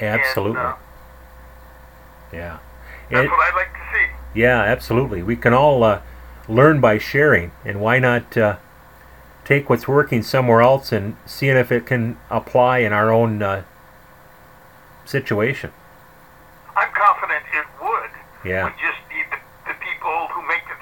Absolutely. 0.00 0.58
And, 0.60 0.68
uh, 0.68 0.76
yeah. 2.32 2.58
that's 3.10 3.24
It- 3.26 3.30
what 3.30 3.40
I'd 3.40 3.54
like 3.56 3.72
to 3.72 3.84
see. 3.94 4.06
yeah, 4.34 4.60
absolutely. 4.62 5.22
We 5.22 5.36
can 5.36 5.54
all 5.54 5.82
uh, 5.84 6.00
learn 6.48 6.80
by 6.80 6.98
sharing, 6.98 7.52
and 7.64 7.80
why 7.80 7.98
not 7.98 8.36
uh, 8.36 8.56
take 9.44 9.68
what's 9.70 9.86
working 9.88 10.22
somewhere 10.22 10.60
else 10.62 10.92
and 10.92 11.16
seeing 11.26 11.56
if 11.56 11.70
it 11.72 11.86
can 11.86 12.16
apply 12.30 12.78
in 12.78 12.92
our 12.92 13.10
own 13.12 13.42
uh, 13.42 13.62
situation? 15.04 15.72
I'm 16.76 16.90
confident 16.94 17.42
it 17.54 17.66
would. 17.82 18.10
Yeah. 18.44 18.66
We 18.66 18.70
just 18.78 19.00
need 19.10 19.26
the, 19.30 19.38
the 19.72 19.74
people 19.82 20.28
who 20.30 20.46
make 20.46 20.62
the 20.68 20.77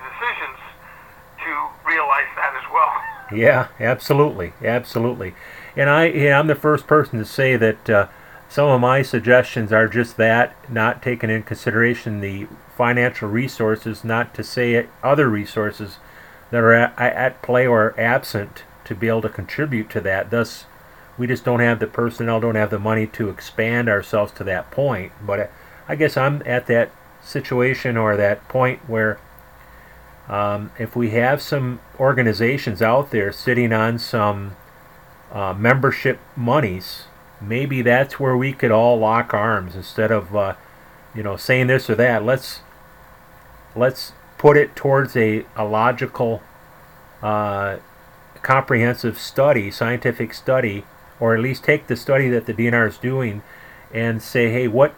to 1.46 1.68
realize 1.86 2.30
that 2.36 2.54
as 2.56 2.70
well. 2.72 2.92
Yeah, 3.34 3.66
absolutely, 3.80 4.52
absolutely. 4.62 5.34
And 5.74 5.90
I, 5.90 6.06
yeah, 6.06 6.38
I'm 6.38 6.46
the 6.46 6.54
first 6.54 6.86
person 6.86 7.18
to 7.18 7.24
say 7.24 7.56
that 7.56 7.90
uh, 7.90 8.06
some 8.48 8.68
of 8.68 8.80
my 8.80 9.02
suggestions 9.02 9.72
are 9.72 9.88
just 9.88 10.16
that, 10.16 10.54
not 10.70 11.02
taking 11.02 11.28
in 11.28 11.42
consideration 11.42 12.20
the 12.20 12.46
financial 12.76 13.28
resources, 13.28 14.04
not 14.04 14.32
to 14.34 14.44
say 14.44 14.86
other 15.02 15.28
resources 15.28 15.98
that 16.52 16.62
are 16.62 16.72
at, 16.72 16.96
at 16.98 17.42
play 17.42 17.66
or 17.66 17.98
absent 17.98 18.62
to 18.84 18.94
be 18.94 19.08
able 19.08 19.22
to 19.22 19.28
contribute 19.28 19.90
to 19.90 20.00
that. 20.02 20.30
Thus, 20.30 20.66
we 21.18 21.26
just 21.26 21.44
don't 21.44 21.60
have 21.60 21.80
the 21.80 21.86
personnel, 21.86 22.40
don't 22.40 22.54
have 22.54 22.70
the 22.70 22.78
money 22.78 23.06
to 23.08 23.28
expand 23.28 23.88
ourselves 23.88 24.32
to 24.32 24.44
that 24.44 24.70
point. 24.70 25.12
But 25.20 25.50
I 25.88 25.96
guess 25.96 26.16
I'm 26.16 26.42
at 26.46 26.66
that 26.68 26.92
situation 27.22 27.96
or 27.96 28.16
that 28.16 28.46
point 28.48 28.88
where 28.88 29.18
um, 30.28 30.72
if 30.78 30.96
we 30.96 31.10
have 31.10 31.40
some 31.40 31.80
organizations 32.00 32.82
out 32.82 33.10
there 33.10 33.32
sitting 33.32 33.72
on 33.72 33.98
some 33.98 34.56
uh, 35.30 35.54
membership 35.54 36.18
monies, 36.34 37.04
maybe 37.40 37.82
that's 37.82 38.18
where 38.18 38.36
we 38.36 38.52
could 38.52 38.70
all 38.70 38.98
lock 38.98 39.32
arms 39.32 39.76
instead 39.76 40.10
of, 40.10 40.34
uh, 40.34 40.54
you 41.14 41.22
know, 41.22 41.36
saying 41.36 41.68
this 41.68 41.88
or 41.88 41.94
that. 41.94 42.24
Let's 42.24 42.60
let's 43.76 44.12
put 44.38 44.56
it 44.56 44.74
towards 44.74 45.16
a, 45.16 45.44
a 45.54 45.64
logical, 45.64 46.42
uh, 47.22 47.78
comprehensive 48.42 49.18
study, 49.18 49.70
scientific 49.70 50.34
study, 50.34 50.84
or 51.20 51.34
at 51.34 51.40
least 51.40 51.64
take 51.64 51.86
the 51.86 51.96
study 51.96 52.28
that 52.30 52.46
the 52.46 52.54
DNR 52.54 52.88
is 52.88 52.98
doing 52.98 53.42
and 53.92 54.22
say, 54.22 54.50
hey, 54.50 54.66
what 54.66 54.94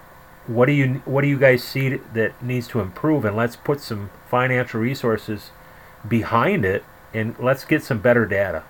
what 0.48 0.64
do 0.64 0.72
you 0.72 1.02
what 1.04 1.20
do 1.20 1.28
you 1.28 1.38
guys 1.38 1.62
see 1.62 2.00
that 2.14 2.42
needs 2.42 2.66
to 2.68 2.80
improve, 2.80 3.24
and 3.24 3.36
let's 3.36 3.54
put 3.54 3.80
some 3.80 4.10
financial 4.30 4.80
resources 4.80 5.52
behind 6.08 6.64
it, 6.64 6.82
and 7.12 7.38
let's 7.38 7.64
get 7.64 7.84
some 7.84 8.00
better 8.00 8.24
data. 8.24 8.64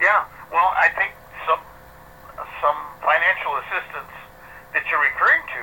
Yeah, 0.00 0.24
well, 0.50 0.72
I 0.72 0.88
think 0.96 1.12
some 1.44 1.60
some 2.64 2.78
financial 3.04 3.60
assistance 3.60 4.14
that 4.72 4.82
you're 4.88 5.04
referring 5.04 5.44
to 5.52 5.62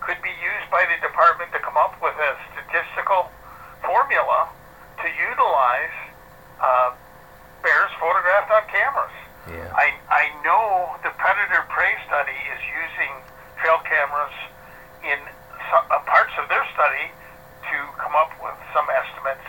could 0.00 0.16
be 0.24 0.32
used 0.40 0.68
by 0.72 0.88
the 0.88 0.96
department 1.04 1.52
to 1.52 1.60
come 1.60 1.76
up 1.76 2.00
with 2.00 2.16
a 2.16 2.32
statistical 2.56 3.28
formula 3.84 4.48
to 5.04 5.06
utilize 5.12 5.96
uh, 6.56 6.96
bears 7.60 7.92
photographed 8.00 8.48
on 8.48 8.64
cameras. 8.72 9.16
Yeah. 9.44 9.76
I 9.76 9.92
I 10.08 10.32
know 10.40 10.96
the 11.04 11.12
predator 11.20 11.68
prey 11.68 11.92
study 12.08 12.32
is 12.32 12.60
using 12.64 13.12
trail 13.60 13.78
cameras 13.84 14.34
in 15.04 15.18
some, 15.70 15.84
uh, 15.90 16.00
parts 16.06 16.32
of 16.38 16.48
their 16.48 16.64
study 16.74 17.10
to 17.68 17.76
come 17.98 18.14
up 18.16 18.32
with 18.42 18.56
some 18.72 18.86
estimates 18.90 19.46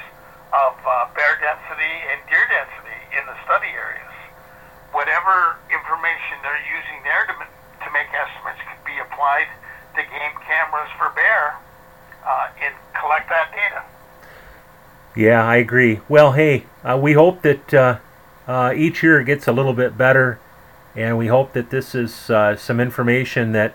of 0.52 0.74
uh, 0.84 1.08
bear 1.14 1.38
density 1.40 1.96
and 2.10 2.20
deer 2.28 2.46
density 2.50 3.00
in 3.16 3.24
the 3.30 3.38
study 3.46 3.70
areas. 3.74 4.14
Whatever 4.92 5.62
information 5.70 6.42
they're 6.42 6.66
using 6.66 7.00
there 7.06 7.30
to, 7.30 7.36
to 7.38 7.88
make 7.94 8.10
estimates 8.10 8.60
could 8.66 8.84
be 8.86 8.98
applied 8.98 9.48
to 9.96 10.02
game 10.02 10.36
cameras 10.46 10.90
for 10.98 11.14
bear 11.14 11.56
uh, 12.26 12.50
and 12.62 12.74
collect 12.98 13.30
that 13.30 13.52
data. 13.52 13.84
Yeah, 15.16 15.44
I 15.44 15.58
agree. 15.58 16.00
Well, 16.08 16.34
hey, 16.34 16.66
uh, 16.84 16.98
we 17.02 17.14
hope 17.14 17.42
that 17.42 17.74
uh, 17.74 17.98
uh, 18.48 18.74
each 18.76 19.04
year 19.04 19.24
gets 19.24 19.48
a 19.48 19.52
little 19.52 19.74
bit 19.74 19.98
better, 19.98 20.40
and 20.96 21.18
we 21.18 21.28
hope 21.28 21.54
that 21.54 21.70
this 21.70 21.94
is 21.94 22.14
some 22.14 22.80
information 22.80 23.52
that, 23.54 23.74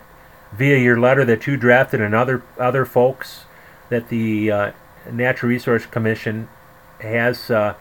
via 0.56 0.78
your 0.78 0.98
letter 0.98 1.24
that 1.24 1.46
you 1.46 1.56
drafted 1.56 2.00
and 2.00 2.14
other 2.14 2.42
other 2.58 2.84
folks, 2.84 3.44
that 3.88 4.08
the 4.08 4.50
uh, 4.50 4.72
Natural 5.10 5.50
Resource 5.50 5.86
Commission 5.86 6.48
has 7.00 7.50
uh, 7.50 7.74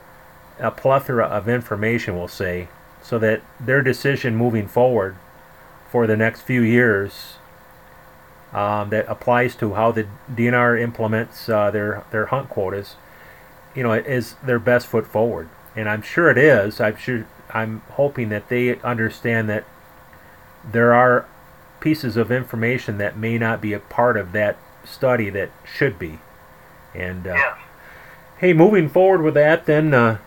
a 0.60 0.72
plethora 0.72 1.26
of 1.26 1.48
information. 1.48 2.16
We'll 2.16 2.28
say 2.28 2.68
so 3.02 3.20
that 3.20 3.42
their 3.60 3.82
decision 3.82 4.36
moving 4.36 4.68
forward 4.68 5.16
for 5.90 6.08
the 6.08 6.16
next 6.16 6.42
few 6.42 6.62
years 6.62 7.36
um, 8.54 8.90
that 8.90 9.06
applies 9.08 9.56
to 9.58 9.74
how 9.74 9.92
the 9.92 10.08
DNR 10.32 10.82
implements 10.82 11.50
uh, 11.50 11.70
their 11.72 12.04
their 12.12 12.28
hunt 12.28 12.50
quotas 12.50 12.96
you 13.76 13.84
know, 13.84 13.94
is 13.94 14.36
their 14.44 14.60
best 14.60 14.88
foot 14.88 15.06
forward. 15.06 15.50
And 15.76 15.90
I'm 15.90 16.02
sure 16.02 16.30
it 16.30 16.38
is. 16.38 16.80
I'm 16.80 16.98
sure. 16.98 17.26
I'm 17.50 17.82
hoping 17.92 18.30
that 18.30 18.50
they 18.50 18.80
understand 18.80 19.50
that 19.50 19.64
there 20.64 20.94
are 20.94 21.28
pieces 21.84 22.16
of 22.16 22.32
information 22.32 22.98
that 22.98 23.18
may 23.18 23.38
not 23.38 23.60
be 23.62 23.74
a 23.74 23.80
part 23.80 24.16
of 24.16 24.32
that 24.32 24.58
study 24.86 25.30
that 25.30 25.52
should 25.66 26.00
be. 26.00 26.20
And 26.96 27.28
uh, 27.28 27.34
Yes. 27.36 27.58
hey, 28.38 28.54
moving 28.54 28.88
forward 28.88 29.22
with 29.22 29.34
that, 29.34 29.66
then 29.66 29.94
uh, 29.94 30.18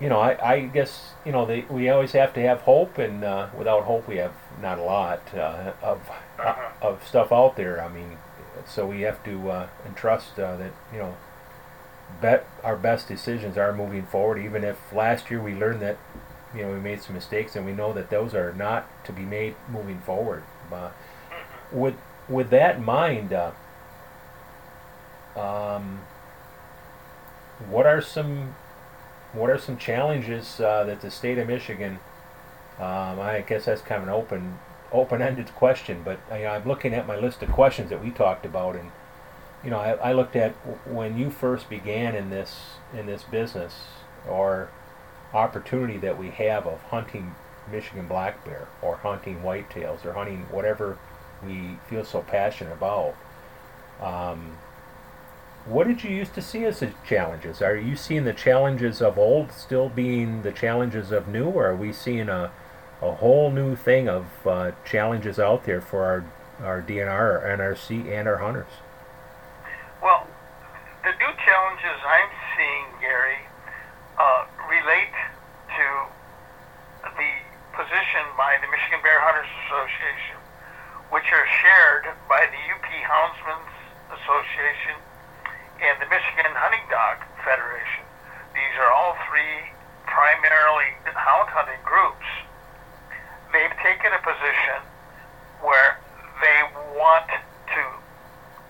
you 0.00 0.08
know, 0.08 0.20
I, 0.20 0.52
I 0.54 0.60
guess 0.66 1.12
you 1.24 1.32
know 1.32 1.46
they, 1.46 1.60
we 1.70 1.88
always 1.88 2.12
have 2.12 2.34
to 2.34 2.40
have 2.40 2.62
hope, 2.62 2.98
and 2.98 3.22
uh, 3.24 3.46
without 3.56 3.84
hope, 3.84 4.08
we 4.08 4.16
have 4.16 4.32
not 4.60 4.78
a 4.78 4.82
lot 4.82 5.20
uh, 5.34 5.72
of 5.82 6.00
Uh-huh. 6.38 6.68
of 6.82 7.06
stuff 7.06 7.32
out 7.32 7.56
there. 7.56 7.80
I 7.82 7.88
mean, 7.88 8.18
so 8.66 8.86
we 8.86 9.00
have 9.02 9.22
to 9.24 9.50
uh, 9.50 9.66
entrust 9.86 10.38
uh, 10.38 10.56
that 10.56 10.72
you 10.92 10.98
know, 10.98 11.14
bet 12.20 12.46
our 12.62 12.76
best 12.76 13.08
decisions 13.08 13.56
are 13.56 13.72
moving 13.72 14.04
forward. 14.06 14.38
Even 14.38 14.64
if 14.64 14.76
last 14.92 15.30
year 15.30 15.40
we 15.40 15.54
learned 15.54 15.80
that 15.80 15.96
you 16.54 16.62
know 16.62 16.72
we 16.72 16.78
made 16.78 17.00
some 17.02 17.14
mistakes, 17.14 17.56
and 17.56 17.64
we 17.64 17.72
know 17.72 17.92
that 17.94 18.10
those 18.10 18.34
are 18.34 18.52
not 18.52 18.84
to 19.04 19.12
be 19.12 19.22
made 19.22 19.54
moving 19.70 20.00
forward. 20.00 20.42
Uh, 20.72 20.90
with 21.72 21.94
with 22.28 22.50
that 22.50 22.76
in 22.76 22.84
mind. 22.84 23.32
Uh, 23.32 23.52
um, 25.36 26.00
what 27.68 27.86
are 27.86 28.00
some 28.00 28.54
what 29.32 29.50
are 29.50 29.58
some 29.58 29.76
challenges 29.76 30.60
uh, 30.60 30.84
that 30.84 31.00
the 31.00 31.10
state 31.10 31.38
of 31.38 31.48
Michigan? 31.48 31.98
Um, 32.78 33.20
I 33.20 33.44
guess 33.46 33.64
that's 33.64 33.80
kind 33.80 34.02
of 34.02 34.08
an 34.08 34.14
open 34.14 34.58
open-ended 34.92 35.54
question, 35.54 36.02
but 36.04 36.18
I'm 36.30 36.66
looking 36.66 36.94
at 36.94 37.06
my 37.06 37.16
list 37.16 37.42
of 37.42 37.50
questions 37.50 37.90
that 37.90 38.02
we 38.02 38.10
talked 38.10 38.46
about, 38.46 38.76
and 38.76 38.90
you 39.64 39.70
know, 39.70 39.78
I, 39.78 39.92
I 39.94 40.12
looked 40.12 40.36
at 40.36 40.52
when 40.86 41.18
you 41.18 41.30
first 41.30 41.68
began 41.68 42.14
in 42.14 42.30
this 42.30 42.76
in 42.96 43.06
this 43.06 43.22
business 43.22 43.74
or 44.28 44.68
opportunity 45.34 45.98
that 45.98 46.18
we 46.18 46.30
have 46.30 46.66
of 46.66 46.82
hunting 46.84 47.34
Michigan 47.70 48.06
black 48.06 48.44
bear 48.44 48.68
or 48.82 48.96
hunting 48.96 49.40
whitetails 49.40 50.04
or 50.04 50.12
hunting 50.12 50.46
whatever 50.50 50.98
we 51.44 51.78
feel 51.88 52.04
so 52.04 52.22
passionate 52.22 52.72
about. 52.72 53.14
Um, 54.00 54.56
what 55.66 55.88
did 55.88 56.04
you 56.04 56.10
used 56.10 56.34
to 56.34 56.42
see 56.42 56.64
as 56.64 56.80
the 56.80 56.92
challenges? 57.06 57.60
Are 57.60 57.76
you 57.76 57.96
seeing 57.96 58.24
the 58.24 58.32
challenges 58.32 59.02
of 59.02 59.18
old 59.18 59.50
still 59.52 59.88
being 59.88 60.42
the 60.42 60.52
challenges 60.52 61.10
of 61.10 61.26
new, 61.26 61.46
or 61.46 61.66
are 61.66 61.76
we 61.76 61.92
seeing 61.92 62.28
a, 62.28 62.52
a 63.02 63.12
whole 63.16 63.50
new 63.50 63.74
thing 63.74 64.08
of 64.08 64.26
uh, 64.46 64.70
challenges 64.84 65.40
out 65.40 65.64
there 65.64 65.80
for 65.80 66.04
our, 66.04 66.24
our 66.64 66.82
DNR, 66.82 67.08
our 67.08 67.56
NRC, 67.58 68.06
and 68.06 68.28
our 68.28 68.36
hunters? 68.36 68.70
Well, 70.00 70.28
the 71.02 71.10
new 71.10 71.34
challenges 71.44 71.98
I'm 72.06 72.25
by 78.46 78.54
the 78.62 78.70
Michigan 78.70 79.02
Bear 79.02 79.18
Hunters 79.26 79.50
Association, 79.66 80.38
which 81.10 81.26
are 81.34 81.46
shared 81.50 82.14
by 82.30 82.46
the 82.46 82.62
UP 82.70 82.86
Houndsmen's 82.86 83.74
Association 84.22 84.94
and 85.82 85.98
the 85.98 86.06
Michigan 86.06 86.54
Hunting 86.54 86.86
Dog 86.86 87.26
Federation. 87.42 88.06
These 88.54 88.74
are 88.78 88.94
all 88.94 89.18
three 89.26 89.74
primarily 90.06 90.94
hound 91.10 91.50
hunting 91.50 91.82
groups. 91.82 92.22
They've 93.50 93.74
taken 93.82 94.14
a 94.14 94.22
position 94.22 94.78
where 95.58 95.98
they 96.38 96.58
want 96.94 97.26
to 97.26 97.82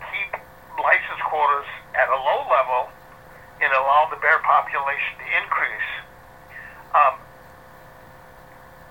keep 0.09 0.41
license 0.81 1.21
quotas 1.29 1.69
at 1.93 2.09
a 2.09 2.17
low 2.17 2.49
level 2.49 2.89
and 3.61 3.69
allow 3.77 4.09
the 4.09 4.17
bear 4.25 4.41
population 4.41 5.21
to 5.21 5.27
increase. 5.37 5.91
Um, 6.97 7.26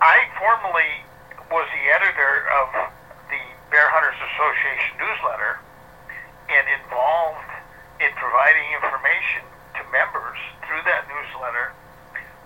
I 0.01 0.27
formerly 0.37 0.91
was 1.51 1.67
the 1.71 1.85
editor 1.93 2.33
of 2.61 2.67
the 3.31 3.41
Bear 3.71 3.87
Hunters 3.89 4.17
Association 4.33 4.97
newsletter 4.99 5.59
and 6.51 6.65
involved 6.83 7.49
in 8.03 8.11
providing 8.19 8.67
information 8.75 9.43
to 9.79 9.81
members 9.91 10.37
through 10.67 10.83
that 10.85 11.07
newsletter. 11.07 11.71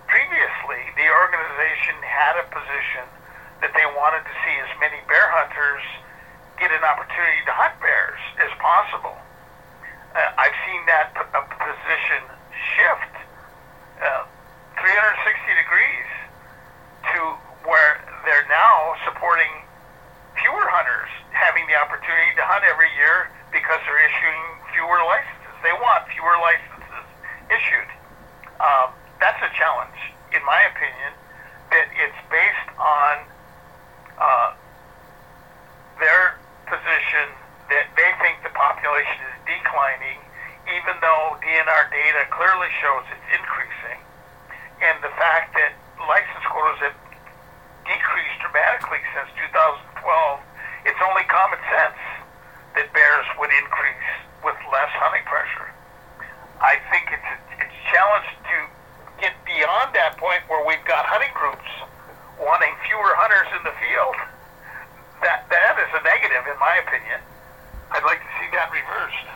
Previously, 0.06 0.80
the 0.96 1.06
organization 1.10 1.94
had 2.02 2.38
a 2.38 2.46
position 2.50 3.06
that 3.60 3.74
they 3.76 3.86
wanted 3.98 4.24
to 4.24 4.34
see 4.46 4.56
as 4.62 4.70
many 4.80 4.98
bear 5.06 5.28
hunters 5.30 5.84
get 6.58 6.72
an 6.72 6.82
opportunity 6.82 7.40
to 7.46 7.52
hunt 7.52 7.76
bears 7.82 8.20
as 8.40 8.50
possible. 8.58 9.16
Uh, 10.16 10.18
I've 10.38 10.56
seen 10.66 10.82
that 10.86 11.12
p- 11.14 11.22
position 11.60 12.22
shift 12.74 13.14
uh, 14.02 14.24
360 14.80 14.80
degrees 14.80 15.59
to 17.14 17.20
where 17.66 18.00
they're 18.24 18.48
now 18.48 18.94
supporting 19.04 19.50
fewer 20.38 20.66
hunters 20.70 21.10
having 21.30 21.66
the 21.68 21.76
opportunity 21.76 22.32
to 22.36 22.44
hunt 22.44 22.64
every 22.64 22.88
year 22.96 23.28
because 23.52 23.80
they're 23.84 24.04
issuing 24.04 24.42
fewer 24.72 25.00
licenses. 25.04 25.54
They 25.62 25.74
want 25.76 26.06
fewer 26.08 26.36
licenses 26.40 27.06
issued. 27.50 27.90
Um, 28.60 28.92
that's 29.18 29.40
a 29.42 29.50
challenge, 29.56 29.98
in 30.32 30.42
my 30.44 30.60
opinion, 30.70 31.12
that 31.70 31.86
it's 31.96 32.20
based 32.32 32.70
on 32.78 33.14
uh, 34.20 34.50
their 35.98 36.40
position 36.66 37.28
that 37.70 37.86
they 37.94 38.10
think 38.22 38.42
the 38.42 38.52
population 38.54 39.20
is 39.30 39.38
declining, 39.46 40.18
even 40.70 40.94
though 41.00 41.38
DNR 41.40 41.84
data 41.90 42.22
clearly 42.30 42.70
shows 42.82 43.04
it's 43.10 43.28
increasing. 43.34 44.00
And 44.82 44.96
the 45.04 45.12
fact 45.14 45.54
that 45.54 45.76
license 46.06 46.44
quotas 46.48 46.80
have 46.84 46.96
decreased 47.84 48.38
dramatically 48.40 49.00
since 49.16 49.28
2012, 49.52 50.40
it's 50.86 51.00
only 51.04 51.24
common 51.28 51.60
sense 51.68 52.00
that 52.76 52.86
bears 52.94 53.26
would 53.36 53.50
increase 53.50 54.08
with 54.44 54.56
less 54.72 54.92
hunting 54.96 55.24
pressure. 55.26 55.68
I 56.60 56.76
think 56.92 57.08
it's 57.12 57.28
a, 57.28 57.36
it's 57.60 57.72
a 57.72 57.84
challenge 57.92 58.28
to 58.48 58.56
get 59.20 59.34
beyond 59.44 59.92
that 59.96 60.16
point 60.16 60.44
where 60.48 60.64
we've 60.64 60.84
got 60.84 61.04
hunting 61.04 61.32
groups 61.36 61.68
wanting 62.40 62.72
fewer 62.88 63.12
hunters 63.16 63.48
in 63.56 63.62
the 63.64 63.74
field. 63.76 64.16
That 65.20 65.44
that 65.52 65.76
is 65.76 65.90
a 65.92 66.02
negative, 66.04 66.48
in 66.48 66.58
my 66.60 66.80
opinion. 66.80 67.20
I'd 67.92 68.04
like 68.04 68.20
to 68.20 68.30
see 68.40 68.48
that 68.56 68.72
reversed. 68.72 69.28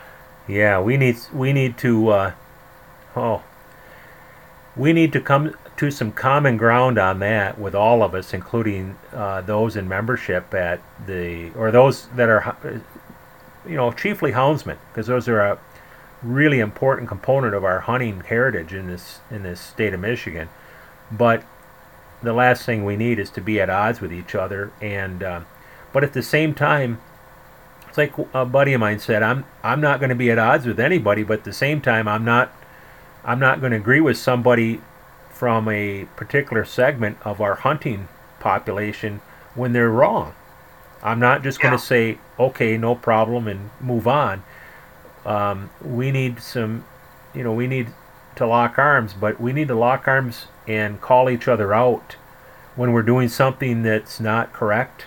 Yeah, 0.47 0.81
we 0.81 0.97
need 0.97 1.17
we 1.33 1.53
need 1.53 1.77
to 1.79 2.09
uh, 2.09 2.31
oh 3.15 3.43
we 4.75 4.93
need 4.93 5.13
to 5.13 5.21
come 5.21 5.55
to 5.77 5.91
some 5.91 6.11
common 6.11 6.57
ground 6.57 6.97
on 6.97 7.19
that 7.19 7.59
with 7.59 7.75
all 7.75 8.01
of 8.01 8.15
us, 8.15 8.33
including 8.33 8.97
uh, 9.13 9.41
those 9.41 9.75
in 9.75 9.87
membership 9.87 10.53
at 10.53 10.81
the 11.05 11.51
or 11.51 11.71
those 11.71 12.07
that 12.15 12.29
are 12.29 12.81
you 13.67 13.75
know 13.75 13.91
chiefly 13.91 14.31
houndsmen, 14.31 14.77
because 14.91 15.07
those 15.07 15.27
are 15.27 15.41
a 15.41 15.59
really 16.23 16.59
important 16.59 17.07
component 17.07 17.53
of 17.53 17.63
our 17.63 17.81
hunting 17.81 18.21
heritage 18.21 18.73
in 18.73 18.87
this 18.87 19.19
in 19.29 19.43
this 19.43 19.59
state 19.59 19.93
of 19.93 19.99
Michigan. 19.99 20.49
But 21.11 21.43
the 22.23 22.33
last 22.33 22.65
thing 22.65 22.85
we 22.85 22.95
need 22.95 23.19
is 23.19 23.29
to 23.31 23.41
be 23.41 23.59
at 23.59 23.69
odds 23.69 23.99
with 23.99 24.13
each 24.13 24.33
other, 24.33 24.71
and 24.81 25.21
uh, 25.21 25.41
but 25.91 26.03
at 26.03 26.13
the 26.13 26.23
same 26.23 26.53
time, 26.53 27.01
it's 27.89 27.97
like 27.97 28.13
a 28.33 28.45
buddy 28.45 28.73
of 28.73 28.79
mine 28.79 28.99
said, 28.99 29.23
I'm 29.23 29.45
I'm 29.61 29.81
not 29.81 29.99
going 29.99 30.09
to 30.09 30.15
be 30.15 30.31
at 30.31 30.39
odds 30.39 30.65
with 30.65 30.79
anybody, 30.79 31.23
but 31.23 31.39
at 31.39 31.43
the 31.43 31.53
same 31.53 31.81
time, 31.81 32.07
I'm 32.07 32.23
not 32.23 32.53
I'm 33.25 33.39
not 33.39 33.59
going 33.59 33.71
to 33.71 33.77
agree 33.77 34.01
with 34.01 34.17
somebody 34.17 34.79
from 35.35 35.67
a 35.67 36.05
particular 36.15 36.63
segment 36.63 37.17
of 37.23 37.41
our 37.41 37.55
hunting 37.55 38.07
population 38.39 39.19
when 39.53 39.73
they're 39.73 39.89
wrong. 39.89 40.33
I'm 41.03 41.19
not 41.19 41.43
just 41.43 41.59
going 41.59 41.73
to 41.73 41.83
say, 41.83 42.17
okay, 42.39 42.77
no 42.77 42.95
problem, 42.95 43.47
and 43.47 43.69
move 43.81 44.07
on. 44.07 44.43
Um, 45.25 45.69
we 45.83 46.09
need 46.09 46.39
some, 46.39 46.85
you 47.33 47.43
know, 47.43 47.53
we 47.53 47.67
need 47.67 47.89
to 48.37 48.47
lock 48.47 48.79
arms, 48.79 49.13
but 49.13 49.39
we 49.39 49.51
need 49.51 49.67
to 49.67 49.75
lock 49.75 50.07
arms 50.07 50.47
and 50.67 51.01
call 51.01 51.29
each 51.29 51.47
other 51.47 51.73
out 51.73 52.15
when 52.75 52.93
we're 52.93 53.03
doing 53.03 53.27
something 53.27 53.83
that's 53.83 54.19
not 54.19 54.53
correct 54.53 55.05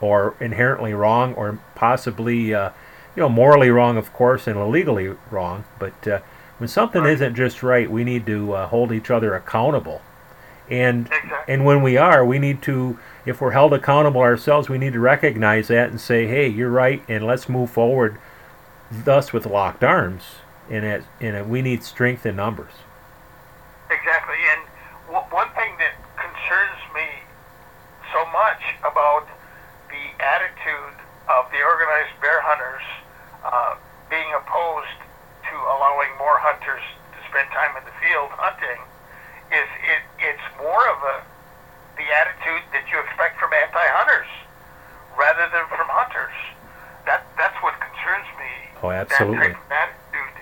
or 0.00 0.34
inherently 0.40 0.94
wrong 0.94 1.34
or 1.34 1.58
possibly, 1.74 2.54
uh, 2.54 2.70
you 3.16 3.22
know, 3.22 3.28
morally 3.28 3.70
wrong, 3.70 3.96
of 3.96 4.12
course, 4.12 4.46
and 4.46 4.58
illegally 4.58 5.14
wrong. 5.30 5.64
But 5.78 6.08
uh, 6.08 6.20
when 6.58 6.68
something 6.68 7.02
right. 7.02 7.12
isn't 7.12 7.34
just 7.34 7.62
right, 7.62 7.90
we 7.90 8.04
need 8.04 8.26
to 8.26 8.52
uh, 8.52 8.66
hold 8.68 8.92
each 8.92 9.10
other 9.10 9.34
accountable. 9.34 10.02
And 10.70 11.06
exactly. 11.06 11.54
and 11.54 11.64
when 11.64 11.82
we 11.82 11.96
are, 11.96 12.24
we 12.24 12.38
need 12.38 12.62
to 12.62 12.98
if 13.26 13.40
we're 13.40 13.50
held 13.50 13.72
accountable 13.72 14.20
ourselves, 14.20 14.68
we 14.68 14.78
need 14.78 14.94
to 14.94 15.00
recognize 15.00 15.68
that 15.68 15.90
and 15.90 16.00
say, 16.00 16.26
"Hey, 16.26 16.48
you're 16.48 16.70
right," 16.70 17.02
and 17.08 17.26
let's 17.26 17.48
move 17.48 17.70
forward. 17.70 18.18
Thus, 18.90 19.32
with 19.32 19.44
locked 19.46 19.84
arms, 19.84 20.22
and 20.70 20.84
it, 20.84 21.04
and 21.20 21.36
it, 21.36 21.46
we 21.46 21.60
need 21.60 21.82
strength 21.82 22.24
in 22.24 22.36
numbers. 22.36 22.72
Exactly, 23.90 24.36
and 24.52 24.62
w- 25.08 25.26
one 25.28 25.48
thing 25.52 25.76
that 25.78 25.92
concerns 26.16 26.80
me 26.94 27.08
so 28.12 28.24
much 28.32 28.62
about 28.80 29.26
the 29.88 30.24
attitude 30.24 30.96
of 31.28 31.50
the 31.50 31.60
organized 31.60 32.16
bear 32.20 32.40
hunters 32.40 32.84
uh, 33.44 33.76
being 34.08 34.32
opposed 34.36 35.03
to 35.54 35.60
allowing 35.78 36.10
more 36.18 36.34
hunters 36.42 36.82
to 37.14 37.18
spend 37.30 37.46
time 37.54 37.78
in 37.78 37.86
the 37.86 37.94
field 38.02 38.34
hunting 38.34 38.82
is 39.54 39.70
it, 39.86 40.02
it's 40.18 40.46
more 40.58 40.82
of 40.90 40.98
a 40.98 41.16
the 41.94 42.06
attitude 42.10 42.66
that 42.74 42.82
you 42.90 42.98
expect 42.98 43.38
from 43.38 43.54
anti-hunters 43.54 44.26
rather 45.14 45.46
than 45.54 45.62
from 45.70 45.86
hunters. 45.86 46.34
That 47.06 47.22
that's 47.38 47.54
what 47.62 47.78
concerns 47.78 48.26
me. 48.34 48.50
Oh, 48.82 48.90
absolutely. 48.90 49.54
That 49.54 49.54
type 49.54 49.62
of 49.62 49.70
attitude, 49.70 50.36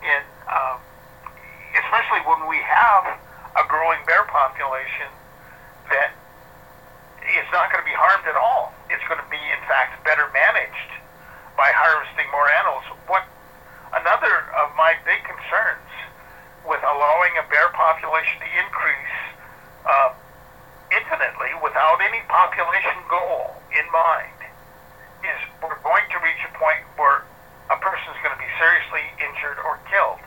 and 0.00 0.24
uh, 0.48 0.76
especially 1.76 2.24
when 2.24 2.48
we 2.48 2.56
have 2.64 3.20
a 3.60 3.64
growing 3.68 4.00
bear 4.08 4.24
population 4.32 5.12
that 5.92 6.16
is 7.20 7.44
not 7.52 7.68
going 7.68 7.84
to 7.84 7.88
be 7.88 7.92
harmed 7.92 8.24
at 8.24 8.40
all. 8.40 8.72
It's 8.88 9.04
going 9.12 9.20
to 9.20 9.28
be, 9.28 9.40
in 9.40 9.60
fact, 9.68 10.00
better 10.08 10.24
managed 10.32 10.90
by 11.52 11.68
harvesting 11.76 12.32
more 12.32 12.48
animals. 12.48 12.88
What 13.12 13.28
another 14.00 14.50
of 14.58 14.74
my 14.76 14.94
big 15.04 15.22
concerns 15.24 15.90
with 16.66 16.80
allowing 16.82 17.34
a 17.38 17.44
bear 17.50 17.68
population 17.72 18.40
to 18.40 18.48
increase. 18.58 19.16
Uh, 19.84 20.16
infinitely 20.92 21.50
without 21.58 21.98
any 21.98 22.22
population 22.30 22.94
goal 23.10 23.58
in 23.74 23.86
mind 23.90 24.38
is 25.26 25.38
we're 25.58 25.80
going 25.82 26.06
to 26.12 26.18
reach 26.22 26.38
a 26.46 26.52
point 26.54 26.84
where 26.94 27.26
a 27.72 27.78
person 27.80 28.06
is 28.14 28.18
going 28.22 28.34
to 28.34 28.42
be 28.42 28.52
seriously 28.60 29.02
injured 29.18 29.58
or 29.64 29.80
killed 29.90 30.20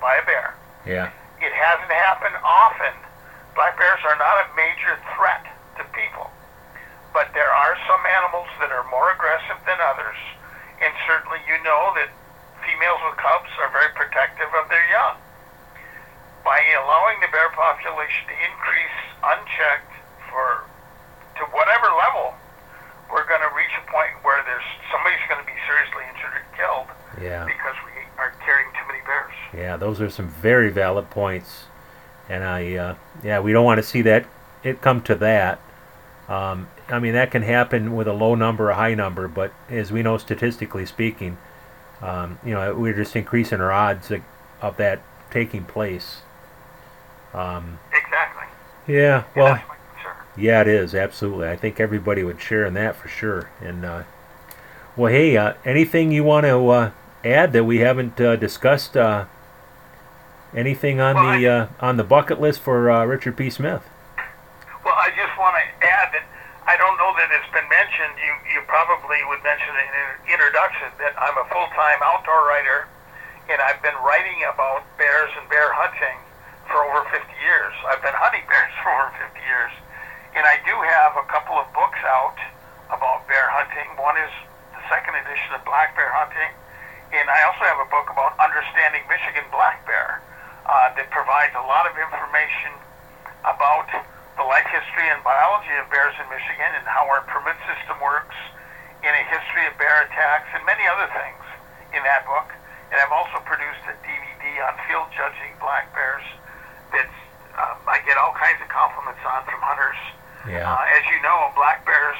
by 0.00 0.16
a 0.16 0.24
bear. 0.24 0.56
Yeah. 0.88 1.12
It 1.38 1.52
hasn't 1.52 1.92
happened 1.92 2.36
often. 2.40 2.94
Black 3.54 3.76
bears 3.76 4.00
are 4.08 4.16
not 4.16 4.36
a 4.42 4.46
major 4.56 4.96
threat 5.14 5.44
to 5.76 5.84
people. 5.92 6.32
But 7.12 7.30
there 7.36 7.50
are 7.50 7.76
some 7.84 8.00
animals 8.06 8.48
that 8.64 8.72
are 8.72 8.86
more 8.88 9.12
aggressive 9.12 9.60
than 9.68 9.76
others. 9.76 10.16
And 10.80 10.92
certainly 11.04 11.38
you 11.44 11.60
know 11.60 11.92
that 12.00 12.08
females 12.64 13.00
with 13.04 13.16
cubs 13.18 13.50
are 13.60 13.70
very 13.72 13.90
protective 13.94 14.48
of 14.56 14.68
their 14.68 14.84
young. 14.90 15.16
By 16.44 16.60
allowing 16.80 17.20
the 17.20 17.28
bear 17.28 17.52
population 17.52 18.24
to 18.28 18.36
increase 18.36 18.98
unchecked 19.20 19.92
for 20.32 20.64
to 21.36 21.44
whatever 21.52 21.88
level, 21.96 22.34
we're 23.12 23.26
going 23.28 23.44
to 23.44 23.52
reach 23.56 23.72
a 23.76 23.84
point 23.90 24.12
where 24.22 24.40
there's 24.44 24.64
somebody's 24.88 25.20
going 25.28 25.40
to 25.40 25.48
be 25.48 25.56
seriously 25.66 26.04
injured 26.08 26.32
or 26.32 26.44
killed. 26.56 26.88
Yeah. 27.20 27.44
Because 27.44 27.76
we 27.84 28.00
are 28.18 28.32
carrying 28.44 28.70
too 28.72 28.86
many 28.88 29.00
bears. 29.04 29.34
Yeah, 29.52 29.76
those 29.76 30.00
are 30.00 30.10
some 30.10 30.28
very 30.28 30.70
valid 30.70 31.10
points, 31.10 31.64
and 32.28 32.44
I 32.44 32.74
uh, 32.74 32.94
yeah 33.22 33.40
we 33.40 33.52
don't 33.52 33.64
want 33.64 33.78
to 33.78 33.86
see 33.86 34.02
that 34.02 34.26
it 34.62 34.80
come 34.80 35.02
to 35.02 35.14
that. 35.16 35.60
Um, 36.28 36.68
I 36.88 36.98
mean 36.98 37.14
that 37.14 37.30
can 37.30 37.42
happen 37.42 37.96
with 37.96 38.06
a 38.06 38.12
low 38.12 38.34
number, 38.34 38.70
a 38.70 38.76
high 38.76 38.94
number, 38.94 39.28
but 39.28 39.52
as 39.68 39.90
we 39.90 40.02
know 40.02 40.16
statistically 40.18 40.86
speaking, 40.86 41.38
um, 42.02 42.38
you 42.44 42.52
know 42.52 42.74
we're 42.74 42.94
just 42.94 43.14
increasing 43.16 43.60
our 43.60 43.72
odds 43.72 44.10
of, 44.10 44.22
of 44.60 44.76
that 44.76 45.00
taking 45.30 45.64
place. 45.64 46.22
Um, 47.32 47.78
exactly. 47.92 48.46
Yeah. 48.94 49.24
Well. 49.36 49.56
Sure. 49.56 49.70
Yeah, 50.36 50.62
it 50.62 50.68
is 50.68 50.94
absolutely. 50.94 51.48
I 51.48 51.56
think 51.56 51.80
everybody 51.80 52.24
would 52.24 52.40
share 52.40 52.64
in 52.64 52.74
that 52.74 52.96
for 52.96 53.08
sure. 53.08 53.50
And 53.60 53.84
uh, 53.84 54.02
well, 54.96 55.12
hey, 55.12 55.36
uh, 55.36 55.54
anything 55.64 56.10
you 56.12 56.24
want 56.24 56.46
to 56.46 56.68
uh, 56.68 56.90
add 57.24 57.52
that 57.52 57.64
we 57.64 57.78
haven't 57.78 58.20
uh, 58.20 58.36
discussed? 58.36 58.96
Uh, 58.96 59.26
anything 60.54 61.00
on 61.00 61.16
well, 61.16 61.38
the 61.38 61.48
uh, 61.48 61.66
on 61.80 61.96
the 61.96 62.04
bucket 62.04 62.40
list 62.40 62.60
for 62.60 62.82
Richard 63.06 63.36
P. 63.36 63.50
Smith? 63.50 63.82
Well, 64.84 64.94
I 64.94 65.10
just 65.10 65.38
want 65.38 65.56
to 65.56 65.86
add 65.86 66.12
that 66.12 66.24
I 66.70 66.78
don't 66.78 66.94
know 67.02 67.10
that 67.18 67.34
it's 67.34 67.50
been 67.50 67.66
mentioned. 67.66 68.14
You 68.22 68.30
you 68.54 68.62
probably 68.70 69.18
would 69.26 69.42
mention 69.42 69.74
in 69.74 69.90
an 69.90 70.38
introduction 70.38 70.86
that 71.02 71.18
I'm 71.18 71.34
a 71.34 71.42
full 71.50 71.66
time 71.74 71.98
outdoor 71.98 72.46
writer, 72.46 72.86
and 73.50 73.58
I've 73.58 73.82
been 73.82 73.98
writing 74.06 74.38
about 74.46 74.86
bears 74.94 75.34
and 75.34 75.50
bear 75.50 75.74
hunting 75.74 76.14
for 76.70 76.78
over 76.86 77.02
50 77.10 77.26
years. 77.42 77.74
I've 77.90 77.98
been 78.06 78.14
hunting 78.14 78.46
bears 78.54 78.70
for 78.86 78.94
over 79.02 79.10
50 79.18 79.34
years. 79.42 79.74
And 80.38 80.46
I 80.46 80.62
do 80.62 80.70
have 80.78 81.18
a 81.18 81.26
couple 81.26 81.58
of 81.58 81.66
books 81.74 81.98
out 82.06 82.38
about 82.86 83.26
bear 83.26 83.50
hunting. 83.50 83.90
One 83.98 84.14
is 84.14 84.30
the 84.70 84.82
second 84.86 85.18
edition 85.26 85.50
of 85.58 85.66
black 85.66 85.98
bear 85.98 86.14
hunting. 86.14 86.54
And 87.10 87.26
I 87.26 87.50
also 87.50 87.66
have 87.66 87.82
a 87.82 87.90
book 87.90 88.14
about 88.14 88.38
understanding 88.38 89.02
Michigan 89.10 89.42
black 89.50 89.82
bear 89.90 90.22
uh, 90.70 90.94
that 90.94 91.10
provides 91.10 91.50
a 91.58 91.66
lot 91.66 91.90
of 91.90 91.98
information 91.98 92.78
about 93.42 93.90
the 94.36 94.46
life 94.46 94.66
history 94.70 95.08
and 95.10 95.22
biology 95.24 95.74
of 95.80 95.88
bears 95.90 96.14
in 96.18 96.26
Michigan 96.30 96.70
and 96.78 96.84
how 96.86 97.06
our 97.10 97.22
permit 97.26 97.56
system 97.66 97.98
works 98.02 98.36
in 99.02 99.12
a 99.12 99.24
history 99.28 99.64
of 99.66 99.74
bear 99.80 100.04
attacks 100.06 100.48
and 100.52 100.62
many 100.68 100.84
other 100.86 101.08
things 101.12 101.42
in 101.96 102.02
that 102.04 102.26
book. 102.28 102.52
And 102.90 102.98
I've 102.98 103.12
also 103.14 103.38
produced 103.46 103.82
a 103.86 103.94
DVD 104.02 104.44
on 104.66 104.74
field 104.86 105.08
judging 105.14 105.54
black 105.62 105.90
bears 105.94 106.26
that's 106.90 107.18
uh, 107.54 107.76
I 107.86 108.00
get 108.06 108.16
all 108.16 108.34
kinds 108.34 108.58
of 108.62 108.68
compliments 108.70 109.20
on 109.26 109.44
from 109.46 109.60
hunters. 109.60 110.00
Yeah. 110.48 110.64
Uh, 110.64 110.96
as 110.96 111.04
you 111.12 111.18
know, 111.20 111.52
black 111.54 111.84
bears 111.84 112.18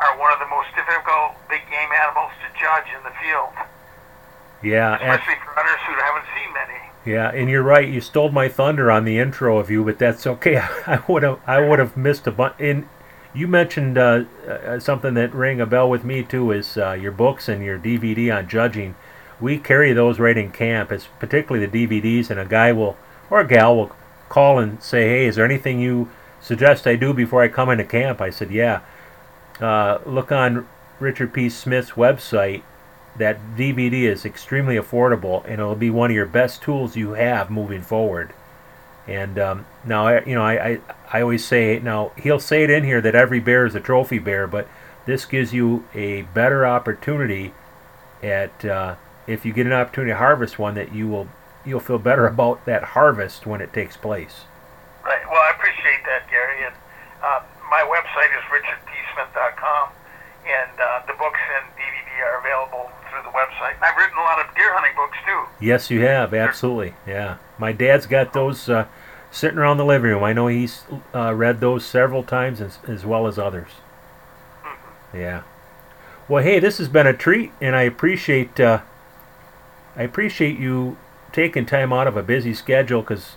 are 0.00 0.14
one 0.16 0.32
of 0.32 0.38
the 0.40 0.48
most 0.48 0.70
difficult 0.72 1.36
big 1.50 1.60
game 1.68 1.90
animals 1.92 2.32
to 2.40 2.48
judge 2.56 2.88
in 2.94 3.02
the 3.04 3.12
field, 3.20 3.52
Yeah, 4.62 4.96
especially 4.96 5.36
for 5.42 5.52
hunters 5.58 5.82
who 5.84 5.94
haven't 5.98 6.28
seen 6.32 6.50
many. 6.54 6.80
Yeah, 7.04 7.30
and 7.30 7.48
you're 7.48 7.62
right. 7.62 7.88
You 7.88 8.00
stole 8.00 8.30
my 8.30 8.48
thunder 8.48 8.90
on 8.90 9.04
the 9.04 9.18
intro 9.18 9.58
of 9.58 9.70
you, 9.70 9.84
but 9.84 9.98
that's 9.98 10.26
okay. 10.26 10.58
I 10.86 11.02
would 11.08 11.22
have 11.22 11.40
I 11.46 11.60
would 11.60 11.78
have 11.78 11.96
missed 11.96 12.26
a 12.26 12.30
bunch. 12.30 12.54
And 12.58 12.88
you 13.34 13.46
mentioned 13.46 13.96
uh, 13.96 14.24
uh, 14.46 14.80
something 14.80 15.14
that 15.14 15.34
rang 15.34 15.60
a 15.60 15.66
bell 15.66 15.88
with 15.88 16.04
me 16.04 16.22
too 16.22 16.50
is 16.50 16.76
uh, 16.76 16.92
your 16.92 17.12
books 17.12 17.48
and 17.48 17.64
your 17.64 17.78
DVD 17.78 18.36
on 18.36 18.48
judging. 18.48 18.94
We 19.40 19.58
carry 19.58 19.92
those 19.92 20.18
right 20.18 20.36
in 20.36 20.50
camp. 20.50 20.90
It's 20.90 21.08
particularly 21.18 21.66
the 21.66 21.86
DVDs, 21.86 22.30
and 22.30 22.40
a 22.40 22.44
guy 22.44 22.72
will 22.72 22.96
or 23.30 23.40
a 23.40 23.46
gal 23.46 23.76
will 23.76 23.92
call 24.28 24.58
and 24.58 24.82
say, 24.82 25.08
"Hey, 25.08 25.26
is 25.26 25.36
there 25.36 25.44
anything 25.44 25.80
you 25.80 26.10
suggest 26.40 26.86
I 26.86 26.96
do 26.96 27.14
before 27.14 27.42
I 27.42 27.48
come 27.48 27.70
into 27.70 27.84
camp?" 27.84 28.20
I 28.20 28.30
said, 28.30 28.50
"Yeah." 28.50 28.80
Uh, 29.60 29.98
look 30.04 30.30
on 30.30 30.68
Richard 31.00 31.32
P. 31.32 31.48
Smith's 31.48 31.92
website. 31.92 32.62
That 33.18 33.38
DVD 33.56 34.04
is 34.04 34.24
extremely 34.24 34.76
affordable, 34.76 35.44
and 35.44 35.54
it'll 35.54 35.74
be 35.74 35.90
one 35.90 36.10
of 36.10 36.14
your 36.14 36.26
best 36.26 36.62
tools 36.62 36.96
you 36.96 37.12
have 37.12 37.50
moving 37.50 37.82
forward. 37.82 38.32
And 39.08 39.38
um, 39.38 39.66
now, 39.84 40.06
I, 40.06 40.24
you 40.24 40.34
know, 40.34 40.42
I, 40.42 40.68
I, 40.68 40.80
I 41.10 41.20
always 41.22 41.44
say 41.44 41.80
now 41.80 42.12
he'll 42.16 42.38
say 42.38 42.62
it 42.62 42.70
in 42.70 42.84
here 42.84 43.00
that 43.00 43.14
every 43.14 43.40
bear 43.40 43.64
is 43.64 43.74
a 43.74 43.80
trophy 43.80 44.18
bear, 44.18 44.46
but 44.46 44.68
this 45.06 45.24
gives 45.24 45.54
you 45.54 45.88
a 45.94 46.22
better 46.22 46.66
opportunity 46.66 47.54
at 48.22 48.64
uh, 48.64 48.96
if 49.26 49.46
you 49.46 49.52
get 49.54 49.66
an 49.66 49.72
opportunity 49.72 50.12
to 50.12 50.18
harvest 50.18 50.58
one 50.58 50.74
that 50.74 50.92
you 50.92 51.08
will 51.08 51.28
you'll 51.64 51.80
feel 51.80 51.98
better 51.98 52.26
about 52.32 52.66
that 52.66 52.92
harvest 52.92 53.46
when 53.46 53.60
it 53.60 53.72
takes 53.72 53.96
place. 53.96 54.44
Right. 55.02 55.24
Well, 55.24 55.40
I 55.40 55.52
appreciate 55.56 56.04
that, 56.04 56.28
Gary. 56.28 56.64
And 56.66 56.74
uh, 57.24 57.40
my 57.70 57.80
website 57.80 58.28
is 58.36 58.44
richardpsmith.com, 58.52 59.88
and 60.44 60.80
uh, 60.80 61.00
the 61.06 61.16
books 61.16 61.40
and 61.56 61.64
DVD 61.80 62.10
are 62.28 62.40
available 62.40 62.90
through 63.08 63.22
the 63.24 63.27
website. 63.38 63.74
And 63.76 63.84
I've 63.84 63.96
written 63.96 64.18
a 64.18 64.22
lot 64.22 64.40
of 64.40 64.54
deer 64.54 64.72
hunting 64.74 64.96
books 64.96 65.16
too. 65.24 65.64
Yes, 65.64 65.90
you 65.90 66.00
have 66.02 66.34
absolutely. 66.34 66.94
Yeah, 67.06 67.36
my 67.58 67.72
dad's 67.72 68.06
got 68.06 68.32
those 68.32 68.68
uh, 68.68 68.86
sitting 69.30 69.58
around 69.58 69.76
the 69.76 69.84
living 69.84 70.10
room. 70.10 70.24
I 70.24 70.32
know 70.32 70.48
he's 70.48 70.84
uh, 71.14 71.34
read 71.34 71.60
those 71.60 71.84
several 71.84 72.22
times 72.22 72.60
as, 72.60 72.78
as 72.86 73.04
well 73.04 73.26
as 73.26 73.38
others. 73.38 73.68
Yeah. 75.14 75.42
Well, 76.28 76.42
hey, 76.42 76.58
this 76.58 76.78
has 76.78 76.88
been 76.88 77.06
a 77.06 77.14
treat, 77.14 77.52
and 77.60 77.74
I 77.74 77.82
appreciate 77.82 78.60
uh, 78.60 78.80
I 79.96 80.02
appreciate 80.02 80.58
you 80.58 80.96
taking 81.32 81.66
time 81.66 81.92
out 81.92 82.06
of 82.06 82.16
a 82.16 82.22
busy 82.22 82.54
schedule 82.54 83.02
because 83.02 83.36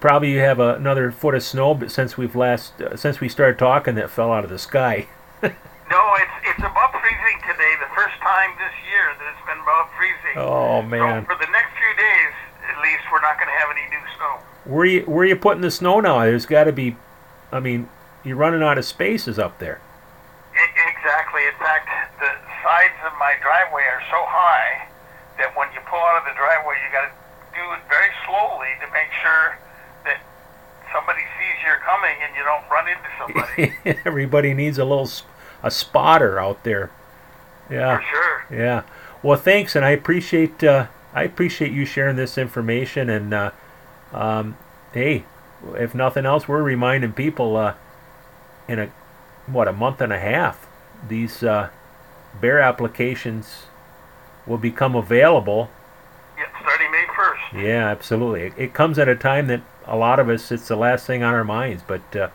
probably 0.00 0.32
you 0.32 0.40
have 0.40 0.60
a, 0.60 0.74
another 0.74 1.10
foot 1.10 1.34
of 1.34 1.42
snow, 1.42 1.74
but 1.74 1.90
since 1.90 2.16
we've 2.16 2.36
last 2.36 2.80
uh, 2.80 2.96
since 2.96 3.20
we 3.20 3.28
started 3.28 3.58
talking, 3.58 3.94
that 3.94 4.10
fell 4.10 4.32
out 4.32 4.44
of 4.44 4.50
the 4.50 4.58
sky. 4.58 5.06
No, 5.90 6.14
it's 6.16 6.48
it's 6.48 6.58
above 6.60 6.83
freezing 7.04 7.38
today. 7.44 7.72
The 7.84 7.92
first 7.92 8.16
time 8.24 8.56
this 8.56 8.72
year 8.88 9.12
that 9.12 9.26
it's 9.28 9.44
been 9.44 9.60
above 9.60 9.92
freezing. 10.00 10.40
Oh 10.40 10.80
So 10.80 10.88
man, 10.88 11.24
for 11.28 11.36
the 11.36 11.50
next 11.52 11.76
few 11.76 11.92
days, 12.00 12.32
at 12.72 12.80
least, 12.80 13.04
we're 13.12 13.20
not 13.20 13.36
going 13.36 13.52
to 13.52 13.58
have 13.60 13.68
any 13.76 13.84
new 13.92 14.04
snow. 14.16 14.40
where 14.64 14.88
you 14.88 15.00
where 15.04 15.24
you 15.28 15.36
putting 15.36 15.60
the 15.60 15.70
snow 15.70 16.00
now? 16.00 16.24
There's 16.24 16.46
got 16.48 16.64
to 16.64 16.72
be, 16.72 16.96
I 17.52 17.60
mean, 17.60 17.88
you're 18.24 18.40
running 18.40 18.62
out 18.64 18.78
of 18.80 18.84
spaces 18.88 19.38
up 19.38 19.58
there. 19.60 19.80
E- 20.56 20.80
exactly. 20.88 21.44
In 21.44 21.56
fact, 21.60 21.88
the 22.24 22.32
sides 22.64 22.96
of 23.04 23.12
my 23.20 23.36
driveway 23.44 23.84
are 23.84 24.00
so 24.08 24.24
high 24.24 24.88
that 25.36 25.52
when 25.56 25.68
you 25.76 25.80
pull 25.84 26.00
out 26.00 26.24
of 26.24 26.24
the 26.24 26.32
driveway, 26.40 26.80
you 26.80 26.88
got 26.88 27.04
to 27.04 27.12
do 27.52 27.64
it 27.76 27.82
very 27.92 28.08
slowly 28.24 28.72
to 28.80 28.86
make 28.96 29.12
sure 29.20 29.58
that 30.08 30.22
somebody 30.92 31.20
sees 31.36 31.56
you're 31.66 31.82
coming 31.84 32.16
and 32.24 32.32
you 32.34 32.42
don't 32.48 32.64
run 32.72 32.88
into 32.88 33.10
somebody. 33.20 34.00
Everybody 34.08 34.54
needs 34.54 34.78
a 34.78 34.84
little 34.84 35.04
s- 35.04 35.22
a 35.64 35.70
spotter 35.70 36.38
out 36.38 36.62
there. 36.62 36.90
Yeah. 37.68 37.96
For 37.96 38.04
sure. 38.04 38.46
Yeah. 38.52 38.82
Well, 39.22 39.38
thanks, 39.38 39.74
and 39.74 39.84
I 39.84 39.90
appreciate 39.90 40.62
uh, 40.62 40.86
I 41.14 41.24
appreciate 41.24 41.72
you 41.72 41.86
sharing 41.86 42.16
this 42.16 42.36
information. 42.38 43.08
And 43.08 43.32
uh, 43.32 43.50
um, 44.12 44.56
hey, 44.92 45.24
if 45.74 45.94
nothing 45.94 46.26
else, 46.26 46.46
we're 46.46 46.62
reminding 46.62 47.14
people 47.14 47.56
uh, 47.56 47.74
in 48.68 48.78
a 48.78 48.90
what 49.46 49.66
a 49.66 49.72
month 49.72 50.00
and 50.00 50.12
a 50.12 50.18
half 50.18 50.66
these 51.08 51.42
uh, 51.42 51.70
bear 52.40 52.60
applications 52.60 53.64
will 54.46 54.58
become 54.58 54.94
available. 54.94 55.70
Yeah, 56.36 56.44
starting 56.60 56.90
May 56.90 57.04
1st. 57.04 57.62
Yeah, 57.62 57.88
absolutely. 57.88 58.42
It, 58.42 58.52
it 58.56 58.74
comes 58.74 58.98
at 58.98 59.08
a 59.08 59.16
time 59.16 59.46
that 59.46 59.62
a 59.86 59.96
lot 59.96 60.18
of 60.18 60.28
us 60.28 60.52
it's 60.52 60.68
the 60.68 60.76
last 60.76 61.06
thing 61.06 61.22
on 61.22 61.34
our 61.34 61.44
minds, 61.44 61.82
but 61.86 62.16
uh, 62.16 62.28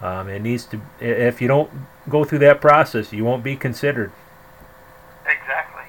um, 0.00 0.28
it 0.28 0.42
needs 0.42 0.64
to. 0.66 0.80
If 1.00 1.40
you 1.40 1.48
don't 1.48 1.70
go 2.08 2.24
through 2.24 2.40
that 2.40 2.60
process, 2.60 3.12
you 3.12 3.24
won't 3.24 3.42
be 3.44 3.56
considered. 3.56 4.12
Exactly. 5.26 5.84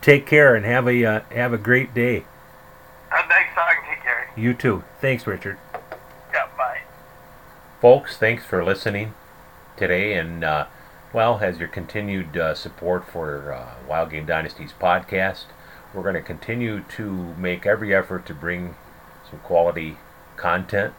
Take 0.00 0.26
care 0.26 0.54
and 0.54 0.64
have 0.64 0.88
a 0.88 1.04
uh, 1.04 1.20
have 1.30 1.52
a 1.52 1.58
great 1.58 1.94
day. 1.94 2.24
Uh, 3.12 3.22
thanks 3.28 3.54
talking 3.54 3.84
to 3.84 3.90
you, 3.90 4.02
Gary. 4.02 4.26
You 4.36 4.54
too. 4.54 4.84
Thanks, 5.00 5.26
Richard. 5.26 5.58
Yeah, 6.32 6.48
bye. 6.56 6.80
Folks, 7.80 8.16
thanks 8.16 8.44
for 8.44 8.64
listening 8.64 9.14
today, 9.76 10.14
and 10.14 10.42
uh, 10.42 10.66
well, 11.12 11.38
as 11.40 11.58
your 11.58 11.68
continued 11.68 12.36
uh, 12.36 12.54
support 12.54 13.06
for 13.06 13.52
uh, 13.52 13.74
Wild 13.88 14.10
Game 14.10 14.26
Dynasty's 14.26 14.72
podcast, 14.72 15.44
we're 15.94 16.02
going 16.02 16.16
to 16.16 16.22
continue 16.22 16.80
to 16.96 17.34
make 17.36 17.66
every 17.66 17.94
effort 17.94 18.26
to 18.26 18.34
bring 18.34 18.74
some 19.30 19.38
quality 19.40 19.96
content, 20.36 20.92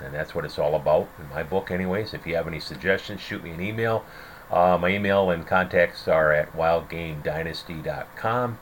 and 0.00 0.14
that's 0.14 0.34
what 0.34 0.44
it's 0.44 0.58
all 0.58 0.74
about 0.74 1.08
in 1.18 1.28
my 1.30 1.42
book, 1.42 1.70
anyways. 1.70 2.14
If 2.14 2.26
you 2.26 2.36
have 2.36 2.46
any 2.46 2.60
suggestions, 2.60 3.20
shoot 3.20 3.42
me 3.42 3.50
an 3.50 3.60
email. 3.60 4.04
Uh, 4.50 4.78
my 4.80 4.90
email 4.90 5.30
and 5.30 5.46
contacts 5.46 6.06
are 6.06 6.32
at 6.32 6.52
wildgamedynasty.com, 6.52 8.58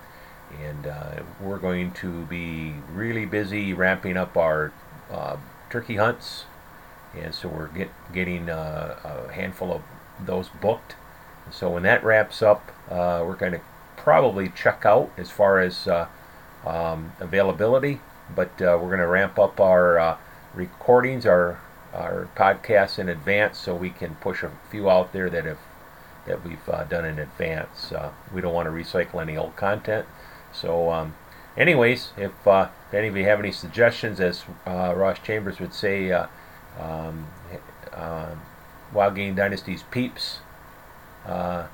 and 0.63 0.87
uh, 0.87 1.23
we're 1.41 1.59
going 1.59 1.91
to 1.93 2.25
be 2.27 2.75
really 2.93 3.27
busy 3.27 3.73
ramping 3.73 4.17
up 4.17 4.37
our 4.37 4.73
uh, 5.11 5.37
turkey 5.71 5.97
hunts 5.97 6.45
and 7.15 7.35
so 7.35 7.49
we're 7.49 7.69
get, 7.69 7.91
getting 8.13 8.49
uh, 8.49 9.27
a 9.29 9.33
handful 9.33 9.73
of 9.73 9.83
those 10.25 10.49
booked. 10.49 10.97
So 11.51 11.71
when 11.71 11.83
that 11.83 12.03
wraps 12.05 12.43
up, 12.43 12.71
uh, 12.91 13.23
we're 13.27 13.37
going 13.37 13.53
to 13.53 13.61
probably 13.97 14.49
check 14.49 14.85
out 14.85 15.11
as 15.17 15.31
far 15.31 15.61
as 15.61 15.87
uh, 15.87 16.07
um, 16.65 17.13
availability, 17.21 18.01
but 18.35 18.51
we're 18.59 18.79
going 18.79 18.99
to 18.99 19.07
ramp 19.07 19.39
up 19.39 19.61
our 19.61 20.19
recordings, 20.55 21.27
our 21.27 21.61
our 21.93 22.29
podcasts 22.35 22.99
in 22.99 23.09
advance, 23.09 23.59
so 23.59 23.75
we 23.75 23.91
can 23.91 24.15
push 24.17 24.43
a 24.43 24.51
few 24.71 24.89
out 24.89 25.13
there 25.13 25.29
that 25.29 25.45
have 25.45 25.59
that 26.27 26.45
we've 26.45 26.69
uh, 26.69 26.85
done 26.85 27.05
in 27.05 27.19
advance. 27.19 27.93
Uh, 27.93 28.11
we 28.33 28.41
don't 28.41 28.55
want 28.55 28.67
to 28.67 28.73
recycle 28.73 29.21
any 29.21 29.37
old 29.37 29.57
content. 29.57 30.07
So, 30.53 30.91
um, 30.91 31.15
anyways, 31.57 32.13
if, 32.17 32.47
uh, 32.47 32.69
if 32.89 32.95
any 32.95 33.09
of 33.09 33.17
you 33.17 33.25
have 33.25 33.41
any 33.41 33.53
suggestions, 33.53 34.21
as 34.21 34.45
uh, 34.67 34.95
Ross 34.97 35.19
Chambers 35.19 35.59
would 35.59 35.75
say, 35.75 36.13
uh, 36.13 36.27
um, 36.79 37.27
um, 37.93 38.41
Wild 38.93 39.15
Game 39.15 39.35
Dynasty's 39.35 39.83
peeps 39.85 40.39
uh, 41.27 41.67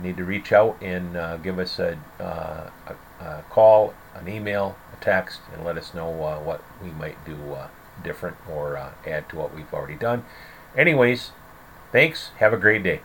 need 0.00 0.16
to 0.16 0.24
reach 0.24 0.52
out 0.52 0.76
and 0.82 1.42
give 1.42 1.58
us 1.58 1.78
a, 1.78 1.98
a, 2.18 2.94
a 3.24 3.44
call, 3.50 3.94
an 4.14 4.28
email, 4.28 4.76
a 4.92 5.04
text, 5.04 5.40
and 5.54 5.64
let 5.64 5.76
us 5.76 5.94
know 5.94 6.08
what 6.08 6.62
we 6.82 6.90
might 6.90 7.22
do 7.24 7.36
different 8.02 8.36
or 8.50 8.76
uh, 8.76 8.90
add 9.06 9.28
to 9.30 9.36
what 9.36 9.54
we've 9.54 9.72
already 9.72 9.94
done. 9.96 10.24
Anyways, 10.76 11.32
thanks. 11.92 12.30
Have 12.38 12.52
a 12.52 12.58
great 12.58 12.82
day. 12.82 13.00